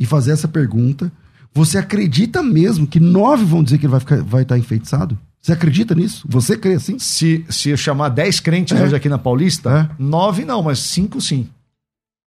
e 0.00 0.04
fazer 0.06 0.32
essa 0.32 0.48
pergunta, 0.48 1.12
você 1.56 1.78
acredita 1.78 2.42
mesmo 2.42 2.86
que 2.86 3.00
nove 3.00 3.44
vão 3.44 3.62
dizer 3.64 3.78
que 3.78 3.86
ele 3.86 3.90
vai 3.90 4.00
estar 4.00 4.22
vai 4.22 4.42
estar 4.42 4.58
enfeitiçado? 4.58 5.18
Você 5.40 5.52
acredita 5.52 5.94
nisso? 5.94 6.26
Você 6.28 6.56
crê 6.56 6.74
assim? 6.74 6.98
Se, 6.98 7.44
se 7.48 7.70
eu 7.70 7.76
chamar 7.76 8.10
10 8.10 8.40
crentes 8.40 8.78
É. 8.78 8.82
hoje 8.82 8.94
aqui 8.96 9.08
na 9.08 9.16
Paulista, 9.16 9.88
É. 9.90 9.94
9 9.98 10.44
não, 10.44 10.62
mas 10.62 10.80
5 10.80 11.20
sim. 11.20 11.48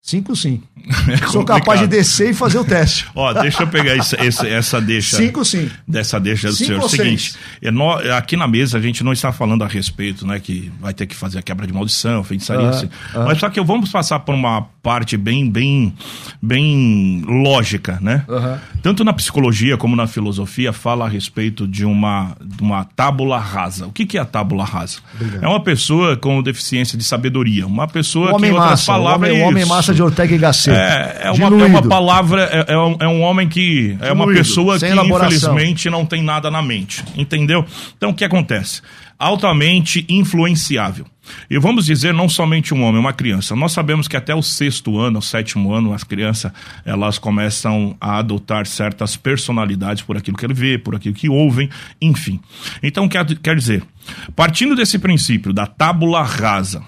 5 0.02 0.34
sim. 0.36 0.60
É 1.08 1.16
Sou 1.28 1.44
capaz 1.44 1.78
de 1.80 1.86
descer 1.86 2.30
e 2.30 2.34
fazer 2.34 2.58
o 2.58 2.64
teste. 2.64 3.06
Ó, 3.14 3.32
deixa 3.32 3.62
eu 3.62 3.68
pegar 3.68 3.96
esse- 3.96 4.16
esse- 4.16 4.48
essa 4.48 4.80
deixa. 4.80 5.16
5 5.16 5.44
sim. 5.44 5.70
dessa 5.86 6.18
deixa 6.18 6.48
do 6.48 6.54
Cinco 6.54 6.66
senhor. 6.68 6.82
ou 6.82 6.88
Seguinte, 6.88 7.34
é, 7.62 7.70
nó- 7.70 7.98
aqui 8.16 8.36
na 8.36 8.48
mesa 8.48 8.78
a 8.78 8.80
gente 8.80 9.04
não 9.04 9.12
está 9.12 9.32
falando 9.32 9.62
a 9.62 9.66
respeito, 9.68 10.26
né, 10.26 10.40
que 10.40 10.72
vai 10.80 10.92
ter 10.92 11.06
que 11.06 11.14
fazer 11.14 11.38
a 11.38 11.42
quebra 11.42 11.66
de 11.68 11.72
maldição, 11.72 12.24
feitiçaria, 12.24 12.66
Aham, 12.66 12.76
assim. 12.76 12.88
Mas 13.14 13.38
só 13.38 13.48
que 13.48 13.60
vamos 13.62 13.90
passar 13.90 14.18
por 14.20 14.34
uma 14.34 14.62
parte 14.82 15.16
bem, 15.16 15.48
bem, 15.48 15.94
bem 16.42 17.22
lógica, 17.26 17.98
né? 18.02 18.24
Aham. 18.28 18.60
Tanto 18.82 19.04
na 19.04 19.12
psicologia 19.12 19.76
como 19.76 19.94
na 19.94 20.08
filosofia 20.08 20.72
fala 20.72 21.06
a 21.06 21.08
respeito 21.08 21.66
de 21.68 21.84
uma, 21.84 22.36
de 22.44 22.62
uma 22.62 22.84
tábula 22.84 23.38
rasa. 23.38 23.86
O 23.86 23.92
que, 23.92 24.04
que 24.04 24.18
é 24.18 24.20
a 24.20 24.24
tábula 24.24 24.64
rasa? 24.64 24.98
É 25.40 25.46
uma 25.46 25.60
pessoa 25.62 26.16
com 26.16 26.42
deficiência 26.42 26.98
de 26.98 27.04
sabedoria, 27.04 27.66
uma 27.66 27.86
pessoa 27.86 28.34
O 28.34 28.36
que, 28.38 28.46
em 28.46 28.50
outras 28.50 28.70
massa. 28.70 28.82
O 28.92 28.94
palavras, 28.96 29.30
homem, 29.30 29.42
o 29.42 29.46
homem 29.48 29.62
isso. 29.62 29.72
Massa 29.92 29.94
de 29.94 30.02
Ortega 30.02 30.34
e 30.34 30.38
Gasset. 30.38 30.76
É, 30.76 31.20
é, 31.24 31.30
uma, 31.30 31.62
é 31.62 31.66
uma 31.66 31.82
palavra, 31.82 32.48
é, 32.50 32.72
é 32.72 32.78
um, 32.78 32.96
é 33.00 33.08
um 33.08 33.20
homem 33.22 33.48
que. 33.48 33.96
É 34.00 34.12
uma 34.12 34.24
Diluído, 34.24 34.40
pessoa 34.40 34.78
que, 34.78 34.86
elaboração. 34.86 35.28
infelizmente, 35.28 35.90
não 35.90 36.04
tem 36.04 36.22
nada 36.22 36.50
na 36.50 36.62
mente. 36.62 37.04
Entendeu? 37.16 37.64
Então, 37.96 38.10
o 38.10 38.14
que 38.14 38.24
acontece? 38.24 38.80
Altamente 39.18 40.04
influenciável. 40.08 41.06
E 41.48 41.56
vamos 41.56 41.86
dizer, 41.86 42.12
não 42.12 42.28
somente 42.28 42.74
um 42.74 42.82
homem, 42.82 43.00
uma 43.00 43.12
criança. 43.12 43.54
Nós 43.54 43.70
sabemos 43.70 44.08
que 44.08 44.16
até 44.16 44.34
o 44.34 44.42
sexto 44.42 44.98
ano, 44.98 45.20
o 45.20 45.22
sétimo 45.22 45.72
ano, 45.72 45.94
as 45.94 46.02
crianças 46.02 46.50
elas 46.84 47.18
começam 47.18 47.96
a 48.00 48.18
adotar 48.18 48.66
certas 48.66 49.16
personalidades 49.16 50.02
por 50.02 50.16
aquilo 50.16 50.36
que 50.36 50.44
ele 50.44 50.54
vê, 50.54 50.76
por 50.76 50.96
aquilo 50.96 51.14
que 51.14 51.28
ouvem, 51.28 51.70
enfim. 52.00 52.40
Então, 52.82 53.08
quer, 53.08 53.24
quer 53.38 53.54
dizer, 53.54 53.84
partindo 54.34 54.74
desse 54.74 54.98
princípio 54.98 55.52
da 55.52 55.64
tábula 55.64 56.24
rasa, 56.24 56.82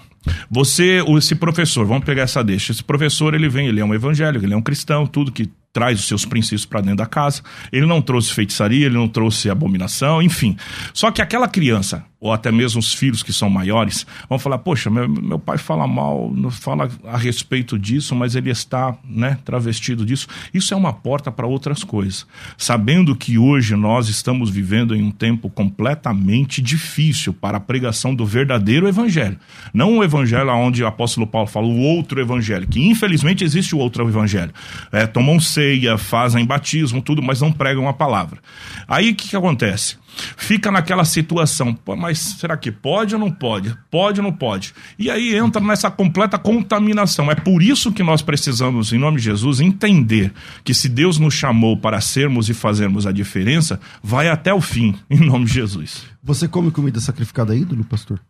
você, 0.49 1.03
esse 1.17 1.35
professor, 1.35 1.85
vamos 1.85 2.05
pegar 2.05 2.23
essa 2.23 2.43
deixa. 2.43 2.71
Esse 2.71 2.83
professor, 2.83 3.33
ele 3.33 3.49
vem, 3.49 3.67
ele 3.67 3.79
é 3.79 3.85
um 3.85 3.93
evangélico, 3.93 4.45
ele 4.45 4.53
é 4.53 4.57
um 4.57 4.61
cristão, 4.61 5.05
tudo 5.05 5.31
que 5.31 5.49
traz 5.75 5.99
os 5.99 6.07
seus 6.07 6.23
princípios 6.23 6.65
para 6.65 6.79
dentro 6.79 6.95
da 6.95 7.05
casa. 7.05 7.41
Ele 7.69 7.85
não 7.85 8.01
trouxe 8.01 8.33
feitiçaria, 8.33 8.85
ele 8.85 8.95
não 8.95 9.09
trouxe 9.09 9.49
abominação, 9.49 10.21
enfim. 10.21 10.55
Só 10.93 11.11
que 11.11 11.21
aquela 11.21 11.49
criança, 11.49 12.05
ou 12.17 12.31
até 12.31 12.49
mesmo 12.49 12.79
os 12.79 12.93
filhos 12.93 13.21
que 13.21 13.33
são 13.33 13.49
maiores, 13.49 14.07
vão 14.29 14.39
falar: 14.39 14.59
Poxa, 14.59 14.89
meu, 14.89 15.09
meu 15.09 15.37
pai 15.37 15.57
fala 15.57 15.85
mal, 15.85 16.33
fala 16.49 16.89
a 17.03 17.17
respeito 17.17 17.77
disso, 17.77 18.15
mas 18.15 18.35
ele 18.35 18.49
está 18.49 18.95
né, 19.03 19.37
travestido 19.43 20.05
disso. 20.05 20.27
Isso 20.53 20.73
é 20.73 20.77
uma 20.77 20.93
porta 20.93 21.29
para 21.29 21.45
outras 21.45 21.83
coisas. 21.83 22.25
Sabendo 22.57 23.13
que 23.13 23.37
hoje 23.37 23.75
nós 23.75 24.07
estamos 24.07 24.49
vivendo 24.49 24.95
em 24.95 25.03
um 25.03 25.11
tempo 25.11 25.49
completamente 25.49 26.61
difícil 26.61 27.33
para 27.33 27.57
a 27.57 27.59
pregação 27.59 28.15
do 28.15 28.25
verdadeiro 28.25 28.87
evangelho. 28.87 29.37
Não 29.73 29.97
o 29.97 30.03
evangelho 30.05 30.49
onde 30.51 30.81
o 30.81 30.87
apóstolo 30.87 31.27
Paulo 31.27 31.47
fala 31.47 31.67
o 31.67 31.79
outro 31.79 32.21
evangelho, 32.21 32.65
que 32.65 32.79
infelizmente 32.79 33.43
existe 33.43 33.75
o 33.75 33.79
outro 33.79 34.07
evangelho. 34.07 34.53
É, 34.89 35.05
tomam 35.05 35.37
ceia, 35.65 35.97
fazem 35.97 36.45
batismo, 36.45 37.01
tudo, 37.01 37.21
mas 37.21 37.41
não 37.41 37.51
pregam 37.51 37.87
a 37.87 37.93
palavra. 37.93 38.39
Aí 38.87 39.11
o 39.11 39.15
que, 39.15 39.29
que 39.29 39.35
acontece? 39.35 39.97
Fica 40.37 40.71
naquela 40.71 41.03
situação, 41.03 41.73
pô, 41.73 41.95
mas 41.95 42.19
será 42.19 42.55
que 42.55 42.71
pode 42.71 43.15
ou 43.15 43.19
não 43.19 43.29
pode? 43.29 43.75
Pode 43.91 44.21
ou 44.21 44.23
não 44.23 44.31
pode? 44.31 44.73
E 44.97 45.09
aí 45.09 45.35
entra 45.35 45.61
nessa 45.61 45.91
completa 45.91 46.37
contaminação. 46.37 47.29
É 47.29 47.35
por 47.35 47.61
isso 47.61 47.91
que 47.91 48.03
nós 48.03 48.21
precisamos, 48.21 48.93
em 48.93 48.97
nome 48.97 49.17
de 49.17 49.23
Jesus, 49.23 49.59
entender 49.59 50.31
que 50.63 50.73
se 50.73 50.87
Deus 50.87 51.17
nos 51.17 51.33
chamou 51.33 51.75
para 51.75 51.99
sermos 51.99 52.47
e 52.47 52.53
fazermos 52.53 53.05
a 53.05 53.11
diferença, 53.11 53.79
vai 54.01 54.29
até 54.29 54.53
o 54.53 54.61
fim, 54.61 54.95
em 55.09 55.19
nome 55.19 55.45
de 55.45 55.53
Jesus. 55.53 56.03
Você 56.23 56.47
come 56.47 56.71
comida 56.71 56.99
sacrificada 57.01 57.51
a 57.51 57.55
ídolo, 57.55 57.83
pastor? 57.83 58.21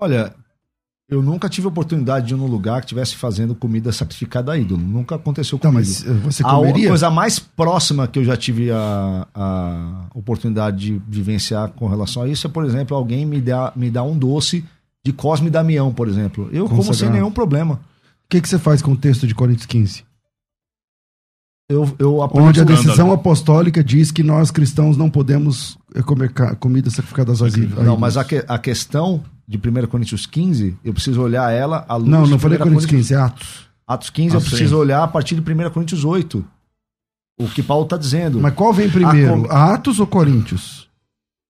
Olha, 0.00 0.32
eu 1.08 1.22
nunca 1.22 1.48
tive 1.48 1.66
oportunidade 1.66 2.26
de 2.26 2.34
ir 2.34 2.36
num 2.36 2.46
lugar 2.46 2.80
que 2.80 2.86
estivesse 2.86 3.16
fazendo 3.16 3.54
comida 3.54 3.90
sacrificada 3.92 4.52
a 4.52 4.58
ídolo. 4.58 4.80
Nunca 4.80 5.14
aconteceu 5.14 5.58
comigo. 5.58 5.78
mas 5.78 6.04
eh, 6.06 6.12
você 6.24 6.42
A 6.44 6.50
comeria? 6.50 6.88
coisa 6.88 7.08
mais 7.10 7.38
próxima 7.38 8.06
que 8.06 8.18
eu 8.18 8.24
já 8.24 8.36
tive 8.36 8.70
a, 8.70 9.26
a 9.34 10.06
oportunidade 10.14 10.78
de 10.78 11.02
vivenciar 11.08 11.70
com 11.70 11.86
relação 11.86 12.22
a 12.24 12.28
isso 12.28 12.46
é, 12.46 12.50
por 12.50 12.64
exemplo, 12.64 12.96
alguém 12.96 13.24
me 13.24 13.40
dá, 13.40 13.72
me 13.74 13.90
dá 13.90 14.02
um 14.02 14.18
doce 14.18 14.64
de 15.04 15.12
Cosme 15.12 15.48
Damião, 15.48 15.92
por 15.94 16.08
exemplo. 16.08 16.48
Eu 16.52 16.66
como 16.68 16.82
sem 16.82 16.88
Consagrado. 16.88 17.14
nenhum 17.14 17.30
problema. 17.30 17.74
O 17.76 18.28
que, 18.28 18.40
que 18.42 18.48
você 18.48 18.58
faz 18.58 18.82
com 18.82 18.92
o 18.92 18.96
texto 18.96 19.26
de 19.26 19.34
Coríntios 19.34 19.64
15? 19.64 20.04
Eu, 21.70 21.94
eu 21.98 22.16
Onde 22.32 22.62
a 22.62 22.64
decisão 22.64 23.12
apostólica 23.12 23.84
diz 23.84 24.10
que 24.10 24.22
nós 24.22 24.50
cristãos 24.50 24.96
não 24.96 25.10
podemos 25.10 25.78
eh, 25.94 26.00
comer 26.02 26.32
comida 26.58 26.88
sacrificada 26.88 27.30
às 27.32 27.40
ídolos. 27.40 27.84
Não, 27.84 27.94
mas 27.96 28.16
a, 28.16 28.24
que- 28.24 28.42
a 28.48 28.58
questão 28.58 29.22
de 29.46 29.58
1 29.58 29.86
Coríntios 29.86 30.24
15, 30.24 30.78
eu 30.82 30.94
preciso 30.94 31.20
olhar 31.20 31.52
ela 31.52 31.84
à 31.86 31.96
luz 31.96 32.08
Não, 32.08 32.26
não 32.26 32.38
falei 32.38 32.56
1 32.56 32.62
Coríntios 32.62 32.86
15, 32.86 33.12
é 33.12 33.16
Atos. 33.18 33.68
Atos 33.86 34.08
15, 34.08 34.34
eu 34.34 34.38
Ah, 34.38 34.40
sim. 34.42 34.48
preciso 34.48 34.78
olhar 34.78 35.02
a 35.02 35.08
partir 35.08 35.34
de 35.38 35.40
1 35.42 35.70
Coríntios 35.70 36.04
8. 36.06 36.42
O 37.38 37.48
que 37.48 37.62
Paulo 37.62 37.84
está 37.84 37.98
dizendo. 37.98 38.40
Mas 38.40 38.54
qual 38.54 38.72
vem 38.72 38.88
primeiro, 38.88 39.42
com- 39.42 39.52
Atos 39.52 40.00
ou 40.00 40.06
Coríntios? 40.06 40.88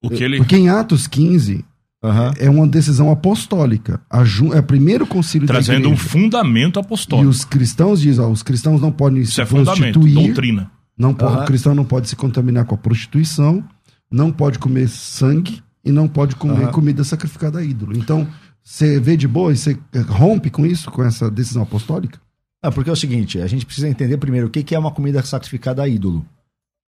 O 0.03 0.11
que 0.11 0.23
ele. 0.25 0.39
Porque 0.39 0.57
em 0.57 0.69
Atos 0.69 1.07
15 1.07 1.65
Aham. 2.09 2.33
é 2.39 2.49
uma 2.51 2.67
decisão 2.67 3.11
apostólica. 3.11 4.01
A 4.11 4.25
ju- 4.25 4.53
é 4.53 4.61
o 4.61 4.63
primeiro 4.63 5.07
concílio 5.07 5.47
Trazendo 5.47 5.85
da 5.85 5.89
um 5.89 5.97
fundamento 5.97 6.79
E 6.79 6.81
apostólico. 6.81 7.29
os 7.31 7.45
cristãos 7.45 8.01
dizem, 8.01 8.25
ó, 8.25 8.29
os 8.29 8.43
cristãos 8.43 8.81
não 8.81 8.91
podem 8.93 9.23
Isso 9.23 9.33
se 9.33 9.41
é 9.43 9.47
fundamento, 9.47 10.01
prostituir, 10.01 10.15
doutrina. 10.15 10.71
não 10.99 11.15
po- 11.15 11.27
Aham. 11.27 11.43
o 11.43 11.47
cristão 11.47 11.75
não 11.75 11.85
pode 11.85 12.09
se 12.09 12.17
contaminar 12.17 12.65
com 12.65 12.75
a 12.75 12.79
prostituição, 12.79 13.63
não 14.11 14.31
pode 14.33 14.59
comer 14.59 14.89
sangue 14.89 15.63
e 15.85 15.93
não 15.93 16.09
pode 16.09 16.37
comer 16.37 16.65
Aham. 16.65 16.73
comida 16.73 17.05
sacrificada 17.05 17.59
a 17.59 17.63
ídolo. 17.65 17.97
Então, 17.97 18.27
você 18.63 18.99
vê 19.01 19.17
de 19.17 19.27
boa 19.29 19.53
e 19.53 19.57
você 19.57 19.79
rompe 20.09 20.51
com 20.51 20.67
isso, 20.67 20.91
com 20.91 21.03
essa 21.03 21.31
decisão 21.31 21.63
apostólica? 21.63 22.19
Ah, 22.63 22.73
porque 22.73 22.91
é 22.91 22.93
o 22.93 22.97
seguinte, 22.97 23.41
a 23.41 23.47
gente 23.47 23.65
precisa 23.65 23.89
entender 23.89 24.17
primeiro 24.17 24.49
o 24.49 24.51
que 24.51 24.75
é 24.75 24.79
uma 24.79 24.91
comida 24.91 25.23
sacrificada 25.23 25.83
a 25.83 25.89
ídolo. 25.89 26.27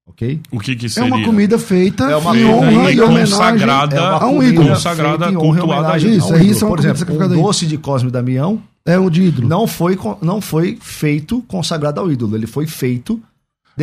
Ok? 0.07 0.41
O 0.51 0.59
que 0.59 0.75
que 0.75 0.87
É 0.87 0.89
seria? 0.89 1.15
uma 1.15 1.25
comida 1.25 1.59
feita 1.59 2.05
É 2.05 2.17
uma 2.17 2.37
em 2.37 2.45
comida 2.45 2.57
honra 2.57 2.93
e 2.93 3.01
homenagem 3.01 3.69
É 3.69 4.01
uma 4.01 4.17
a 4.23 4.27
um 4.29 4.43
ídolo. 4.43 4.69
consagrada, 4.71 5.33
cultuada 5.33 5.93
a 5.93 5.99
Isso, 5.99 6.33
um 6.33 6.37
é 6.37 6.43
isso, 6.43 6.65
é 6.65 6.69
uma 6.69 6.77
Por 6.77 6.85
exemplo, 6.85 7.17
o 7.25 7.29
doce 7.29 7.67
de 7.67 7.79
Cosme 7.79 8.11
Damião 8.11 8.61
É 8.85 8.99
um 8.99 9.09
de 9.09 9.23
ídolo. 9.23 9.47
não 9.49 9.67
foi, 9.67 9.97
não 10.21 10.41
foi 10.41 10.79
feito 10.81 11.43
consagrado 11.47 12.01
ao 12.01 12.11
ídolo. 12.11 12.37
Ele 12.37 12.47
foi 12.47 12.67
feito 12.67 13.21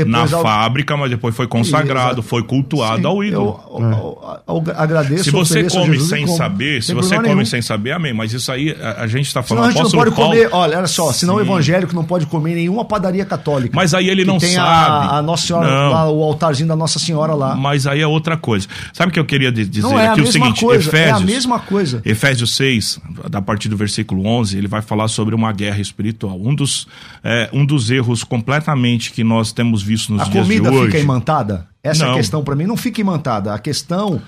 na 0.05 0.19
ao... 0.21 0.27
fábrica, 0.27 0.95
mas 0.95 1.09
depois 1.09 1.35
foi 1.35 1.47
consagrado, 1.47 2.13
Exato. 2.13 2.23
foi 2.23 2.43
cultuado 2.43 3.01
Sim, 3.01 3.07
ao 3.07 3.23
ídolo. 3.23 3.59
Eu, 3.69 3.81
eu, 3.81 4.63
eu, 4.67 4.73
agradeço. 4.75 5.25
Se 5.25 5.31
você 5.31 5.63
come 5.63 5.99
sem 5.99 6.27
saber, 6.27 6.83
se 6.83 6.93
você 6.93 7.15
come 7.15 7.29
nenhum. 7.29 7.45
sem 7.45 7.61
saber, 7.61 7.91
amém. 7.91 8.13
Mas 8.13 8.33
isso 8.33 8.51
aí 8.51 8.75
a, 8.79 9.03
a 9.03 9.07
gente 9.07 9.27
está 9.27 9.41
falando. 9.41 9.71
Senão 9.71 9.81
a 9.81 9.83
gente 9.83 9.93
não 9.93 10.03
pode 10.03 10.15
Paulo... 10.15 10.31
comer, 10.31 10.49
olha, 10.51 10.77
olha 10.77 10.87
só, 10.87 11.11
senão 11.11 11.35
o 11.35 11.41
evangélico 11.41 11.95
não 11.95 12.03
pode 12.03 12.25
comer 12.25 12.55
nenhuma 12.55 12.85
padaria 12.85 13.25
católica. 13.25 13.75
Mas 13.75 13.93
aí 13.93 14.09
ele 14.09 14.25
não 14.25 14.37
tem 14.37 14.53
sabe. 14.53 14.67
A, 14.67 15.17
a 15.17 15.21
Nossa 15.21 15.47
Senhora, 15.47 15.67
lá, 15.67 16.09
o 16.09 16.23
altarzinho 16.23 16.67
da 16.67 16.75
Nossa 16.75 16.99
Senhora 16.99 17.33
lá. 17.33 17.55
Mas 17.55 17.87
aí 17.87 18.01
é 18.01 18.07
outra 18.07 18.37
coisa. 18.37 18.67
Sabe 18.93 19.09
o 19.09 19.13
que 19.13 19.19
eu 19.19 19.25
queria 19.25 19.51
dizer 19.51 19.81
não, 19.81 19.97
é 19.97 20.09
aqui? 20.09 20.21
o 20.21 20.31
seguinte, 20.31 20.61
coisa, 20.61 20.89
Efésios, 20.89 21.09
é 21.09 21.11
a 21.11 21.19
mesma 21.19 21.59
coisa. 21.59 22.01
Efésios 22.05 22.55
6, 22.55 22.99
a 23.33 23.41
partir 23.41 23.69
do 23.69 23.77
versículo 23.77 24.25
11, 24.25 24.57
ele 24.57 24.67
vai 24.67 24.81
falar 24.81 25.07
sobre 25.07 25.33
uma 25.33 25.51
guerra 25.51 25.79
espiritual. 25.79 26.39
Um 26.39 26.53
dos, 26.53 26.87
é, 27.23 27.49
um 27.53 27.65
dos 27.65 27.89
erros 27.89 28.23
completamente 28.23 29.11
que 29.11 29.23
nós 29.23 29.51
temos 29.51 29.76
visto 29.81 30.13
nos 30.13 30.21
a 30.21 30.25
dias 30.25 30.45
de 30.45 30.53
hoje. 30.53 30.61
A 30.61 30.69
comida 30.69 30.85
fica 30.85 30.99
imantada? 30.99 31.67
Essa 31.83 32.05
não. 32.05 32.15
questão 32.15 32.43
para 32.43 32.55
mim 32.55 32.65
não 32.65 32.77
fica 32.77 33.01
imantada. 33.01 33.53
A 33.53 33.59
questão 33.59 34.21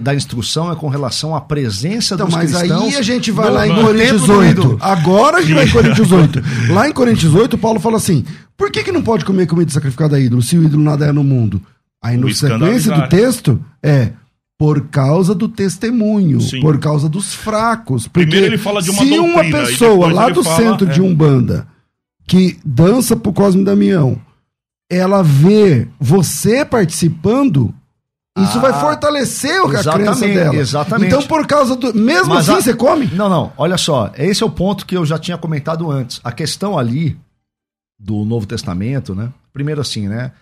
da 0.00 0.14
instrução 0.14 0.70
é 0.70 0.76
com 0.76 0.88
relação 0.88 1.34
à 1.34 1.40
presença 1.40 2.14
então, 2.14 2.26
dos 2.26 2.36
mas 2.36 2.50
cristãos. 2.50 2.84
Mas 2.84 2.94
aí 2.94 2.96
a 2.96 3.02
gente 3.02 3.30
vai 3.32 3.50
lá 3.50 3.66
em 3.66 3.74
Coríntios 3.74 4.28
8. 4.28 4.78
Agora 4.80 5.38
a 5.38 5.42
gente 5.42 5.54
vai 5.54 5.66
em 5.66 5.70
Coríntios 5.70 6.10
8. 6.12 6.42
Lá 6.70 6.88
em 6.88 6.92
Coríntios 6.92 7.34
8, 7.34 7.58
Paulo 7.58 7.80
fala 7.80 7.96
assim: 7.96 8.24
por 8.56 8.70
que, 8.70 8.84
que 8.84 8.92
não 8.92 9.02
pode 9.02 9.24
comer 9.24 9.46
comida 9.46 9.72
sacrificada 9.72 10.16
a 10.16 10.20
ídolo, 10.20 10.42
se 10.42 10.56
o 10.56 10.62
ídolo 10.62 10.82
nada 10.82 11.06
é 11.06 11.12
no 11.12 11.24
mundo? 11.24 11.60
Aí 12.02 12.16
no 12.16 12.32
sequência 12.32 12.94
do 12.94 13.08
texto 13.08 13.64
é 13.82 14.12
por 14.58 14.88
causa 14.88 15.34
do 15.34 15.48
testemunho, 15.48 16.40
Sim. 16.40 16.60
por 16.60 16.78
causa 16.78 17.08
dos 17.08 17.34
fracos. 17.34 18.06
Primeiro 18.06 18.46
ele 18.46 18.58
fala 18.58 18.80
de 18.80 18.90
uma 18.90 19.02
se 19.02 19.08
doutrina, 19.10 19.42
uma 19.42 19.66
pessoa 19.66 20.12
lá 20.12 20.28
do 20.28 20.44
fala, 20.44 20.56
centro 20.56 20.88
é. 20.88 20.92
de 20.92 21.00
Umbanda 21.00 21.66
que 22.26 22.58
dança 22.64 23.16
pro 23.16 23.32
Cosme 23.32 23.64
Damião, 23.64 24.18
ela 24.96 25.22
vê 25.22 25.88
você 25.98 26.64
participando, 26.64 27.74
isso 28.38 28.58
ah, 28.58 28.60
vai 28.60 28.80
fortalecer 28.80 29.60
a 29.60 29.92
crença 29.92 30.26
dela. 30.26 30.54
Exatamente. 30.54 31.08
Então, 31.08 31.26
por 31.26 31.46
causa 31.46 31.74
do. 31.76 31.94
Mesmo 31.94 32.34
Mas 32.34 32.48
assim, 32.48 32.58
a... 32.58 32.62
você 32.62 32.74
come? 32.74 33.06
Não, 33.06 33.28
não. 33.28 33.52
Olha 33.56 33.78
só. 33.78 34.10
Esse 34.16 34.42
é 34.42 34.46
o 34.46 34.50
ponto 34.50 34.84
que 34.86 34.96
eu 34.96 35.04
já 35.04 35.18
tinha 35.18 35.38
comentado 35.38 35.90
antes. 35.90 36.20
A 36.22 36.30
questão 36.30 36.78
ali 36.78 37.18
do 37.98 38.24
Novo 38.24 38.46
Testamento, 38.46 39.14
né? 39.14 39.32
Primeiro, 39.52 39.80
assim, 39.80 40.08
né? 40.08 40.32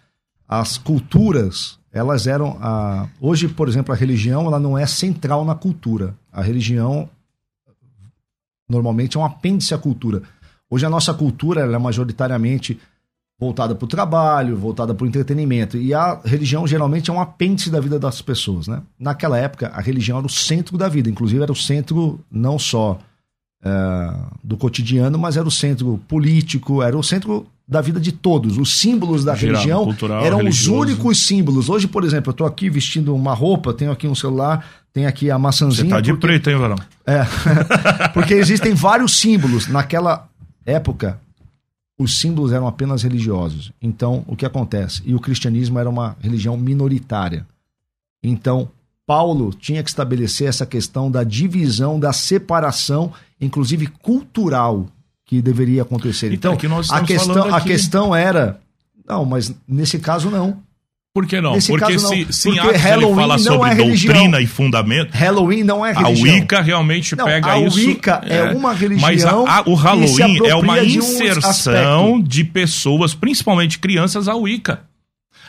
As 0.49 0.79
culturas, 0.79 1.79
elas 1.93 2.27
eram. 2.27 2.59
A... 2.61 3.09
Hoje, 3.21 3.49
por 3.49 3.69
exemplo, 3.69 3.93
a 3.93 3.97
religião, 3.97 4.47
ela 4.47 4.59
não 4.59 4.77
é 4.77 4.87
central 4.87 5.45
na 5.45 5.55
cultura. 5.55 6.15
A 6.33 6.43
religião, 6.43 7.09
normalmente, 8.69 9.17
é 9.17 9.21
um 9.21 9.25
apêndice 9.25 9.75
à 9.75 9.79
cultura. 9.79 10.23
Hoje, 10.69 10.87
a 10.87 10.91
nossa 10.91 11.13
cultura, 11.15 11.63
ela 11.63 11.75
é 11.75 11.79
majoritariamente 11.79 12.81
voltada 13.41 13.75
para 13.75 13.85
o 13.87 13.89
trabalho, 13.89 14.55
voltada 14.55 14.95
para 14.95 15.03
o 15.03 15.09
entretenimento. 15.09 15.79
E 15.79 15.95
a 15.95 16.21
religião 16.23 16.67
geralmente 16.67 17.11
é 17.11 17.13
um 17.13 17.21
apêndice 17.21 17.71
da 17.71 17.81
vida 17.81 17.99
das 17.99 18.21
pessoas, 18.21 18.69
né? 18.69 18.83
Naquela 18.99 19.39
época, 19.39 19.69
a 19.69 19.81
religião 19.81 20.19
era 20.19 20.27
o 20.27 20.31
centro 20.31 20.77
da 20.77 20.89
vida, 20.89 21.09
inclusive 21.09 21.43
era 21.43 21.51
o 21.51 21.57
centro 21.57 22.21
não 22.31 22.59
só 22.59 22.99
é, 23.65 24.15
do 24.45 24.59
cotidiano, 24.59 25.19
mas 25.19 25.39
era 25.39 25.49
o 25.49 25.51
centro 25.51 25.99
político, 26.07 26.83
era 26.83 26.97
o 26.97 27.03
centro 27.03 27.47
da 27.67 27.81
vida 27.81 27.99
de 27.99 28.13
todos. 28.13 28.59
Os 28.59 28.79
símbolos 28.79 29.25
da 29.25 29.35
Geral, 29.35 29.55
religião 29.55 29.85
cultural, 29.85 30.25
eram 30.25 30.39
religioso. 30.39 30.73
os 30.73 30.83
únicos 30.83 31.27
símbolos. 31.27 31.69
Hoje, 31.71 31.89
por 31.89 32.05
exemplo, 32.05 32.31
eu 32.31 32.33
estou 32.33 32.47
aqui 32.47 32.69
vestindo 32.69 33.15
uma 33.15 33.33
roupa, 33.33 33.73
tenho 33.73 33.91
aqui 33.91 34.07
um 34.07 34.15
celular, 34.15 34.67
tem 34.93 35.07
aqui 35.07 35.31
a 35.31 35.39
maçãzinha. 35.39 35.85
Você 35.85 35.95
tá 35.95 36.01
de 36.01 36.11
porque... 36.13 36.27
preto, 36.27 36.51
hein, 36.51 36.57
Varão? 36.57 36.77
É, 37.07 37.25
porque 38.13 38.35
existem 38.35 38.75
vários 38.75 39.19
símbolos. 39.19 39.67
Naquela 39.67 40.29
época, 40.67 41.19
os 42.01 42.19
símbolos 42.19 42.51
eram 42.51 42.67
apenas 42.67 43.03
religiosos. 43.03 43.73
Então, 43.81 44.25
o 44.27 44.35
que 44.35 44.47
acontece? 44.47 45.03
E 45.05 45.15
o 45.15 45.21
cristianismo 45.21 45.79
era 45.79 45.89
uma 45.89 46.17
religião 46.19 46.57
minoritária. 46.57 47.47
Então, 48.23 48.71
Paulo 49.07 49.53
tinha 49.53 49.83
que 49.83 49.91
estabelecer 49.91 50.49
essa 50.49 50.65
questão 50.65 51.11
da 51.11 51.23
divisão, 51.23 52.01
da 52.01 52.11
separação, 52.11 53.13
inclusive 53.39 53.87
cultural, 53.87 54.87
que 55.27 55.43
deveria 55.43 55.83
acontecer. 55.83 56.33
Então, 56.33 56.55
então 56.55 56.79
é 56.79 56.85
a, 56.89 57.05
questão, 57.05 57.55
a 57.55 57.61
questão 57.61 58.17
era. 58.17 58.59
Não, 59.07 59.27
mas 59.27 59.55
nesse 59.69 59.99
caso 59.99 60.31
não. 60.31 60.63
Por 61.13 61.27
que 61.27 61.41
não? 61.41 61.55
Nesse 61.55 61.73
Porque 61.73 61.93
caso, 61.93 62.09
se, 62.09 62.25
não. 62.25 62.33
se 62.33 62.49
Porque 62.49 62.61
Atos 62.61 62.81
Halloween 62.83 63.07
ele 63.09 63.15
fala 63.17 63.39
sobre 63.39 63.71
é 63.71 63.75
doutrina 63.75 64.41
e 64.41 64.47
fundamento. 64.47 65.11
Halloween 65.11 65.65
não 65.65 65.85
é 65.85 65.93
religião. 65.93 66.35
A 66.35 66.37
Wicca 66.37 66.61
realmente 66.61 67.17
não, 67.17 67.25
pega 67.25 67.59
isso. 67.59 67.81
A 67.81 67.83
Wicca 67.83 68.21
é, 68.25 68.37
é, 68.37 68.45
uma 68.53 68.73
religião. 68.73 69.11
Mas 69.11 69.25
a, 69.25 69.31
a, 69.31 69.63
o 69.67 69.75
Halloween 69.75 70.47
é 70.47 70.55
uma 70.55 70.81
inserção 70.81 72.21
de, 72.21 72.29
de 72.29 72.45
pessoas, 72.45 73.13
principalmente 73.13 73.81
crianças, 73.81 74.29
à 74.29 74.37
Wicca. 74.37 74.83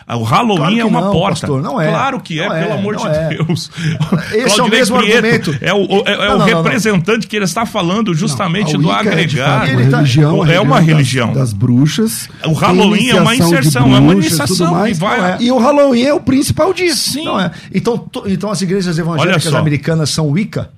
O 0.08 0.24
Halloween 0.24 0.58
claro 0.58 0.80
é 0.80 0.86
uma 0.86 1.02
não, 1.02 1.12
porta. 1.12 1.42
Pastor, 1.42 1.62
não 1.62 1.80
é. 1.80 1.90
Claro 1.90 2.20
que 2.20 2.40
é, 2.40 2.46
é 2.46 2.50
pelo 2.62 2.74
amor 2.74 2.96
de 2.98 3.08
é. 3.08 3.30
Deus. 3.30 3.72
Esse 4.34 4.60
é 4.60 4.64
o 4.64 4.68
mesmo 4.68 4.98
Prieto 4.98 5.26
argumento. 5.26 5.58
É 5.62 5.74
o, 5.74 6.04
é, 6.06 6.14
é 6.14 6.28
não, 6.28 6.36
o 6.36 6.40
não, 6.40 6.46
representante 6.46 7.28
que 7.28 7.36
ele 7.36 7.46
está 7.46 7.66
falando 7.66 8.14
justamente 8.14 8.78
do 8.78 8.92
agregar. 8.92 9.68
É, 9.70 9.90
tá, 9.90 9.98
religião, 9.98 10.46
é 10.46 10.60
uma 10.60 10.80
religião. 10.80 11.28
Das, 11.28 11.38
das, 11.38 11.54
bruxas. 11.54 12.30
O 12.46 12.54
Halloween 12.54 13.10
é 13.10 13.22
uma 13.22 13.36
inserção, 13.36 13.84
bruxas, 13.84 13.98
é 13.98 14.00
uma 14.02 14.14
iniciação. 14.14 14.72
Mais, 14.72 15.00
vai... 15.00 15.38
E 15.40 15.52
o 15.52 15.58
Halloween 15.58 16.04
é 16.04 16.14
o 16.14 16.20
principal 16.20 16.74
dia. 16.74 16.94
Sim. 16.96 17.26
Não 17.26 17.40
é. 17.40 17.52
Então, 17.74 18.10
então 18.26 18.52
as 18.52 18.62
igrejas 18.62 18.98
evangélicas 18.98 19.54
americanas 19.54 20.10
são 20.10 20.30
Wicca? 20.30 20.72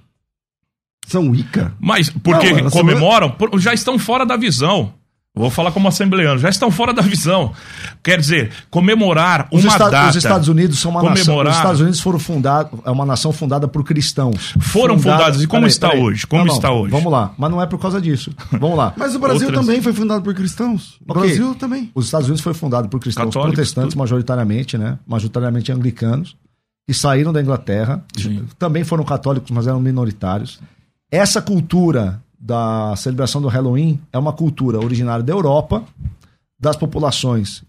São 1.08 1.30
Wicca? 1.30 1.74
Mas 1.80 2.10
porque 2.10 2.70
comemoram, 2.70 3.36
já 3.58 3.74
estão 3.74 4.00
fora 4.00 4.26
da 4.26 4.38
visão. 4.38 4.94
Vou 5.36 5.50
falar 5.50 5.72
como 5.72 5.88
assembleano, 5.88 6.38
já 6.38 6.48
estão 6.48 6.70
fora 6.70 6.94
da 6.94 7.02
visão. 7.02 7.54
Quer 8.04 8.20
dizer, 8.20 8.52
comemorar 8.70 9.48
os 9.52 9.64
uma 9.64 9.80
data. 9.80 10.10
Os 10.10 10.16
Estados 10.16 10.48
Unidos 10.48 10.78
são 10.78 10.92
uma 10.92 11.00
comemorar... 11.00 11.46
nação. 11.46 11.50
Os 11.50 11.58
Estados 11.58 11.82
Unidos 11.82 12.00
foram 12.02 12.20
fundados, 12.20 12.80
é 12.86 12.92
uma 12.92 13.04
nação 13.04 13.34
fundada 13.34 13.68
por 13.68 13.84
cristãos. 13.84 14.54
Foram 14.60 14.96
fundados, 14.96 15.18
fundados 15.18 15.44
e 15.44 15.48
como 15.48 15.62
peraí, 15.62 15.72
está 15.72 15.90
peraí. 15.90 16.04
hoje? 16.04 16.28
Como 16.28 16.46
não, 16.46 16.54
está 16.54 16.72
hoje? 16.72 16.92
Vamos 16.92 17.12
lá, 17.12 17.34
mas 17.36 17.50
não 17.50 17.60
é 17.60 17.66
por 17.66 17.80
causa 17.80 18.00
disso. 18.00 18.32
Vamos 18.52 18.78
lá. 18.78 18.94
mas 18.96 19.16
o 19.16 19.20
Brasil 19.20 19.48
Outras... 19.48 19.66
também 19.66 19.82
foi 19.82 19.92
fundado 19.92 20.22
por 20.22 20.36
cristãos. 20.36 21.00
O 21.08 21.12
okay. 21.12 21.24
Brasil 21.24 21.56
também. 21.56 21.90
Os 21.96 22.06
Estados 22.06 22.28
Unidos 22.28 22.44
foi 22.44 22.54
fundado 22.54 22.88
por 22.88 23.00
cristãos 23.00 23.34
Católicos, 23.34 23.56
protestantes, 23.56 23.94
tudo. 23.94 24.00
majoritariamente, 24.00 24.78
né? 24.78 25.00
Majoritariamente 25.08 25.72
anglicanos, 25.72 26.36
que 26.88 26.94
saíram 26.94 27.34
da 27.34 27.42
Inglaterra. 27.42 28.06
Sim. 28.16 28.46
Também 28.60 28.84
foram 28.84 29.04
católicos, 29.04 29.50
mas 29.50 29.66
eram 29.66 29.80
minoritários. 29.80 30.60
Essa 31.12 31.42
cultura 31.42 32.23
da 32.44 32.94
celebração 32.98 33.42
do 33.42 33.48
Halloween 33.48 34.02
é 34.12 34.20
uma 34.20 34.34
cultura 34.34 34.78
originária 34.78 35.24
da 35.24 35.32
Europa, 35.32 35.86
das 36.60 36.76
populações, 36.76 37.64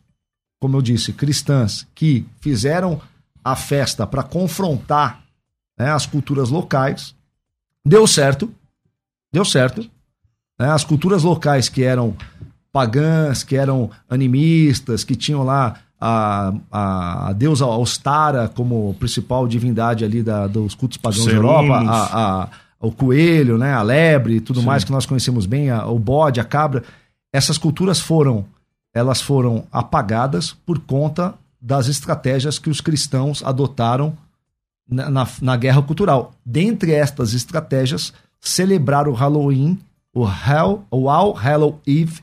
como 0.61 0.77
eu 0.77 0.83
disse, 0.83 1.13
cristãs, 1.13 1.87
que 1.95 2.27
fizeram 2.41 3.01
a 3.45 3.55
festa 3.55 4.05
para 4.05 4.25
confrontar 4.25 5.23
né, 5.79 5.93
as 5.93 6.07
culturas 6.07 6.51
locais. 6.51 7.15
Deu 7.87 8.05
certo, 8.05 8.53
deu 9.33 9.45
certo. 9.45 9.83
Né, 10.59 10.69
as 10.69 10.83
culturas 10.83 11.23
locais 11.23 11.69
que 11.69 11.85
eram 11.85 12.17
pagãs, 12.73 13.45
que 13.45 13.55
eram 13.55 13.91
animistas, 14.11 15.05
que 15.05 15.15
tinham 15.15 15.45
lá 15.45 15.77
a, 16.01 16.53
a, 16.73 17.29
a 17.29 17.33
deusa 17.33 17.65
Ostara 17.65 18.49
como 18.49 18.93
principal 18.95 19.47
divindade 19.47 20.05
ali 20.05 20.21
da, 20.21 20.49
dos 20.49 20.75
cultos 20.75 20.99
pagãos 20.99 21.27
da 21.27 21.33
Europa, 21.33 21.77
a, 21.77 22.43
a 22.43 22.49
o 22.85 22.93
coelho, 22.93 23.59
né, 23.59 23.73
a 23.73 23.83
lebre 23.83 24.37
e 24.37 24.41
tudo 24.41 24.61
Sim. 24.61 24.67
mais 24.67 24.85
que 24.85 24.93
nós 24.93 25.07
conhecemos 25.07 25.47
bem, 25.47 25.71
a, 25.71 25.87
o 25.87 25.99
bode, 25.99 26.41
a 26.41 26.45
cabra, 26.45 26.83
essas 27.33 27.59
culturas 27.59 28.01
foram 28.01 28.47
elas 28.95 29.21
foram 29.21 29.67
apagadas 29.73 30.53
por 30.65 30.79
conta 30.79 31.35
das 31.61 31.89
estratégias 31.89 32.61
que 32.61 32.71
os 32.71 32.81
cristãos 32.81 33.43
adotaram 33.45 34.17
na, 34.89 35.11
na, 35.11 35.29
na 35.43 35.57
guerra 35.57 35.83
cultural. 35.83 36.33
Dentre 36.47 36.93
estas 36.93 37.35
estratégias, 37.35 38.13
celebrar 38.41 39.09
o 39.09 39.13
Halloween, 39.13 39.81
o 40.15 40.25
Hell, 40.25 40.85
o 40.91 41.11
All 41.11 41.33
Hallow 41.33 41.81
Eve, 41.85 42.21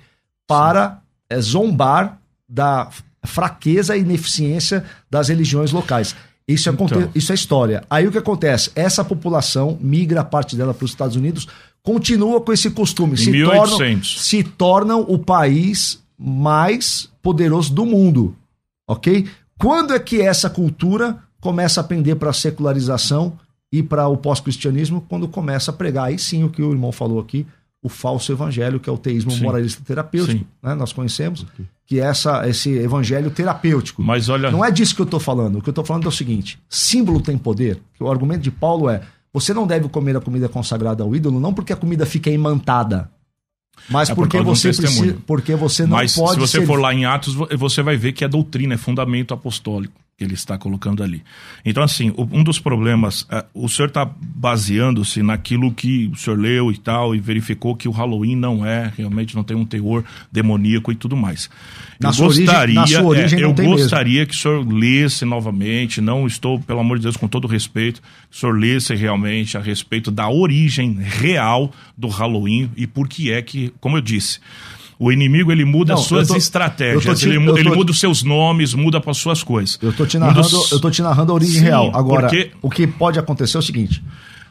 para 0.47 1.01
é, 1.30 1.41
zombar 1.41 2.20
da 2.47 2.89
fraqueza 3.24 3.97
e 3.97 4.01
ineficiência 4.01 4.86
das 5.09 5.28
religiões 5.28 5.72
locais. 5.72 6.16
Isso 6.54 6.70
é, 6.70 6.72
então. 6.72 7.10
isso 7.14 7.32
é 7.32 7.36
história. 7.36 7.84
Aí 7.89 8.08
o 8.08 8.12
que 8.12 8.18
acontece? 8.18 8.72
Essa 8.76 9.04
população 9.04 9.78
migra 9.82 10.24
parte 10.24 10.56
dela 10.56 10.74
para 10.74 10.86
os 10.86 10.91
Estados 10.91 11.16
Unidos, 11.16 11.47
continua 11.84 12.41
com 12.41 12.54
esse 12.54 12.70
costume, 12.72 13.18
se 13.18 13.43
tornam, 13.43 14.04
se 14.04 14.43
tornam 14.43 15.02
o 15.02 15.18
país 15.18 16.02
mais 16.18 17.10
poderoso 17.22 17.74
do 17.74 17.86
mundo, 17.86 18.36
ok? 18.88 19.28
Quando 19.58 19.93
é 19.93 19.99
que 19.99 20.22
essa 20.22 20.49
cultura 20.49 21.18
começa 21.39 21.82
a 21.82 21.84
pender 21.84 22.16
para 22.16 22.30
a 22.30 22.34
secularização 22.34 23.38
e 23.72 23.82
para 23.82 24.08
o 24.08 24.18
pós-cristianismo? 24.18 25.06
Quando 25.08 25.28
começa 25.28 25.72
a 25.72 25.74
pregar, 25.74 26.06
aí 26.06 26.20
sim 26.20 26.43
o 26.43 26.49
que 26.49 26.62
o 26.62 26.72
irmão 26.72 26.91
falou 26.91 27.20
aqui, 27.20 27.45
o 27.82 27.89
falso 27.89 28.32
evangelho, 28.32 28.80
que 28.80 28.89
é 28.89 28.93
o 28.93 28.97
teísmo 28.97 29.32
sim. 29.32 29.43
moralista 29.43 29.82
terapêutico, 29.84 30.45
né? 30.62 30.76
nós 30.76 30.93
conhecemos, 30.93 31.43
okay. 31.43 31.66
Que 31.91 31.99
é 31.99 32.05
essa, 32.05 32.47
esse 32.47 32.69
evangelho 32.77 33.29
terapêutico. 33.29 34.01
Mas 34.01 34.29
olha... 34.29 34.49
Não 34.49 34.63
é 34.63 34.71
disso 34.71 34.95
que 34.95 35.01
eu 35.01 35.03
estou 35.03 35.19
falando. 35.19 35.57
O 35.57 35.61
que 35.61 35.67
eu 35.67 35.73
estou 35.73 35.83
falando 35.83 36.05
é 36.05 36.07
o 36.07 36.11
seguinte: 36.11 36.57
símbolo 36.69 37.19
tem 37.19 37.37
poder. 37.37 37.81
O 37.99 38.09
argumento 38.09 38.39
de 38.43 38.49
Paulo 38.49 38.89
é: 38.89 39.01
você 39.33 39.53
não 39.53 39.67
deve 39.67 39.89
comer 39.89 40.15
a 40.15 40.21
comida 40.21 40.47
consagrada 40.47 41.03
ao 41.03 41.13
ídolo, 41.13 41.37
não 41.37 41.53
porque 41.53 41.73
a 41.73 41.75
comida 41.75 42.05
fica 42.05 42.29
imantada. 42.29 43.11
Mas 43.89 44.09
É 44.09 44.15
por 44.15 44.21
porque 44.21 44.39
um 44.39 44.43
você 44.45 44.71
precisa, 44.71 45.17
porque 45.27 45.53
você 45.53 45.83
não 45.83 45.97
Mas 45.97 46.15
pode 46.15 46.35
se 46.35 46.39
você 46.39 46.59
ser- 46.61 46.65
for 46.65 46.79
lá 46.79 46.93
em 46.93 47.03
Atos, 47.03 47.33
vo- 47.33 47.49
você 47.57 47.81
vai 47.83 47.97
ver 47.97 48.13
que 48.13 48.23
é 48.23 48.27
doutrina, 48.29 48.75
é 48.75 48.77
fundamento 48.77 49.33
apostólico 49.33 49.99
que 50.22 50.26
ele 50.26 50.36
está 50.36 50.55
colocando 50.55 51.01
ali. 51.01 51.24
Então, 51.65 51.82
assim, 51.82 52.13
um 52.15 52.43
dos 52.43 52.59
problemas, 52.59 53.26
é, 53.28 53.43
o 53.55 53.67
senhor 53.67 53.88
está 53.88 54.05
baseando-se 54.05 55.24
naquilo 55.24 55.74
que 55.74 56.11
o 56.13 56.15
senhor 56.15 56.38
leu 56.39 56.72
e 56.72 56.78
tal, 56.78 57.15
e 57.15 57.19
verificou 57.19 57.76
que 57.76 57.88
o 57.88 57.91
Halloween 57.91 58.36
não 58.36 58.63
é, 58.63 58.93
realmente 58.95 59.36
não 59.36 59.43
tem 59.43 59.57
um 59.57 59.65
teor 59.65 60.03
demoníaco 60.32 60.91
e 60.91 60.95
tudo 60.95 61.17
mais. 61.17 61.49
Na 61.99 62.09
eu 62.09 62.26
origem- 62.26 62.45
gostaria, 62.45 62.86
sua 62.86 63.03
origem 63.03 63.39
é, 63.39 63.43
eu 63.43 63.53
tem 63.55 63.65
mesmo. 63.65 63.82
gostaria 63.82 64.26
que 64.28 64.36
o 64.36 64.38
senhor 64.38 64.72
lesse 64.72 65.26
novamente, 65.26 65.99
não 65.99 66.28
estou, 66.28 66.59
pelo 66.59 66.80
amor 66.80 66.97
de 66.97 67.03
Deus, 67.03 67.17
com 67.17 67.28
todo 67.28 67.47
respeito, 67.47 67.99
que 68.30 68.38
o 68.38 68.39
senhor 68.39 68.55
lesse 68.59 68.93
realmente 68.93 69.57
a 69.57 69.59
respeito 69.59 70.11
da 70.11 70.30
origem 70.30 70.99
real 71.01 71.72
do 71.97 72.07
Halloween 72.07 72.69
e 72.78 72.86
por 72.86 73.07
que 73.07 73.32
é 73.32 73.41
que, 73.41 73.74
como 73.80 73.97
eu 73.97 74.01
disse, 74.01 74.39
o 75.04 75.12
inimigo 75.12 75.52
ele 75.52 75.66
muda 75.66 75.93
Não, 75.93 75.99
as 76.02 76.06
suas 76.08 76.28
tô- 76.28 76.36
estratégias, 76.36 77.20
te- 77.20 77.28
ele, 77.28 77.39
mu- 77.39 77.49
eu 77.49 77.54
tô- 77.54 77.60
ele 77.60 77.70
muda 77.72 77.91
os 77.91 77.99
seus 77.99 78.22
nomes, 78.22 78.76
muda 78.76 79.02
para 79.02 79.14
suas 79.16 79.41
coisas. 79.41 79.80
Eu 79.82 79.91
tô 79.91 80.06
te 80.06 80.20
narrando, 80.20 80.41
dos- 80.47 80.72
eu 80.72 80.80
tô 80.80 80.91
te 80.91 81.02
narrando 81.02 81.32
a 81.32 81.36
origem 81.36 81.56
Sim, 81.60 81.66
real. 81.66 81.89
Agora, 81.95 82.28
porque- 82.28 82.52
o 82.62 82.70
que 82.70 82.86
pode 82.86 83.18
acontecer 83.18 83.58
é 83.58 83.60
o 83.60 83.64
seguinte: 83.64 84.04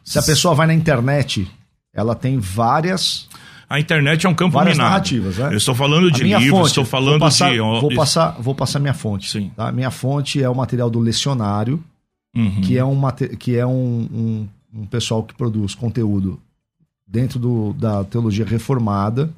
se 0.05 0.19
a 0.19 0.23
pessoa 0.23 0.53
vai 0.55 0.67
na 0.67 0.75
internet, 0.75 1.47
ela 1.95 2.17
tem 2.17 2.37
várias 2.39 3.29
A 3.69 3.79
internet 3.79 4.27
é 4.27 4.29
um 4.29 4.35
campo 4.35 4.55
várias 4.55 4.77
minado. 4.77 4.91
narrativas, 4.91 5.39
né? 5.39 5.51
Eu 5.53 5.57
estou 5.59 5.75
falando 5.77 6.11
de 6.11 6.25
livros, 6.25 6.49
fonte, 6.49 6.67
estou 6.67 6.85
falando 6.85 7.11
vou 7.13 7.29
passar, 7.29 7.53
de. 7.53 7.59
Vou 7.59 7.95
passar, 7.95 8.37
vou 8.41 8.55
passar 8.55 8.81
minha 8.81 8.95
fonte. 8.95 9.31
Sim. 9.31 9.53
Tá? 9.55 9.71
Minha 9.71 9.93
fonte 9.93 10.43
é 10.43 10.49
o 10.51 10.55
material 10.57 10.91
do 10.91 10.99
lecionário, 10.99 11.81
Uhum. 12.37 12.61
que 12.63 12.77
é, 12.77 12.85
um, 12.85 13.01
que 13.39 13.57
é 13.57 13.65
um, 13.65 14.09
um, 14.13 14.81
um 14.83 14.87
pessoal 14.87 15.23
que 15.23 15.33
produz 15.33 15.77
conteúdo 15.77 16.41
dentro 17.07 17.39
do, 17.39 17.73
da 17.75 18.03
teologia 18.05 18.45
reformada, 18.45 19.31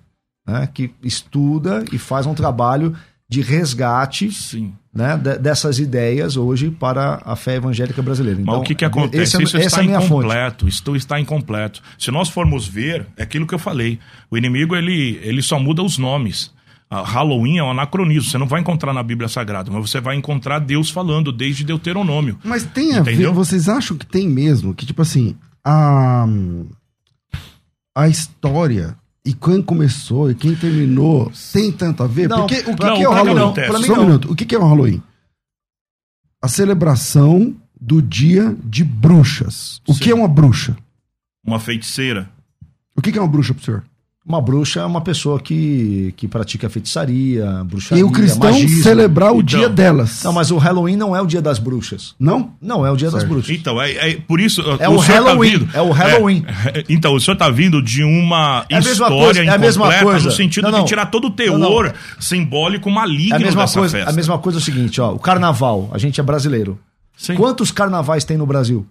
né? 0.46 0.68
que 0.72 0.90
estuda 1.02 1.84
e 1.92 1.98
faz 1.98 2.26
um 2.26 2.34
trabalho 2.34 2.94
de 3.28 3.40
resgate 3.40 4.30
Sim. 4.30 4.74
né, 4.94 5.16
de- 5.16 5.38
dessas 5.38 5.78
ideias 5.78 6.36
hoje 6.36 6.70
para 6.70 7.22
a 7.24 7.34
fé 7.34 7.54
evangélica 7.56 8.02
brasileira. 8.02 8.38
Mas 8.38 8.46
Então, 8.48 8.60
o 8.60 8.62
que, 8.62 8.74
que 8.74 8.84
acontece? 8.84 9.22
esse 9.22 9.36
é- 9.38 9.42
Isso 9.44 9.56
está 9.58 9.80
é 9.80 9.84
incompleto. 9.86 10.68
Isso 10.68 10.96
está 10.96 11.18
incompleto. 11.20 11.80
Se 11.98 12.10
nós 12.10 12.28
formos 12.28 12.68
ver, 12.68 13.06
é 13.16 13.22
aquilo 13.22 13.46
que 13.46 13.54
eu 13.54 13.58
falei. 13.58 13.98
O 14.30 14.36
inimigo 14.36 14.76
ele, 14.76 15.18
ele 15.22 15.40
só 15.40 15.58
muda 15.58 15.82
os 15.82 15.96
nomes. 15.96 16.52
Halloween 16.90 17.56
é 17.56 17.64
um 17.64 17.70
anacronismo. 17.70 18.28
Você 18.30 18.36
não 18.36 18.46
vai 18.46 18.60
encontrar 18.60 18.92
na 18.92 19.02
Bíblia 19.02 19.26
Sagrada, 19.26 19.70
mas 19.70 19.88
você 19.90 19.98
vai 19.98 20.14
encontrar 20.14 20.58
Deus 20.58 20.90
falando 20.90 21.32
desde 21.32 21.64
Deuteronômio. 21.64 22.38
Mas 22.44 22.64
tem 22.64 22.92
a 22.92 22.98
Entendeu? 22.98 23.30
ver, 23.32 23.34
vocês 23.34 23.66
acham 23.66 23.96
que 23.96 24.04
tem 24.04 24.28
mesmo? 24.28 24.74
Que 24.74 24.84
tipo 24.84 25.00
assim, 25.00 25.34
a, 25.64 26.26
a 27.94 28.08
história 28.08 28.94
e 29.24 29.32
quem 29.32 29.62
começou 29.62 30.30
e 30.30 30.34
quem 30.34 30.54
terminou 30.54 31.30
tem 31.52 31.70
tanto 31.70 32.02
a 32.02 32.06
ver? 32.06 32.28
Não, 32.28 32.40
Porque 32.46 32.60
o 32.70 32.76
que, 32.76 32.84
não, 32.84 32.96
que 32.96 33.02
é 33.02 33.08
o 33.08 33.12
Halloween? 33.12 33.34
não, 33.34 33.52
pra 33.52 33.78
mim 33.78 33.84
Só 33.86 33.94
um 33.94 34.04
minuto. 34.04 34.32
O 34.32 34.34
que, 34.36 34.44
que 34.44 34.54
é 34.54 34.58
o 34.58 34.66
Halloween? 34.66 35.02
A 36.40 36.48
celebração 36.48 37.54
do 37.80 38.02
dia 38.02 38.56
de 38.64 38.84
bruxas. 38.84 39.80
O 39.86 39.94
Sim. 39.94 40.00
que 40.00 40.10
é 40.10 40.14
uma 40.14 40.28
bruxa? 40.28 40.76
Uma 41.44 41.60
feiticeira. 41.60 42.30
O 42.96 43.02
que, 43.02 43.12
que 43.12 43.18
é 43.18 43.20
uma 43.22 43.28
bruxa 43.28 43.54
pro 43.54 43.64
senhor? 43.64 43.84
Uma 44.24 44.40
bruxa 44.40 44.78
é 44.80 44.84
uma 44.86 45.00
pessoa 45.00 45.40
que, 45.40 46.14
que 46.16 46.28
pratica 46.28 46.70
feitiçaria, 46.70 47.64
bruxaria, 47.64 48.00
E 48.00 48.04
o 48.04 48.12
cristão 48.12 48.52
magismo. 48.52 48.80
celebrar 48.84 49.32
o 49.32 49.40
Então. 49.40 49.44
dia 49.58 49.68
delas. 49.68 50.22
Não, 50.22 50.32
mas 50.32 50.52
o 50.52 50.58
Halloween 50.58 50.94
não 50.94 51.14
é 51.16 51.20
o 51.20 51.26
dia 51.26 51.42
das 51.42 51.58
bruxas. 51.58 52.14
Não? 52.20 52.52
Não, 52.62 52.86
é 52.86 52.90
o 52.92 52.96
dia 52.96 53.10
das 53.10 53.22
Certo. 53.22 53.32
bruxas. 53.32 53.50
Então, 53.56 53.82
é, 53.82 53.90
é 54.12 54.14
por 54.20 54.40
isso. 54.40 54.60
É 54.78 54.88
o 54.88 55.02
senhor 55.02 55.24
tá 55.24 55.28
Halloween, 55.30 55.50
vindo- 55.58 55.68
é 55.74 55.82
o 55.82 55.90
Halloween. 55.90 56.44
É, 56.72 56.84
então, 56.88 57.14
o 57.16 57.20
senhor 57.20 57.32
está 57.34 57.50
vindo 57.50 57.82
de 57.82 58.04
uma 58.04 58.64
É 58.68 58.76
a 58.76 58.78
mesma 58.78 58.92
história 58.92 59.16
coisa, 59.24 59.40
é 59.44 59.48
a 59.48 59.58
mesma 59.58 59.92
coisa. 59.98 60.26
no 60.26 60.30
sentido 60.32 60.62
Não, 60.64 60.70
não. 60.70 60.80
de 60.84 60.86
tirar 60.86 61.06
todo 61.06 61.26
o 61.26 61.30
teor 61.30 61.58
Não, 61.58 61.82
não. 61.82 61.92
simbólico 62.20 62.88
maligno 62.88 63.34
É 63.34 63.36
a 63.38 63.40
mesma 63.40 63.62
dessa 63.62 63.78
coisa, 63.80 63.96
festa. 63.96 64.10
a 64.12 64.14
mesma 64.14 64.38
coisa 64.38 64.58
é 64.58 64.60
o 64.60 64.62
seguinte, 64.62 65.00
ó, 65.00 65.12
o 65.12 65.18
carnaval, 65.18 65.90
a 65.92 65.98
gente 65.98 66.20
é 66.20 66.22
brasileiro. 66.22 66.78
Sim, 67.16 67.34
Quantos 67.34 67.72
carnavais 67.72 68.22
tem 68.24 68.36
no 68.36 68.46
Brasil? 68.46 68.86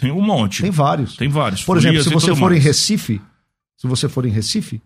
tem 0.00 0.10
um 0.10 0.20
monte. 0.20 0.62
Tem 0.62 0.70
vários. 0.72 1.16
Tem 1.16 1.28
vários. 1.28 1.62
Por 1.62 1.76
exemplo, 1.76 2.02
se 2.02 2.10
você 2.10 2.34
for 2.34 2.50
em 2.50 2.54
mais. 2.54 2.64
Recife, 2.64 3.20
se 3.78 3.86
você 3.86 4.06
for 4.10 4.26
em 4.26 4.30
Recife, 4.30 4.82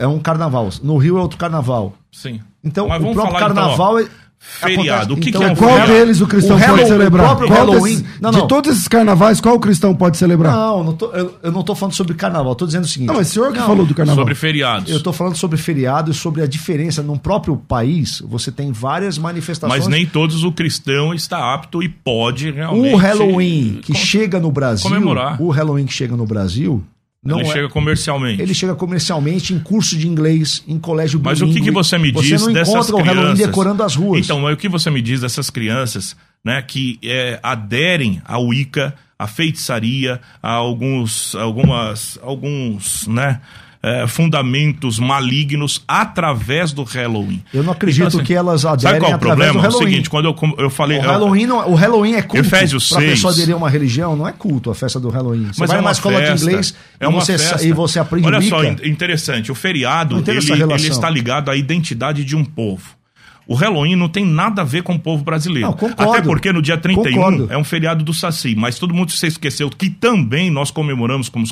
é 0.00 0.06
um 0.08 0.18
carnaval. 0.18 0.68
No 0.82 0.96
Rio 0.96 1.16
é 1.18 1.20
outro 1.20 1.38
carnaval. 1.38 1.94
Sim. 2.10 2.40
Então, 2.64 2.88
Mas 2.88 2.98
o 2.98 3.02
vamos 3.02 3.14
próprio 3.14 3.34
falar, 3.38 3.50
então, 3.52 3.62
carnaval 3.62 3.98
é 4.00 4.08
Feriado. 4.44 5.14
O 5.14 5.16
que, 5.16 5.28
Então, 5.28 5.40
que 5.40 5.46
é 5.46 5.52
um 5.52 5.54
Qual 5.54 5.70
feriado? 5.70 5.92
deles 5.92 6.20
o 6.20 6.26
cristão 6.26 6.56
O 6.56 6.58
pode 6.58 6.68
Halloween- 6.72 6.88
celebrar? 6.88 7.24
o 7.24 7.28
próprio 7.36 7.48
Halloween- 7.48 7.96
desses- 8.02 8.20
Não, 8.20 8.32
não. 8.32 8.40
De 8.40 8.48
todos 8.48 8.72
esses 8.72 8.88
carnavais, 8.88 9.40
qual 9.40 9.54
o 9.54 9.60
cristão 9.60 9.94
pode 9.94 10.16
celebrar? 10.16 10.52
Não, 10.52 10.82
não 10.82 10.94
tô- 10.96 11.12
eu, 11.12 11.38
eu 11.44 11.52
não 11.52 11.62
tô 11.62 11.76
falando 11.76 11.94
sobre 11.94 12.14
carnaval, 12.14 12.52
tô 12.56 12.66
dizendo 12.66 12.82
o 12.82 12.88
seguinte. 12.88 13.06
Não, 13.06 13.14
mas 13.14 13.30
o 13.30 13.32
senhor 13.34 13.52
que 13.52 13.60
Não, 13.60 13.66
falou 13.68 13.86
do 13.86 13.94
carnaval. 13.94 14.20
Sobre 14.20 14.34
feriados. 14.34 14.90
Eu 14.90 15.00
tô 15.00 15.12
falando 15.12 15.36
sobre 15.36 15.56
feriado 15.58 16.10
e 16.10 16.14
sobre 16.14 16.42
a 16.42 16.46
diferença. 16.48 17.04
Num 17.04 17.16
próprio 17.16 17.56
país, 17.56 18.20
você 18.26 18.50
tem 18.50 18.72
várias 18.72 19.16
manifestações. 19.16 19.78
Mas 19.84 19.86
nem 19.88 20.04
todos 20.04 20.42
o 20.42 20.50
cristão 20.50 21.14
está 21.14 21.54
apto 21.54 21.80
e 21.80 21.88
pode 21.88 22.50
realmente. 22.50 22.94
O 22.94 22.96
Halloween 22.96 23.78
que 23.80 23.92
com- 23.92 23.98
chega 24.00 24.40
no 24.40 24.50
Brasil, 24.50 24.90
comemorar. 24.90 25.40
o 25.40 25.50
Halloween 25.50 25.86
que 25.86 25.92
chega 25.92 26.16
no 26.16 26.26
Brasil, 26.26 26.82
não 27.24 27.38
Ele 27.40 27.48
é- 27.48 27.52
chega 27.52 27.68
comercialmente. 27.68 28.42
ele 28.42 28.54
chega 28.54 28.74
comercialmente 28.74 29.54
em 29.54 29.58
curso 29.60 29.96
de 29.96 30.08
inglês, 30.08 30.62
em 30.66 30.78
colégio 30.78 31.20
Mas 31.22 31.40
o 31.40 31.46
que, 31.48 31.60
que 31.60 31.70
você 31.70 31.96
me 31.98 32.10
diz 32.10 32.40
Você 32.40 32.46
não 32.46 32.52
dessas 32.52 32.74
encontra 32.74 32.96
o 32.96 32.98
Halloween 32.98 33.22
crianças? 33.34 33.46
decorando 33.46 33.82
as 33.82 33.94
ruas. 33.94 34.24
Então, 34.24 34.40
mas 34.40 34.54
o 34.54 34.56
que 34.56 34.68
você 34.68 34.90
me 34.90 35.00
diz 35.00 35.20
dessas 35.20 35.48
crianças, 35.50 36.16
né, 36.44 36.60
que 36.62 36.98
é, 37.02 37.38
aderem 37.42 38.20
ao 38.24 38.46
Wicca, 38.46 38.94
à 39.18 39.26
feitiçaria, 39.28 40.20
a 40.42 40.50
alguns, 40.50 41.34
algumas, 41.36 42.18
alguns, 42.22 43.06
né, 43.06 43.40
é, 43.82 44.06
fundamentos 44.06 44.98
malignos 44.98 45.82
através 45.88 46.72
do 46.72 46.84
Halloween. 46.84 47.42
Eu 47.52 47.62
não 47.64 47.72
acredito 47.72 48.06
Então, 48.06 48.20
assim, 48.20 48.26
que 48.26 48.32
elas 48.34 48.64
aderem 48.64 48.80
Sabe 48.92 49.00
qual 49.00 49.12
é 49.12 49.16
o 49.16 49.18
problema? 49.18 49.52
É 49.54 49.56
o 49.56 49.60
Halloween. 49.60 49.86
seguinte, 49.90 50.10
quando 50.10 50.26
eu, 50.26 50.36
eu 50.64 50.70
falei... 50.70 50.98
O 50.98 51.02
Halloween, 51.02 51.46
não, 51.46 51.68
o 51.70 51.74
Halloween 51.74 52.14
é 52.14 52.22
culto. 52.22 52.46
Efésios 52.46 52.88
pra 52.88 52.98
6. 53.00 53.10
pessoa 53.12 53.32
aderir 53.32 53.54
a 53.54 53.56
uma 53.58 53.68
religião, 53.68 54.14
não 54.14 54.28
é 54.28 54.32
culto 54.32 54.70
a 54.70 54.74
festa 54.74 55.00
do 55.00 55.08
Halloween. 55.08 55.48
Você 55.52 55.60
Mas 55.60 55.68
vai 55.70 55.78
é 55.78 55.80
uma 55.80 55.90
escola 55.92 56.18
festa, 56.18 56.34
de 56.36 56.42
inglês 56.42 56.74
é 57.00 57.04
e, 57.04 57.08
uma 57.08 57.20
você, 57.20 57.38
festa. 57.38 57.66
e 57.66 57.72
você 57.72 57.98
aprende 57.98 58.26
Olha 58.26 58.40
só, 58.42 58.58
Wicca. 58.60 58.86
in- 58.86 58.90
interessante. 58.90 59.50
O 59.50 59.54
feriado, 59.54 60.22
ele, 60.26 60.52
ele 60.52 60.88
está 60.88 61.10
ligado 61.10 61.50
à 61.50 61.56
identidade 61.56 62.24
de 62.24 62.36
um 62.36 62.44
povo. 62.44 62.82
O 63.46 63.54
Halloween 63.54 63.96
não 63.96 64.08
tem 64.08 64.24
nada 64.24 64.62
a 64.62 64.64
ver 64.64 64.82
com 64.82 64.94
o 64.94 64.98
povo 64.98 65.24
brasileiro. 65.24 65.68
Não, 65.68 65.74
concordo. 65.76 66.12
Até 66.12 66.22
porque 66.22 66.52
no 66.52 66.62
dia 66.62 66.76
31 66.78 67.02
Concordo. 67.14 67.46
é 67.50 67.58
um 67.58 67.64
feriado 67.64 68.04
do 68.04 68.14
Saci. 68.14 68.54
Mas 68.56 68.78
todo 68.78 68.94
mundo 68.94 69.10
se 69.12 69.26
esqueceu 69.26 69.68
que 69.68 69.90
também 69.90 70.50
nós 70.50 70.70
comemoramos 70.70 71.28
como, 71.28 71.44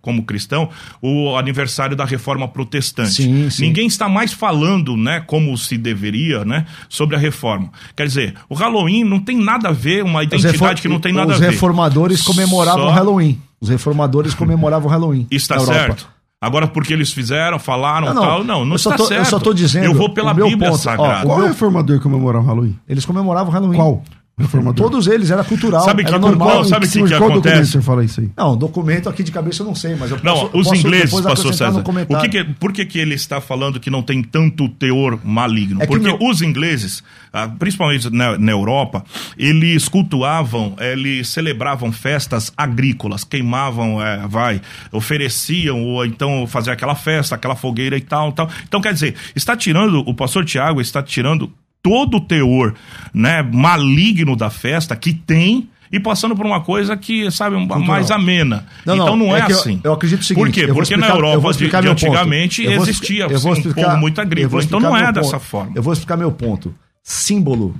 como 0.00 0.22
cristão 0.24 0.68
o 1.02 1.36
aniversário 1.36 1.94
da 1.96 2.04
reforma 2.04 2.48
protestante. 2.48 3.10
Sim, 3.22 3.50
sim. 3.50 3.62
Ninguém 3.66 3.86
está 3.86 4.08
mais 4.08 4.32
falando, 4.32 4.96
né, 4.96 5.20
como 5.26 5.56
se 5.58 5.76
deveria, 5.76 6.44
né, 6.44 6.64
sobre 6.88 7.16
a 7.16 7.18
reforma. 7.18 7.70
Quer 7.94 8.06
dizer, 8.06 8.34
o 8.48 8.54
Halloween 8.54 9.04
não 9.04 9.20
tem 9.20 9.36
nada 9.36 9.68
a 9.68 9.72
ver, 9.72 10.02
uma 10.04 10.20
Os 10.20 10.26
identidade 10.26 10.80
que 10.82 10.88
não 10.88 11.00
tem 11.00 11.12
nada 11.12 11.32
Os 11.32 11.36
a 11.36 11.44
ver. 11.44 11.50
reformadores 11.52 12.22
comemoravam 12.22 12.84
Só- 12.84 12.88
o 12.88 12.92
Halloween. 12.92 13.40
Os 13.60 13.68
reformadores 13.68 14.34
comemoravam 14.34 14.88
o 14.88 14.90
Halloween. 14.90 15.26
Está 15.30 15.58
certo. 15.60 16.08
Agora, 16.40 16.68
porque 16.68 16.92
eles 16.92 17.12
fizeram, 17.12 17.58
falaram 17.58 18.08
Não, 18.08 18.14
não. 18.14 18.22
tal, 18.22 18.44
não, 18.44 18.64
não 18.64 18.74
Eu 18.74 18.78
só 18.78 18.90
está 18.90 18.96
tô- 18.98 19.04
eu 19.04 19.08
certo. 19.08 19.28
só 19.30 19.38
tô 19.38 19.54
dizendo 19.54 19.86
Eu 19.86 19.94
vou 19.94 20.12
pela 20.12 20.34
Bíblia 20.34 20.56
ponto. 20.58 20.74
Ó, 20.74 20.76
Sagrada. 20.76 21.24
Qual 21.26 21.38
meu- 21.38 21.48
reformador 21.48 21.98
comemorava 22.00 22.44
o 22.44 22.46
Halloween? 22.46 22.78
Eles 22.86 23.06
comemoravam 23.06 23.48
o 23.50 23.52
Halloween. 23.52 23.76
Qual 23.78 24.02
reformador? 24.38 24.74
Todos 24.90 25.06
eles, 25.06 25.30
era 25.30 25.42
cultural, 25.42 25.82
Sabe 25.82 26.02
que 26.04 26.10
era 26.10 26.18
qual- 26.20 26.30
normal. 26.30 26.48
qual- 26.48 26.64
sabe 26.64 26.86
que 26.86 26.92
que 26.92 27.08
qual 27.08 27.30
acontece? 27.30 27.40
documento 27.40 27.66
você 27.72 27.80
fala 27.80 28.04
isso 28.04 28.20
aí? 28.20 28.30
Não, 28.36 28.54
documento 28.56 29.08
aqui 29.08 29.22
de 29.22 29.32
cabeça 29.32 29.62
eu 29.62 29.66
não 29.66 29.74
sei, 29.74 29.94
mas 29.96 30.10
eu 30.10 30.18
Não, 30.22 30.34
posso, 30.34 30.44
os 30.58 30.68
posso 30.68 30.76
ingleses, 30.76 31.20
pastor 31.22 31.54
César. 31.54 31.82
O 32.08 32.20
que 32.20 32.28
que, 32.28 32.44
por 32.44 32.70
que, 32.72 32.84
que 32.84 32.98
ele 32.98 33.14
está 33.14 33.40
falando 33.40 33.80
que 33.80 33.88
não 33.88 34.02
tem 34.02 34.22
tanto 34.22 34.68
teor 34.68 35.18
maligno? 35.24 35.78
É 35.82 35.86
que 35.86 35.92
Porque 35.92 36.04
meu- 36.06 36.18
os 36.20 36.42
ingleses, 36.42 37.02
ah, 37.32 37.48
principalmente 37.48 38.10
na, 38.10 38.36
na 38.36 38.52
Europa, 38.52 39.02
eles 39.38 39.88
cultuavam, 39.88 40.76
eles 40.78 41.28
celebravam 41.28 41.90
festas 41.90 42.52
agrícolas, 42.58 43.24
queimavam, 43.24 44.02
eh, 44.02 44.26
vai, 44.28 44.60
ofereciam, 44.92 45.82
ou 45.82 46.04
então 46.04 46.46
fazer 46.46 46.70
aquela 46.72 46.94
festa, 46.94 47.34
aquela 47.34 47.56
fogueira 47.56 47.96
e 47.96 48.02
tal, 48.02 48.32
tal. 48.32 48.50
Então, 48.68 48.82
quer 48.82 48.92
dizer, 48.92 49.14
está 49.34 49.56
tirando, 49.56 50.00
o 50.06 50.12
pastor 50.12 50.44
Tiago 50.44 50.78
está 50.80 51.02
tirando 51.02 51.50
todo 51.86 52.16
o 52.16 52.20
teor 52.20 52.74
né, 53.14 53.42
maligno 53.42 54.34
da 54.34 54.50
festa 54.50 54.96
que 54.96 55.12
tem 55.12 55.68
e 55.92 56.00
passando 56.00 56.34
por 56.34 56.44
uma 56.44 56.60
coisa 56.60 56.96
que, 56.96 57.30
sabe, 57.30 57.54
um- 57.54 57.64
mais 57.64 58.10
amena. 58.10 58.66
Não, 58.84 58.96
não, 58.96 59.04
então 59.04 59.16
não 59.16 59.36
é, 59.36 59.38
é 59.40 59.46
que 59.46 59.52
eu- 59.52 59.60
assim. 59.60 59.80
eu 59.84 59.92
acredito 59.92 60.20
o 60.20 60.24
seguinte, 60.24 60.44
Por 60.44 60.52
quê? 60.52 60.66
Porque 60.66 60.96
na 60.96 61.06
explicar- 61.06 61.20
vou 61.22 61.32
Europa 61.32 61.52
de, 61.52 61.68
de 61.70 61.88
antigamente 61.88 62.64
Eu 62.64 62.72
existia 62.72 63.26
explicar- 63.26 63.30
eu 63.30 63.36
assim, 63.36 63.42
vou 63.44 63.52
um 63.52 63.56
explicar- 63.56 63.84
povo 63.90 63.96
muito 63.98 64.20
agrícola. 64.20 64.62
Então 64.64 64.80
não 64.80 64.96
é 64.96 65.12
dessa 65.12 65.30
ponto. 65.38 65.44
forma. 65.44 65.72
Eu 65.76 65.82
vou 65.84 65.92
explicar 65.92 66.16
meu 66.16 66.32
ponto. 66.32 66.74
Símbolo 67.04 67.76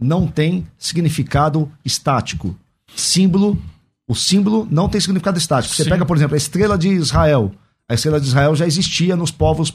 não 0.00 0.28
tem 0.28 0.64
significado 0.78 1.68
estático. 1.84 2.56
Símbolo, 2.94 3.60
o 4.08 4.14
símbolo 4.14 4.66
não 4.70 4.88
tem 4.88 5.00
significado 5.00 5.36
estático. 5.36 5.74
Você 5.74 5.82
Sim. 5.82 5.90
pega, 5.90 6.06
por 6.06 6.16
exemplo, 6.16 6.34
a 6.34 6.38
estrela 6.38 6.78
de 6.78 6.88
Israel. 6.90 7.50
A 7.88 7.94
estrela 7.94 8.20
de 8.20 8.28
Israel 8.28 8.54
já 8.54 8.66
existia 8.68 9.16
nos 9.16 9.32
povos 9.32 9.74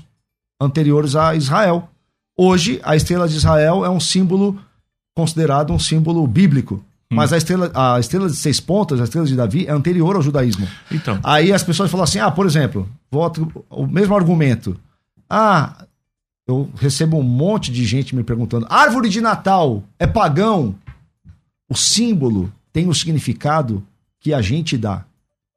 anteriores 0.62 1.16
a 1.18 1.36
Israel. 1.36 1.90
Hoje, 2.38 2.80
a 2.84 2.96
estrela 2.96 3.28
de 3.28 3.36
Israel 3.36 3.86
é 3.86 3.90
um 3.90 4.00
símbolo 4.00 4.60
considerado 5.16 5.72
um 5.72 5.80
símbolo 5.80 6.26
bíblico. 6.26 6.84
Mas 7.12 7.32
a 7.32 7.38
estrela, 7.38 7.72
a 7.76 8.00
estrela 8.00 8.28
de 8.28 8.36
seis 8.36 8.60
pontas, 8.60 9.00
a 9.00 9.04
estrela 9.04 9.28
de 9.28 9.36
Davi, 9.36 9.68
é 9.68 9.72
anterior 9.72 10.16
ao 10.16 10.22
judaísmo. 10.22 10.68
Então. 10.92 11.20
Aí 11.24 11.54
as 11.54 11.62
pessoas 11.62 11.92
falam 11.92 12.04
assim: 12.04 12.20
ah, 12.20 12.32
por 12.32 12.46
exemplo, 12.46 12.90
voto 13.12 13.64
o 13.70 13.86
mesmo 13.86 14.16
argumento. 14.16 14.80
Ah, 15.30 15.86
eu 16.48 16.70
recebo 16.76 17.18
um 17.18 17.24
monte 17.24 17.72
de 17.72 17.86
gente 17.86 18.16
me 18.16 18.24
perguntando: 18.24 18.66
árvore 18.70 19.10
de 19.10 19.22
Natal 19.22 19.84
é 20.00 20.08
pagão? 20.08 20.76
O 21.70 21.76
símbolo 21.76 22.52
tem 22.72 22.90
o 22.90 22.94
significado 22.94 23.86
que 24.20 24.34
a 24.34 24.42
gente 24.42 24.78
dá. 24.78 25.06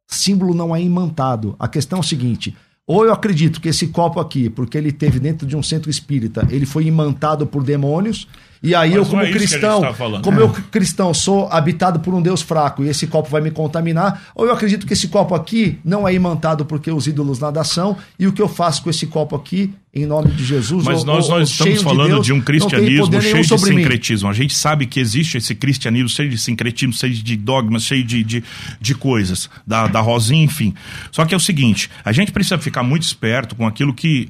Símbolo 0.07 0.55
não 0.55 0.77
é 0.77 0.81
imantado. 0.81 1.57
A 1.59 1.67
questão 1.67 1.99
é 1.99 2.01
o 2.01 2.05
seguinte: 2.05 2.55
ou 2.87 3.05
eu 3.05 3.13
acredito 3.13 3.61
que 3.61 3.69
esse 3.69 3.89
copo 3.89 4.21
aqui, 4.21 4.49
porque 4.49 4.79
ele 4.79 4.93
teve 4.93 5.19
dentro 5.19 5.47
de 5.47 5.57
um 5.57 5.63
centro 5.63 5.91
espírita, 5.91 6.47
ele 6.51 6.65
foi 6.65 6.87
imantado 6.87 7.47
por 7.47 7.65
demônios, 7.65 8.29
e 8.63 8.75
aí 8.75 8.91
Mas 8.91 8.99
eu, 8.99 9.07
como 9.07 9.23
é 9.23 9.31
cristão, 9.31 9.81
tá 9.81 9.95
como 10.23 10.41
eu 10.41 10.49
cristão 10.71 11.13
sou 11.15 11.49
habitado 11.51 12.01
por 12.01 12.15
um 12.15 12.23
Deus 12.23 12.43
fraco 12.43 12.85
e 12.85 12.89
esse 12.89 13.07
copo 13.07 13.29
vai 13.29 13.41
me 13.41 13.51
contaminar, 13.51 14.31
ou 14.35 14.47
eu 14.47 14.53
acredito 14.53 14.87
que 14.87 14.93
esse 14.93 15.09
copo 15.09 15.35
aqui 15.35 15.79
não 15.85 16.07
é 16.07 16.15
imantado 16.15 16.65
porque 16.65 16.91
os 16.91 17.07
ídolos 17.07 17.39
nada 17.39 17.63
são, 17.65 17.97
e 18.19 18.27
o 18.27 18.33
que 18.33 18.41
eu 18.43 18.49
faço 18.49 18.83
com 18.83 18.91
esse 18.91 19.07
copo 19.07 19.37
aqui, 19.37 19.73
em 19.95 20.05
nome 20.05 20.31
de 20.33 20.45
Jesus, 20.45 20.85
Mas 20.85 21.01
ou- 21.01 21.07
nós, 21.07 21.29
nós 21.29 21.39
ou 21.39 21.43
estamos 21.43 21.83
falando 21.83 22.09
Deus, 22.09 22.27
de, 22.27 22.33
um 22.33 22.41
cristianismo 22.41 23.23
cheio 23.23 23.43
de 23.43 23.59
sincretismo. 23.59 24.29
A 24.29 24.33
gente 24.33 24.55
sabe 24.55 24.87
que 24.87 25.01
existe 25.01 25.39
esse 25.39 25.55
cristianismo 25.55 26.09
cheio 26.09 26.29
de 26.29 26.37
sincretismo, 26.39 26.93
cheio 26.93 27.15
de 27.15 27.37
dogmas, 27.37 27.83
cheio 27.85 28.05
de, 28.05 28.23
de, 28.23 28.45
de 28.81 28.95
coisas, 28.95 29.49
da, 29.67 29.87
da 29.87 30.01
rosinha, 30.01 30.45
enfim. 30.45 30.75
Só 31.11 31.25
que 31.25 31.33
é 31.33 31.37
o 31.37 31.41
seguinte: 31.41 31.91
a 32.05 32.13
gente 32.13 32.31
precisa 32.31 32.59
ficar 32.59 32.83
muito 32.83 33.05
esperto 33.05 33.55
com 33.57 33.67
aquilo 33.67 33.95
que 33.95 34.29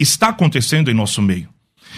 está 0.00 0.28
acontecendo 0.28 0.90
em 0.90 0.94
nosso 0.94 1.22
meio. 1.22 1.48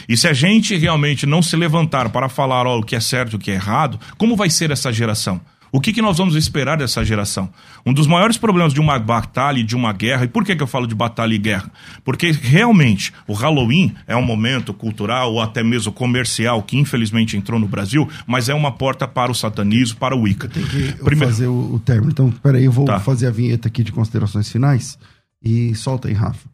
E 0.08 0.16
se 0.16 0.28
a 0.28 0.32
gente 0.32 0.76
realmente 0.76 1.26
não 1.26 1.42
se 1.42 1.56
levantar 1.56 2.08
para 2.10 2.28
falar 2.28 2.66
ó, 2.66 2.78
o 2.78 2.82
que 2.82 2.96
é 2.96 3.00
certo 3.00 3.32
e 3.32 3.36
o 3.36 3.38
que 3.38 3.50
é 3.50 3.54
errado, 3.54 3.98
como 4.16 4.36
vai 4.36 4.50
ser 4.50 4.70
essa 4.70 4.92
geração? 4.92 5.40
O 5.72 5.80
que, 5.80 5.92
que 5.92 6.00
nós 6.00 6.16
vamos 6.16 6.36
esperar 6.36 6.78
dessa 6.78 7.04
geração? 7.04 7.50
Um 7.84 7.92
dos 7.92 8.06
maiores 8.06 8.38
problemas 8.38 8.72
de 8.72 8.80
uma 8.80 8.98
batalha 8.98 9.58
e 9.58 9.62
de 9.64 9.74
uma 9.76 9.92
guerra, 9.92 10.24
e 10.24 10.28
por 10.28 10.42
que, 10.44 10.54
que 10.56 10.62
eu 10.62 10.66
falo 10.66 10.86
de 10.86 10.94
batalha 10.94 11.34
e 11.34 11.38
guerra? 11.38 11.70
Porque 12.04 12.30
realmente 12.30 13.12
o 13.26 13.34
Halloween 13.34 13.92
é 14.06 14.16
um 14.16 14.22
momento 14.22 14.72
cultural 14.72 15.32
ou 15.34 15.40
até 15.42 15.62
mesmo 15.62 15.92
comercial 15.92 16.62
que 16.62 16.78
infelizmente 16.78 17.36
entrou 17.36 17.58
no 17.60 17.66
Brasil, 17.68 18.08
mas 18.26 18.48
é 18.48 18.54
uma 18.54 18.72
porta 18.72 19.06
para 19.08 19.30
o 19.30 19.34
satanismo, 19.34 19.98
para 19.98 20.16
o 20.16 20.22
Wicca. 20.22 20.48
Tem 20.48 20.62
que 20.64 20.92
Primeiro- 21.04 21.34
fazer 21.34 21.48
o, 21.48 21.74
o 21.74 21.78
término. 21.80 22.10
Então, 22.12 22.30
peraí, 22.30 22.64
eu 22.64 22.72
vou 22.72 22.86
Tá. 22.86 23.00
fazer 23.00 23.26
a 23.26 23.30
vinheta 23.30 23.68
aqui 23.68 23.82
de 23.82 23.92
considerações 23.92 24.48
finais 24.50 24.96
e 25.44 25.74
solta 25.74 26.08
aí, 26.08 26.14
Rafa. 26.14 26.48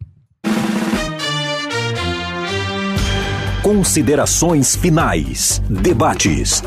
Considerações 3.62 4.74
finais. 4.74 5.62
Debates. 5.70 6.64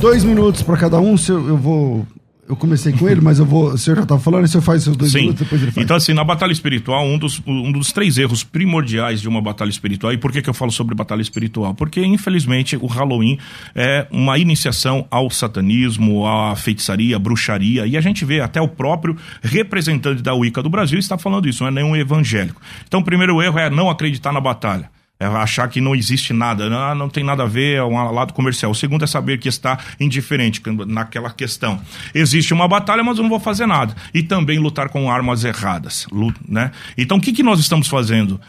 Dois 0.00 0.22
minutos 0.22 0.62
para 0.62 0.76
cada 0.76 1.00
um. 1.00 1.16
Se 1.16 1.32
eu, 1.32 1.48
eu 1.48 1.56
vou. 1.56 2.06
Eu 2.48 2.54
comecei 2.54 2.92
com 2.92 3.08
ele, 3.08 3.20
mas 3.20 3.40
eu 3.40 3.44
vou. 3.44 3.72
O 3.72 3.76
senhor 3.76 3.96
já 3.96 4.02
estava 4.04 4.20
falando, 4.20 4.44
o 4.44 4.48
senhor 4.48 4.62
faz 4.62 4.84
seus 4.84 4.96
dois 4.96 5.10
Sim. 5.10 5.22
minutos, 5.22 5.40
depois 5.40 5.60
ele 5.60 5.72
faz. 5.72 5.84
Então, 5.84 5.96
assim, 5.96 6.14
na 6.14 6.22
batalha 6.22 6.52
espiritual, 6.52 7.04
um 7.04 7.18
dos, 7.18 7.42
um 7.44 7.72
dos 7.72 7.92
três 7.92 8.16
erros 8.16 8.44
primordiais 8.44 9.20
de 9.20 9.28
uma 9.28 9.42
batalha 9.42 9.68
espiritual, 9.68 10.12
e 10.12 10.16
por 10.16 10.30
que, 10.30 10.40
que 10.40 10.48
eu 10.48 10.54
falo 10.54 10.70
sobre 10.70 10.94
batalha 10.94 11.20
espiritual? 11.20 11.74
Porque, 11.74 12.02
infelizmente, 12.02 12.76
o 12.76 12.86
Halloween 12.86 13.36
é 13.74 14.06
uma 14.10 14.38
iniciação 14.38 15.04
ao 15.10 15.28
satanismo, 15.28 16.26
à 16.26 16.54
feitiçaria, 16.54 17.16
à 17.16 17.18
bruxaria, 17.18 17.86
e 17.86 17.96
a 17.96 18.00
gente 18.00 18.24
vê 18.24 18.40
até 18.40 18.62
o 18.62 18.68
próprio 18.68 19.16
representante 19.42 20.22
da 20.22 20.32
Wicca 20.32 20.62
do 20.62 20.70
Brasil 20.70 20.98
está 20.98 21.18
falando 21.18 21.48
isso, 21.48 21.64
não 21.64 21.68
é 21.68 21.72
nenhum 21.72 21.96
evangélico. 21.96 22.62
Então, 22.86 23.00
o 23.00 23.04
primeiro 23.04 23.42
erro 23.42 23.58
é 23.58 23.68
não 23.68 23.90
acreditar 23.90 24.32
na 24.32 24.40
batalha. 24.40 24.88
É 25.20 25.26
achar 25.26 25.66
que 25.68 25.80
não 25.80 25.96
existe 25.96 26.32
nada, 26.32 26.70
não, 26.70 26.94
não 26.94 27.08
tem 27.08 27.24
nada 27.24 27.42
a 27.42 27.46
ver, 27.46 27.78
é 27.78 27.82
um 27.82 28.12
lado 28.12 28.32
comercial. 28.32 28.70
O 28.70 28.74
segundo 28.74 29.02
é 29.02 29.06
saber 29.08 29.38
que 29.38 29.48
está 29.48 29.76
indiferente 29.98 30.62
naquela 30.86 31.28
questão. 31.30 31.80
Existe 32.14 32.54
uma 32.54 32.68
batalha, 32.68 33.02
mas 33.02 33.16
eu 33.16 33.24
não 33.24 33.28
vou 33.28 33.40
fazer 33.40 33.66
nada. 33.66 33.96
E 34.14 34.22
também 34.22 34.60
lutar 34.60 34.88
com 34.90 35.10
armas 35.10 35.42
erradas. 35.42 36.06
Né? 36.48 36.70
Então, 36.96 37.16
o 37.16 37.20
que, 37.20 37.32
que 37.32 37.42
nós 37.42 37.58
estamos 37.58 37.88
fazendo? 37.88 38.40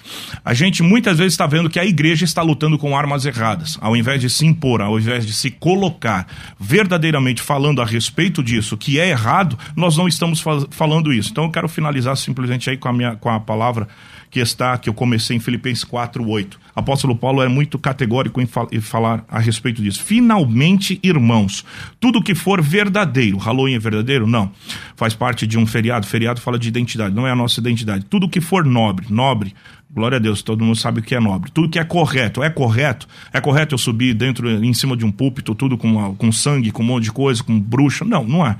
A 0.45 0.53
gente 0.53 0.83
muitas 0.83 1.17
vezes 1.17 1.33
está 1.33 1.47
vendo 1.47 1.71
que 1.71 1.79
a 1.79 1.85
igreja 1.85 2.23
está 2.23 2.43
lutando 2.43 2.77
com 2.77 2.95
armas 2.95 3.25
erradas. 3.25 3.75
Ao 3.81 3.97
invés 3.97 4.21
de 4.21 4.29
se 4.29 4.45
impor, 4.45 4.79
ao 4.79 4.99
invés 4.99 5.25
de 5.25 5.33
se 5.33 5.49
colocar 5.49 6.27
verdadeiramente 6.59 7.41
falando 7.41 7.81
a 7.81 7.85
respeito 7.85 8.43
disso, 8.43 8.77
que 8.77 8.99
é 8.99 9.09
errado, 9.09 9.57
nós 9.75 9.97
não 9.97 10.07
estamos 10.07 10.39
fa- 10.39 10.67
falando 10.69 11.11
isso. 11.11 11.31
Então, 11.31 11.45
eu 11.45 11.51
quero 11.51 11.67
finalizar 11.67 12.15
simplesmente 12.15 12.69
aí 12.69 12.77
com 12.77 12.89
a, 12.89 12.93
minha, 12.93 13.15
com 13.15 13.29
a 13.31 13.39
palavra 13.39 13.87
que 14.29 14.39
está, 14.39 14.77
que 14.77 14.89
eu 14.89 14.93
comecei 14.93 15.35
em 15.35 15.39
Filipenses 15.39 15.83
4:8. 15.83 16.57
Apóstolo 16.79 17.15
Paulo 17.15 17.41
é 17.41 17.47
muito 17.47 17.77
categórico 17.77 18.41
em, 18.41 18.45
fal- 18.45 18.67
em 18.71 18.79
falar 18.81 19.23
a 19.29 19.39
respeito 19.39 19.81
disso. 19.81 20.03
Finalmente, 20.03 20.99
irmãos, 21.03 21.65
tudo 21.99 22.21
que 22.21 22.33
for 22.35 22.61
verdadeiro, 22.61 23.37
Halloween 23.37 23.73
é 23.75 23.79
verdadeiro? 23.79 24.25
Não. 24.27 24.51
Faz 24.95 25.13
parte 25.13 25.45
de 25.45 25.57
um 25.57 25.65
feriado, 25.65 26.05
feriado 26.05 26.39
fala 26.39 26.57
de 26.57 26.67
identidade, 26.67 27.13
não 27.15 27.27
é 27.27 27.31
a 27.31 27.35
nossa 27.35 27.59
identidade. 27.59 28.05
Tudo 28.05 28.29
que 28.29 28.39
for 28.41 28.63
nobre, 28.65 29.05
nobre, 29.09 29.53
glória 29.91 30.17
a 30.17 30.19
Deus, 30.19 30.41
todo 30.43 30.63
mundo 30.63 30.75
sabe 30.77 30.99
o 30.99 31.03
que 31.03 31.15
é 31.15 31.19
nobre. 31.19 31.49
Tudo 31.51 31.67
que 31.69 31.79
é 31.79 31.83
correto, 31.83 32.43
é 32.43 32.49
correto? 32.49 33.07
É 33.33 33.41
correto 33.41 33.73
eu 33.73 33.77
subir 33.79 34.13
dentro, 34.13 34.47
em 34.63 34.73
cima 34.73 34.95
de 34.95 35.03
um 35.03 35.11
púlpito, 35.11 35.55
tudo 35.55 35.77
com, 35.77 36.13
com 36.15 36.31
sangue, 36.31 36.69
com 36.71 36.83
um 36.83 36.85
monte 36.85 37.05
de 37.05 37.11
coisa, 37.11 37.41
com 37.43 37.59
bruxa? 37.59 38.05
Não, 38.05 38.23
não 38.23 38.45
é. 38.45 38.55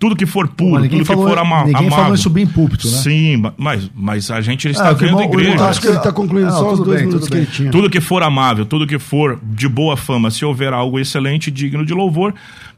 Tudo 0.00 0.16
que 0.16 0.26
for 0.26 0.48
puro, 0.48 0.80
ninguém 0.82 0.98
tudo 0.98 1.00
que 1.00 1.06
falou- 1.06 1.28
for 1.28 1.38
ama 1.38 1.60
ninguém 1.64 1.76
amável. 1.76 1.96
falou 1.96 2.14
em 2.14 2.18
subir 2.18 2.42
em 2.42 2.46
púlpito, 2.46 2.90
né? 2.90 2.96
Sim, 2.98 3.36
ma- 3.36 3.54
mas, 3.56 3.90
mas 3.94 4.30
a 4.32 4.40
gente 4.40 4.66
está 4.68 4.88
Ah, 4.88 4.92
vendo 4.94 5.10
irmão- 5.20 5.24
igreja. 5.24 5.56
tá- 5.58 5.68
Acho 5.68 5.80
que 5.80 5.86
ele 5.86 5.96
está 5.96 6.12
concluindo 6.12 6.50
Não, 6.50 6.58
só 6.58 6.72
os 6.72 6.80
dois 6.80 6.98
bem, 6.98 7.06
minutos 7.08 7.28
que 7.28 7.36
ele 7.36 7.46
Tudo 7.70 7.88
que 7.90 8.00
for 8.00 8.22
amável, 8.22 8.64
tudo 8.66 8.86
que 8.86 8.98
for 8.98 9.38
de 9.42 9.68
boa 9.68 9.96
fama, 9.96 10.30
se 10.30 10.44
houver 10.44 10.72
algo 10.72 10.98
excelente, 10.98 11.50
digno 11.50 11.84
de 11.84 11.92
louvor, 11.94 12.34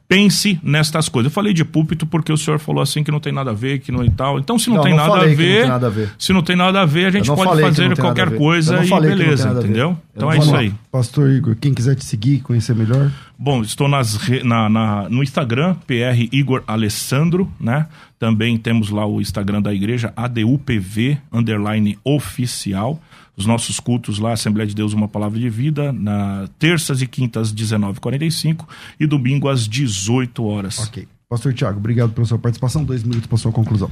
pense 0.08 0.60
nestas 0.62 1.08
coisas. 1.08 1.30
Eu 1.30 1.34
falei 1.34 1.52
de 1.52 1.64
púlpito 1.64 2.06
porque 2.06 2.32
o 2.32 2.36
senhor 2.36 2.60
falou 2.60 2.80
assim 2.80 3.02
que 3.02 3.10
não 3.10 3.18
tem 3.18 3.32
nada 3.32 3.50
a 3.50 3.54
ver, 3.54 3.80
que 3.80 3.90
não 3.90 4.04
e 4.04 4.10
tal. 4.10 4.38
Então, 4.38 4.56
se 4.56 4.68
não, 4.68 4.76
Não, 4.76 4.82
tem, 4.84 4.92
não 4.94 4.98
nada 4.98 5.12
a 5.24 5.26
não 5.28 5.34
ver, 5.36 5.60
tem 5.62 5.68
nada 5.68 5.86
a 5.88 5.90
ver. 5.90 6.10
se 6.16 6.32
não 6.32 6.42
tem 6.42 6.54
nada 6.54 6.80
a 6.82 6.86
ver, 6.86 7.06
a 7.06 7.10
gente 7.10 7.26
não 7.26 7.34
pode 7.34 7.60
fazer 7.60 7.88
não 7.88 7.96
qualquer 7.96 8.36
coisa 8.36 8.76
não 8.76 8.84
e 8.84 8.88
não 8.88 9.00
beleza, 9.00 9.50
entendeu? 9.50 9.88
Eu 9.90 9.98
Então 10.14 10.28
não 10.28 10.32
é 10.32 10.38
isso 10.38 10.52
lá. 10.52 10.58
aí. 10.60 10.72
Pastor 10.92 11.28
Igor, 11.30 11.56
quem 11.60 11.74
quiser 11.74 11.96
te 11.96 12.04
seguir, 12.04 12.40
conhecer 12.40 12.74
melhor. 12.76 13.10
Bom, 13.36 13.62
estou 13.62 13.88
nas, 13.88 14.14
re- 14.16 14.44
na, 14.44 14.68
na- 14.68 15.08
no 15.08 15.22
Instagram, 15.24 15.74
PR 15.86 16.28
Igor 16.30 16.62
Alessandro, 16.68 17.50
né? 17.60 17.86
Também 18.18 18.56
temos 18.56 18.90
lá 18.90 19.04
o 19.04 19.20
Instagram 19.20 19.60
da 19.60 19.74
igreja, 19.74 20.12
ADUPV, 20.16 21.18
underline 21.32 21.98
oficial. 22.04 23.00
Os 23.36 23.44
nossos 23.44 23.78
cultos 23.78 24.18
lá, 24.18 24.32
Assembleia 24.32 24.66
de 24.66 24.74
Deus, 24.74 24.92
Uma 24.92 25.06
Palavra 25.06 25.38
de 25.38 25.50
Vida, 25.50 25.92
na 25.92 26.48
terças 26.58 27.02
e 27.02 27.06
quintas, 27.06 27.52
19h45 27.52 28.64
e 28.98 29.06
domingo 29.06 29.48
às 29.48 29.68
18 29.68 30.42
horas. 30.44 30.78
Ok. 30.78 31.06
Pastor 31.28 31.52
Tiago, 31.52 31.78
obrigado 31.78 32.12
pela 32.12 32.26
sua 32.26 32.38
participação. 32.38 32.84
Dois 32.84 33.02
minutos 33.02 33.26
para 33.26 33.36
sua 33.36 33.52
conclusão. 33.52 33.90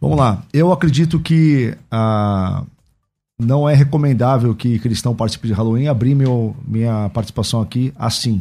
Vamos 0.00 0.16
lá. 0.16 0.42
Eu 0.52 0.72
acredito 0.72 1.20
que 1.20 1.76
ah, 1.90 2.64
não 3.38 3.68
é 3.68 3.74
recomendável 3.74 4.54
que 4.54 4.78
cristão 4.78 5.14
participe 5.14 5.48
de 5.48 5.52
Halloween. 5.52 5.88
Abrir 5.88 6.14
meu, 6.14 6.56
minha 6.66 7.10
participação 7.10 7.60
aqui 7.60 7.92
assim. 7.96 8.40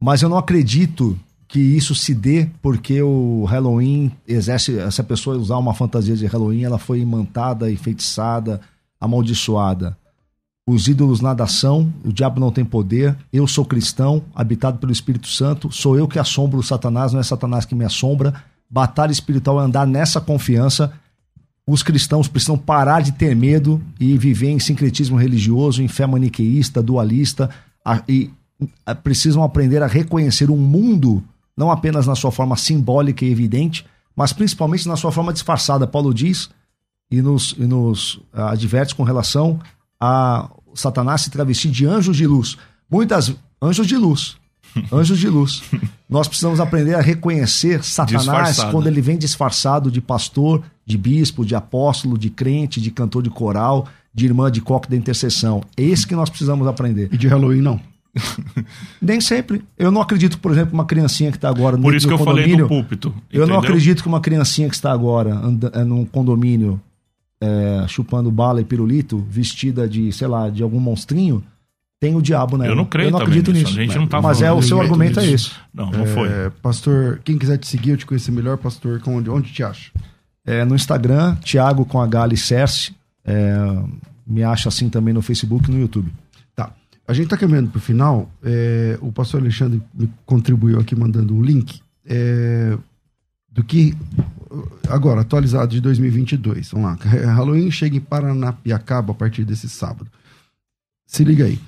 Mas 0.00 0.22
eu 0.22 0.28
não 0.28 0.36
acredito 0.36 1.18
que 1.48 1.60
isso 1.60 1.94
se 1.94 2.14
dê 2.14 2.48
porque 2.60 3.00
o 3.00 3.44
Halloween 3.44 4.10
exerce. 4.26 4.78
Se 4.90 5.00
a 5.00 5.04
pessoa 5.04 5.36
usar 5.36 5.56
uma 5.56 5.72
fantasia 5.72 6.16
de 6.16 6.26
Halloween, 6.26 6.64
ela 6.64 6.78
foi 6.78 7.00
imantada, 7.00 7.70
enfeitiçada, 7.70 8.60
amaldiçoada. 9.00 9.96
Os 10.68 10.88
ídolos 10.88 11.20
nada 11.20 11.46
são, 11.46 11.92
o 12.04 12.12
diabo 12.12 12.40
não 12.40 12.50
tem 12.50 12.64
poder. 12.64 13.16
Eu 13.32 13.46
sou 13.46 13.64
cristão, 13.64 14.24
habitado 14.34 14.78
pelo 14.78 14.90
Espírito 14.90 15.28
Santo. 15.28 15.70
Sou 15.70 15.96
eu 15.96 16.08
que 16.08 16.18
assombro 16.18 16.58
o 16.58 16.62
Satanás, 16.62 17.12
não 17.12 17.20
é 17.20 17.22
Satanás 17.22 17.64
que 17.64 17.74
me 17.74 17.84
assombra. 17.84 18.34
Batalha 18.68 19.12
espiritual 19.12 19.60
é 19.60 19.64
andar 19.64 19.86
nessa 19.86 20.20
confiança. 20.20 20.92
Os 21.68 21.84
cristãos 21.84 22.26
precisam 22.26 22.58
parar 22.58 23.00
de 23.00 23.12
ter 23.12 23.34
medo 23.36 23.80
e 24.00 24.18
viver 24.18 24.50
em 24.50 24.58
sincretismo 24.58 25.16
religioso, 25.16 25.82
em 25.82 25.88
fé 25.88 26.04
maniqueísta, 26.04 26.82
dualista, 26.82 27.48
e 28.08 28.30
precisam 29.04 29.44
aprender 29.44 29.82
a 29.82 29.86
reconhecer 29.86 30.50
o 30.50 30.56
mundo, 30.56 31.22
não 31.56 31.70
apenas 31.70 32.08
na 32.08 32.16
sua 32.16 32.32
forma 32.32 32.56
simbólica 32.56 33.24
e 33.24 33.30
evidente, 33.30 33.86
mas 34.16 34.32
principalmente 34.32 34.88
na 34.88 34.96
sua 34.96 35.12
forma 35.12 35.32
disfarçada. 35.32 35.86
Paulo 35.86 36.12
diz 36.12 36.50
e 37.10 37.22
nos, 37.22 37.54
e 37.58 37.66
nos 37.66 38.20
ah, 38.32 38.50
adverte 38.50 38.94
com 38.94 39.02
relação 39.02 39.58
a 40.00 40.50
Satanás 40.74 41.22
se 41.22 41.30
travestir 41.30 41.70
de 41.70 41.86
anjos 41.86 42.16
de 42.16 42.26
luz. 42.26 42.56
Muitas 42.90 43.34
anjos 43.62 43.86
de 43.86 43.96
luz. 43.96 44.36
Anjos 44.92 45.18
de 45.18 45.28
luz. 45.28 45.62
Nós 46.08 46.28
precisamos 46.28 46.60
aprender 46.60 46.94
a 46.94 47.00
reconhecer 47.00 47.82
Satanás 47.82 48.24
Disfarçado. 48.24 48.72
quando 48.72 48.86
ele 48.86 49.00
vem 49.00 49.16
disfarçado 49.16 49.90
de 49.90 50.02
pastor, 50.02 50.62
de 50.84 50.98
bispo, 50.98 51.46
de 51.46 51.54
apóstolo, 51.54 52.18
de 52.18 52.28
crente, 52.28 52.78
de 52.78 52.90
cantor 52.90 53.22
de 53.22 53.30
coral, 53.30 53.88
de 54.12 54.26
irmã 54.26 54.50
de 54.50 54.60
coque 54.60 54.90
da 54.90 54.96
intercessão. 54.96 55.62
É 55.76 55.82
isso 55.82 56.06
que 56.06 56.14
nós 56.14 56.28
precisamos 56.28 56.66
aprender. 56.66 57.08
E 57.10 57.16
de 57.16 57.26
Halloween, 57.26 57.62
não. 57.62 57.80
Nem 59.00 59.20
sempre. 59.20 59.62
Eu 59.78 59.90
não 59.90 60.00
acredito, 60.00 60.38
por 60.38 60.52
exemplo, 60.52 60.74
uma 60.74 60.84
criancinha 60.84 61.30
que 61.30 61.36
está 61.36 61.48
agora 61.48 61.76
no 61.76 61.82
Por 61.82 61.94
isso 61.94 62.06
que 62.06 62.12
eu 62.12 62.18
falei 62.18 62.56
do 62.56 62.68
púlpito. 62.68 63.14
Eu 63.32 63.46
não 63.46 63.56
entendeu? 63.56 63.58
acredito 63.58 64.02
que 64.02 64.08
uma 64.08 64.20
criancinha 64.20 64.68
que 64.68 64.74
está 64.74 64.92
agora 64.92 65.40
é, 65.72 65.84
num 65.84 66.04
condomínio 66.04 66.80
é, 67.40 67.84
chupando 67.88 68.30
bala 68.30 68.60
e 68.60 68.64
pirulito, 68.64 69.24
vestida 69.28 69.88
de, 69.88 70.12
sei 70.12 70.26
lá, 70.26 70.48
de 70.48 70.62
algum 70.62 70.80
monstrinho, 70.80 71.44
tem 71.98 72.14
o 72.14 72.20
diabo 72.22 72.58
nela. 72.58 72.72
Eu 72.72 72.76
não 72.76 72.84
creio 72.84 73.08
Eu 73.08 73.12
não 73.12 73.20
acredito 73.20 73.52
nisso. 73.52 73.66
nisso. 73.68 73.78
A 73.78 73.82
gente 73.82 73.98
não 73.98 74.06
tá 74.06 74.20
Mas 74.20 74.42
é 74.42 74.52
o 74.52 74.60
seu 74.62 74.80
argumento 74.80 75.18
é 75.20 75.22
disso. 75.22 75.50
esse. 75.50 75.60
Não, 75.72 75.90
não 75.90 76.06
foi. 76.06 76.28
É, 76.28 76.50
pastor, 76.62 77.20
quem 77.24 77.38
quiser 77.38 77.56
te 77.58 77.66
seguir, 77.66 77.90
eu 77.90 77.96
te 77.96 78.06
conhecer 78.06 78.30
melhor, 78.30 78.58
pastor, 78.58 79.00
com 79.00 79.16
onde, 79.16 79.30
onde 79.30 79.52
te 79.52 79.62
acha? 79.62 79.90
É, 80.44 80.64
no 80.64 80.74
Instagram, 80.74 81.36
Thiago 81.36 81.84
com 81.84 82.00
H 82.00 82.22
Alicerce. 82.22 82.94
É, 83.24 83.56
me 84.26 84.42
acha 84.42 84.68
assim 84.68 84.88
também 84.88 85.14
no 85.14 85.22
Facebook 85.22 85.68
e 85.70 85.72
no 85.74 85.80
YouTube. 85.80 86.12
Tá. 86.54 86.72
A 87.08 87.12
gente 87.12 87.28
tá 87.28 87.36
caminhando 87.36 87.70
pro 87.70 87.80
final. 87.80 88.30
é, 88.44 88.98
o 89.00 89.10
pastor 89.10 89.40
Alexandre 89.40 89.82
me 89.94 90.08
contribuiu 90.24 90.78
aqui 90.78 90.94
mandando 90.94 91.34
um 91.34 91.42
link 91.42 91.80
é, 92.04 92.76
do 93.50 93.64
que. 93.64 93.96
Agora, 94.88 95.22
atualizado 95.22 95.72
de 95.72 95.80
2022. 95.80 96.70
Vamos 96.70 96.90
lá. 96.90 96.98
Halloween 97.32 97.70
chega 97.70 97.96
em 97.96 98.00
Paranapiacaba 98.00 99.12
a 99.12 99.14
partir 99.14 99.44
desse 99.44 99.68
sábado. 99.68 100.10
Se 101.06 101.24
liga 101.24 101.44
aí. 101.44 101.58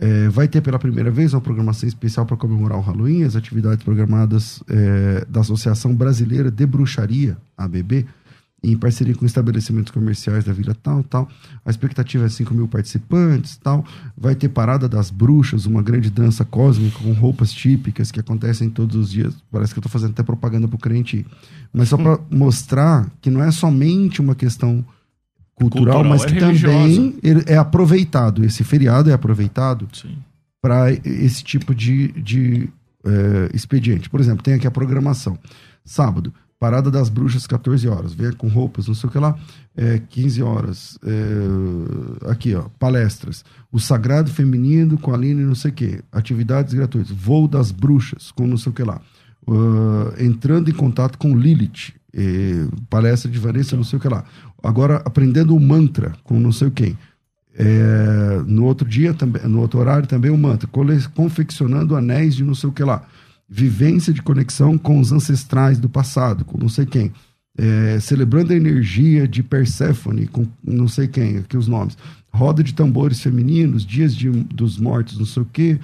É, 0.00 0.28
vai 0.28 0.46
ter 0.46 0.60
pela 0.60 0.78
primeira 0.78 1.10
vez 1.10 1.34
uma 1.34 1.40
programação 1.40 1.88
especial 1.88 2.24
para 2.24 2.36
comemorar 2.36 2.78
o 2.78 2.80
Halloween, 2.80 3.24
as 3.24 3.34
atividades 3.34 3.82
programadas 3.82 4.62
é, 4.68 5.26
da 5.28 5.40
Associação 5.40 5.92
Brasileira 5.92 6.52
de 6.52 6.64
Bruxaria, 6.64 7.36
ABB, 7.56 8.06
em 8.62 8.76
parceria 8.76 9.14
com 9.14 9.24
estabelecimentos 9.24 9.92
comerciais 9.92 10.44
da 10.44 10.52
vila 10.52 10.74
tal, 10.82 11.02
tal. 11.04 11.28
A 11.64 11.70
expectativa 11.70 12.24
é 12.24 12.28
5 12.28 12.52
mil 12.52 12.66
participantes, 12.66 13.56
tal. 13.56 13.84
Vai 14.16 14.34
ter 14.34 14.48
Parada 14.48 14.88
das 14.88 15.10
Bruxas, 15.10 15.64
uma 15.64 15.80
grande 15.80 16.10
dança 16.10 16.44
cósmica 16.44 16.98
com 16.98 17.12
roupas 17.12 17.52
típicas 17.52 18.10
que 18.10 18.18
acontecem 18.18 18.68
todos 18.68 18.96
os 18.96 19.10
dias. 19.10 19.34
Parece 19.50 19.72
que 19.72 19.78
eu 19.78 19.80
estou 19.80 19.92
fazendo 19.92 20.10
até 20.10 20.22
propaganda 20.22 20.66
pro 20.66 20.76
crente. 20.76 21.18
ir. 21.18 21.26
Mas 21.72 21.88
só 21.88 21.96
para 21.96 22.18
mostrar 22.30 23.08
que 23.20 23.30
não 23.30 23.42
é 23.42 23.50
somente 23.50 24.20
uma 24.20 24.34
questão 24.34 24.84
cultural, 25.54 26.02
Cultural, 26.02 26.04
mas 26.04 26.24
é 26.24 26.26
que 26.26 26.34
religiosa. 26.34 26.76
também 26.76 27.18
é 27.46 27.56
aproveitado. 27.56 28.44
Esse 28.44 28.64
feriado 28.64 29.10
é 29.10 29.12
aproveitado 29.12 29.86
para 30.60 30.92
esse 30.92 31.44
tipo 31.44 31.74
de, 31.74 32.08
de 32.12 32.68
eh, 33.04 33.50
expediente. 33.54 34.08
Por 34.10 34.20
exemplo, 34.20 34.42
tem 34.42 34.54
aqui 34.54 34.66
a 34.66 34.70
programação. 34.70 35.38
Sábado, 35.84 36.32
Parada 36.58 36.90
das 36.90 37.08
Bruxas, 37.08 37.46
14 37.46 37.86
horas. 37.88 38.12
Venha 38.12 38.32
com 38.32 38.48
roupas, 38.48 38.88
não 38.88 38.94
sei 38.94 39.08
o 39.08 39.12
que 39.12 39.18
lá. 39.18 39.36
eh, 39.76 40.00
15 40.10 40.42
horas. 40.42 40.98
eh, 41.04 42.30
aqui, 42.30 42.54
ó, 42.54 42.64
palestras. 42.78 43.44
O 43.70 43.78
Sagrado 43.78 44.30
Feminino 44.30 44.98
com 44.98 45.12
a 45.12 45.14
Aline, 45.14 45.42
não 45.44 45.54
sei 45.54 45.70
o 45.70 45.74
que. 45.74 46.00
Atividades 46.10 46.74
gratuitas. 46.74 47.10
Voo 47.12 47.46
das 47.46 47.70
Bruxas, 47.70 48.30
com 48.32 48.46
não 48.46 48.56
sei 48.56 48.70
o 48.70 48.74
que 48.74 48.82
lá. 48.82 49.00
Ah, 49.46 50.14
entrando 50.18 50.68
em 50.68 50.74
contato 50.74 51.16
com 51.18 51.36
Lilith. 51.36 51.92
eh, 52.12 52.66
palestra 52.90 53.30
de 53.30 53.38
Vanessa, 53.38 53.76
não 53.76 53.84
sei 53.84 53.98
o 53.98 54.02
que 54.02 54.08
lá. 54.08 54.24
Agora, 54.62 54.96
aprendendo 55.04 55.54
o 55.54 55.60
mantra 55.60 56.14
com 56.24 56.40
não 56.40 56.50
sei 56.50 56.66
o 56.68 56.70
quem. 56.72 56.98
É, 57.60 58.40
no 58.46 58.64
outro 58.64 58.88
dia, 58.88 59.12
também, 59.12 59.42
no 59.48 59.60
outro 59.60 59.78
horário, 59.80 60.06
também 60.08 60.30
o 60.30 60.38
mantra. 60.38 60.68
Confeccionando 61.14 61.94
anéis 61.96 62.34
de 62.36 62.44
não 62.44 62.54
sei 62.54 62.68
o 62.68 62.72
que 62.72 62.82
lá. 62.84 63.02
Vivência 63.48 64.12
de 64.12 64.20
conexão 64.22 64.76
com 64.76 65.00
os 65.00 65.10
ancestrais 65.10 65.78
do 65.78 65.88
passado, 65.88 66.44
com 66.44 66.58
não 66.58 66.68
sei 66.68 66.84
quem. 66.84 67.12
É, 67.56 67.98
celebrando 67.98 68.52
a 68.52 68.56
energia 68.56 69.26
de 69.26 69.42
Perséfone, 69.42 70.26
com 70.28 70.46
não 70.62 70.86
sei 70.86 71.08
quem, 71.08 71.38
aqui 71.38 71.56
os 71.56 71.66
nomes. 71.66 71.96
Roda 72.30 72.62
de 72.62 72.72
tambores 72.74 73.20
femininos, 73.20 73.84
dias 73.86 74.14
de- 74.14 74.28
dos 74.30 74.78
mortos, 74.78 75.18
não 75.18 75.26
sei 75.26 75.42
o 75.42 75.46
que. 75.46 75.78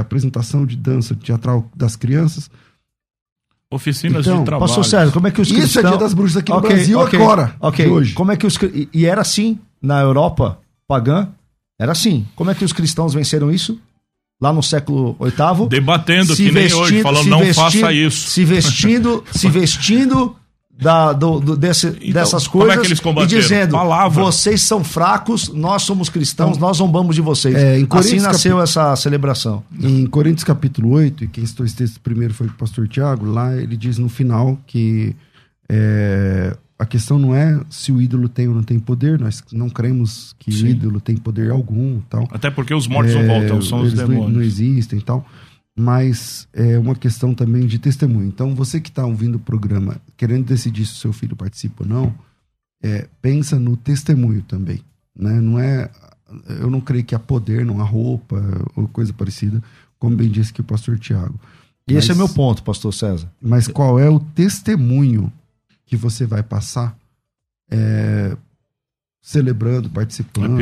apresentação 0.00 0.64
de 0.64 0.76
dança 0.76 1.14
teatral 1.14 1.68
das 1.76 1.96
crianças. 1.96 2.50
Oficinas 3.70 4.26
Então, 4.26 4.40
de 4.40 4.44
trabalho. 4.44 4.68
Pastor 4.68 4.84
Sérgio, 4.84 5.12
como 5.12 5.26
é 5.26 5.30
que 5.30 5.40
os 5.40 5.48
Isso 5.48 5.56
é 5.58 5.60
cristãos... 5.62 5.88
dia 5.90 5.98
das 5.98 6.14
bruxas 6.14 6.36
aqui 6.38 6.50
no 6.52 6.58
Ok, 6.58 6.70
Brasil 6.74 6.98
ok, 6.98 7.20
agora, 7.20 7.56
Ok, 7.60 7.84
de 7.86 7.90
hoje. 7.90 8.14
como 8.14 8.30
é 8.32 8.36
que 8.36 8.46
os... 8.46 8.58
e 8.92 9.06
era 9.06 9.20
assim 9.22 9.58
na 9.80 10.00
Europa 10.00 10.58
pagã? 10.86 11.28
Era 11.78 11.92
assim. 11.92 12.26
Como 12.36 12.50
é 12.50 12.54
que 12.54 12.64
os 12.64 12.72
cristãos 12.72 13.14
venceram 13.14 13.50
isso? 13.50 13.80
Lá 14.42 14.52
no 14.52 14.60
século 14.60 15.16
VIII? 15.20 15.68
Debatendo, 15.68 16.34
que 16.34 16.50
nem 16.50 16.74
hoje, 16.74 17.00
falando 17.00 17.22
se 17.22 17.30
não 17.30 17.38
vestindo- 17.38 17.54
faça 17.62 17.92
isso. 17.92 18.28
Se 18.28 18.44
vestindo, 18.44 19.22
se 19.30 19.48
vestindo 19.48 20.34
da, 20.76 21.12
do, 21.12 21.38
do- 21.38 21.56
desse- 21.56 21.90
dessas 22.12 22.48
como 22.48 22.64
é 22.64 22.74
coisas 22.74 22.82
que 22.82 22.88
eles 22.88 23.00
e 23.22 23.26
dizendo: 23.28 23.70
Palavra. 23.70 24.20
vocês 24.24 24.60
são 24.62 24.82
fracos, 24.82 25.48
nós 25.48 25.82
somos 25.82 26.08
cristãos, 26.08 26.58
nós 26.58 26.78
zombamos 26.78 27.14
de 27.14 27.20
vocês. 27.22 27.54
É, 27.54 27.78
em 27.78 27.86
assim 27.92 28.18
nasceu 28.18 28.56
capi- 28.56 28.64
essa 28.64 28.96
celebração. 28.96 29.62
Em 29.80 30.04
Coríntios 30.06 30.42
capítulo 30.42 30.90
8, 30.90 31.22
e 31.22 31.28
quem 31.28 31.46
citou 31.46 31.64
esse 31.64 31.76
texto 31.76 32.00
primeiro 32.00 32.34
foi 32.34 32.48
o 32.48 32.52
pastor 32.54 32.88
Tiago, 32.88 33.24
lá 33.24 33.54
ele 33.56 33.76
diz 33.76 33.96
no 33.96 34.08
final 34.08 34.58
que 34.66 35.14
é, 35.68 36.56
a 36.78 36.84
questão 36.86 37.18
não 37.18 37.34
é 37.34 37.60
se 37.70 37.92
o 37.92 38.00
ídolo 38.02 38.28
tem 38.28 38.48
ou 38.48 38.54
não 38.54 38.62
tem 38.62 38.78
poder, 38.78 39.18
nós 39.18 39.42
não 39.52 39.68
cremos 39.70 40.34
que 40.38 40.50
o 40.50 40.52
Sim. 40.52 40.66
ídolo 40.68 41.00
tem 41.00 41.16
poder 41.16 41.50
algum 41.50 42.00
tal. 42.10 42.26
Até 42.32 42.50
porque 42.50 42.74
os 42.74 42.86
mortos 42.88 43.14
não 43.14 43.22
É, 43.22 43.26
voltam, 43.40 43.62
são 43.62 43.80
os 43.80 43.88
eles 43.92 44.00
não, 44.00 44.08
demônios. 44.08 44.34
não 44.36 44.42
existem 44.42 44.98
e 44.98 45.02
tal. 45.02 45.24
Mas 45.76 46.46
é 46.52 46.78
uma 46.78 46.94
questão 46.94 47.32
também 47.34 47.66
de 47.66 47.78
testemunho. 47.78 48.26
Então, 48.26 48.54
você 48.54 48.78
que 48.80 48.90
está 48.90 49.06
ouvindo 49.06 49.36
o 49.36 49.40
programa, 49.40 49.96
querendo 50.16 50.44
decidir 50.44 50.84
se 50.84 50.92
o 50.92 50.96
seu 50.96 51.12
filho 51.12 51.34
participa 51.34 51.84
ou 51.84 51.88
não, 51.88 52.14
é, 52.82 53.08
pensa 53.22 53.58
no 53.58 53.76
testemunho 53.76 54.42
também. 54.42 54.80
Né? 55.16 55.40
Não 55.40 55.58
é, 55.58 55.88
eu 56.60 56.70
não 56.70 56.80
creio 56.80 57.04
que 57.04 57.14
há 57.14 57.18
poder, 57.18 57.64
não 57.64 57.80
há 57.80 57.84
roupa 57.84 58.42
ou 58.76 58.86
coisa 58.88 59.12
parecida, 59.14 59.62
como 59.98 60.14
bem 60.16 60.28
disse 60.28 60.52
que 60.52 60.60
o 60.60 60.64
pastor 60.64 60.98
Tiago. 60.98 61.40
E 61.88 61.94
esse 61.94 62.10
é 62.10 62.14
Mas- 62.14 62.18
meu 62.18 62.28
ponto, 62.28 62.62
pastor 62.62 62.92
César. 62.92 63.30
Mas 63.40 63.66
qual 63.66 63.98
é 63.98 64.10
o 64.10 64.20
testemunho 64.20 65.32
que 65.92 65.96
você 65.96 66.24
vai 66.24 66.42
passar 66.42 66.96
é, 67.70 68.34
celebrando, 69.20 69.90
participando, 69.90 70.58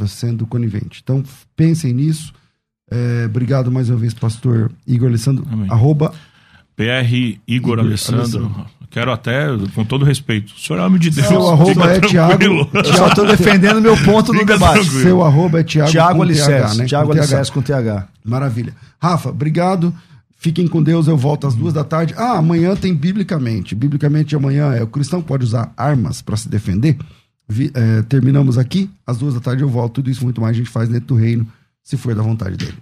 É 0.00 0.06
sendo 0.06 0.46
conivente? 0.46 1.00
Então, 1.02 1.24
pensem 1.56 1.92
nisso. 1.92 2.32
É, 2.88 3.24
obrigado 3.26 3.68
mais 3.68 3.90
uma 3.90 3.98
vez, 3.98 4.14
pastor 4.14 4.70
Igor 4.86 5.08
Alessandro. 5.08 5.44
Amém. 5.50 5.66
Arroba, 5.68 6.14
PR 6.76 7.12
Igor, 7.12 7.40
Igor 7.48 7.78
Alessandro. 7.80 8.20
Alessandro. 8.20 8.66
Quero 8.90 9.10
até, 9.10 9.46
com 9.74 9.84
todo 9.84 10.04
respeito, 10.04 10.54
o 10.54 10.60
senhor 10.60 10.78
é 10.78 10.86
homem 10.86 11.00
de 11.00 11.10
Deus. 11.10 11.26
seu 11.26 11.48
arroba 11.48 11.92
é. 11.92 11.98
Eu 12.78 12.94
só 12.94 13.08
estou 13.08 13.26
defendendo 13.26 13.80
meu 13.80 13.96
ponto 14.04 14.32
no 14.32 14.44
debate. 14.44 14.82
tranquilo. 14.82 15.02
Seu 15.02 15.24
arroba 15.24 15.60
é 15.60 15.64
Thiago, 15.64 15.90
Tiago 15.90 16.16
com 16.16 16.22
Alicerce. 16.22 16.78
Né? 16.78 16.84
Tiago. 16.86 17.10
Alicerce 17.10 17.50
com 17.50 17.60
TH. 17.60 18.06
Maravilha. 18.24 18.72
Rafa, 19.00 19.30
obrigado. 19.30 19.92
Fiquem 20.42 20.66
com 20.66 20.82
Deus. 20.82 21.06
Eu 21.06 21.18
volto 21.18 21.46
às 21.46 21.54
duas 21.54 21.74
da 21.74 21.84
tarde. 21.84 22.14
Ah, 22.16 22.38
amanhã 22.38 22.74
tem 22.74 22.94
Biblicamente. 22.94 23.74
Biblicamente 23.74 24.34
amanhã 24.34 24.72
é 24.72 24.82
o 24.82 24.86
cristão 24.86 25.20
pode 25.20 25.44
usar 25.44 25.70
armas 25.76 26.22
para 26.22 26.34
se 26.34 26.48
defender. 26.48 26.96
Vi- 27.46 27.70
é, 27.74 28.00
terminamos 28.02 28.56
aqui. 28.56 28.88
Às 29.06 29.18
duas 29.18 29.34
da 29.34 29.40
tarde 29.40 29.62
eu 29.62 29.68
volto. 29.68 29.96
Tudo 29.96 30.10
isso 30.10 30.24
muito 30.24 30.40
mais 30.40 30.56
a 30.56 30.58
gente 30.58 30.70
faz 30.70 30.88
dentro 30.88 31.08
do 31.08 31.14
reino, 31.14 31.46
se 31.82 31.94
for 31.98 32.14
da 32.14 32.22
vontade 32.22 32.56
dele. 32.56 32.72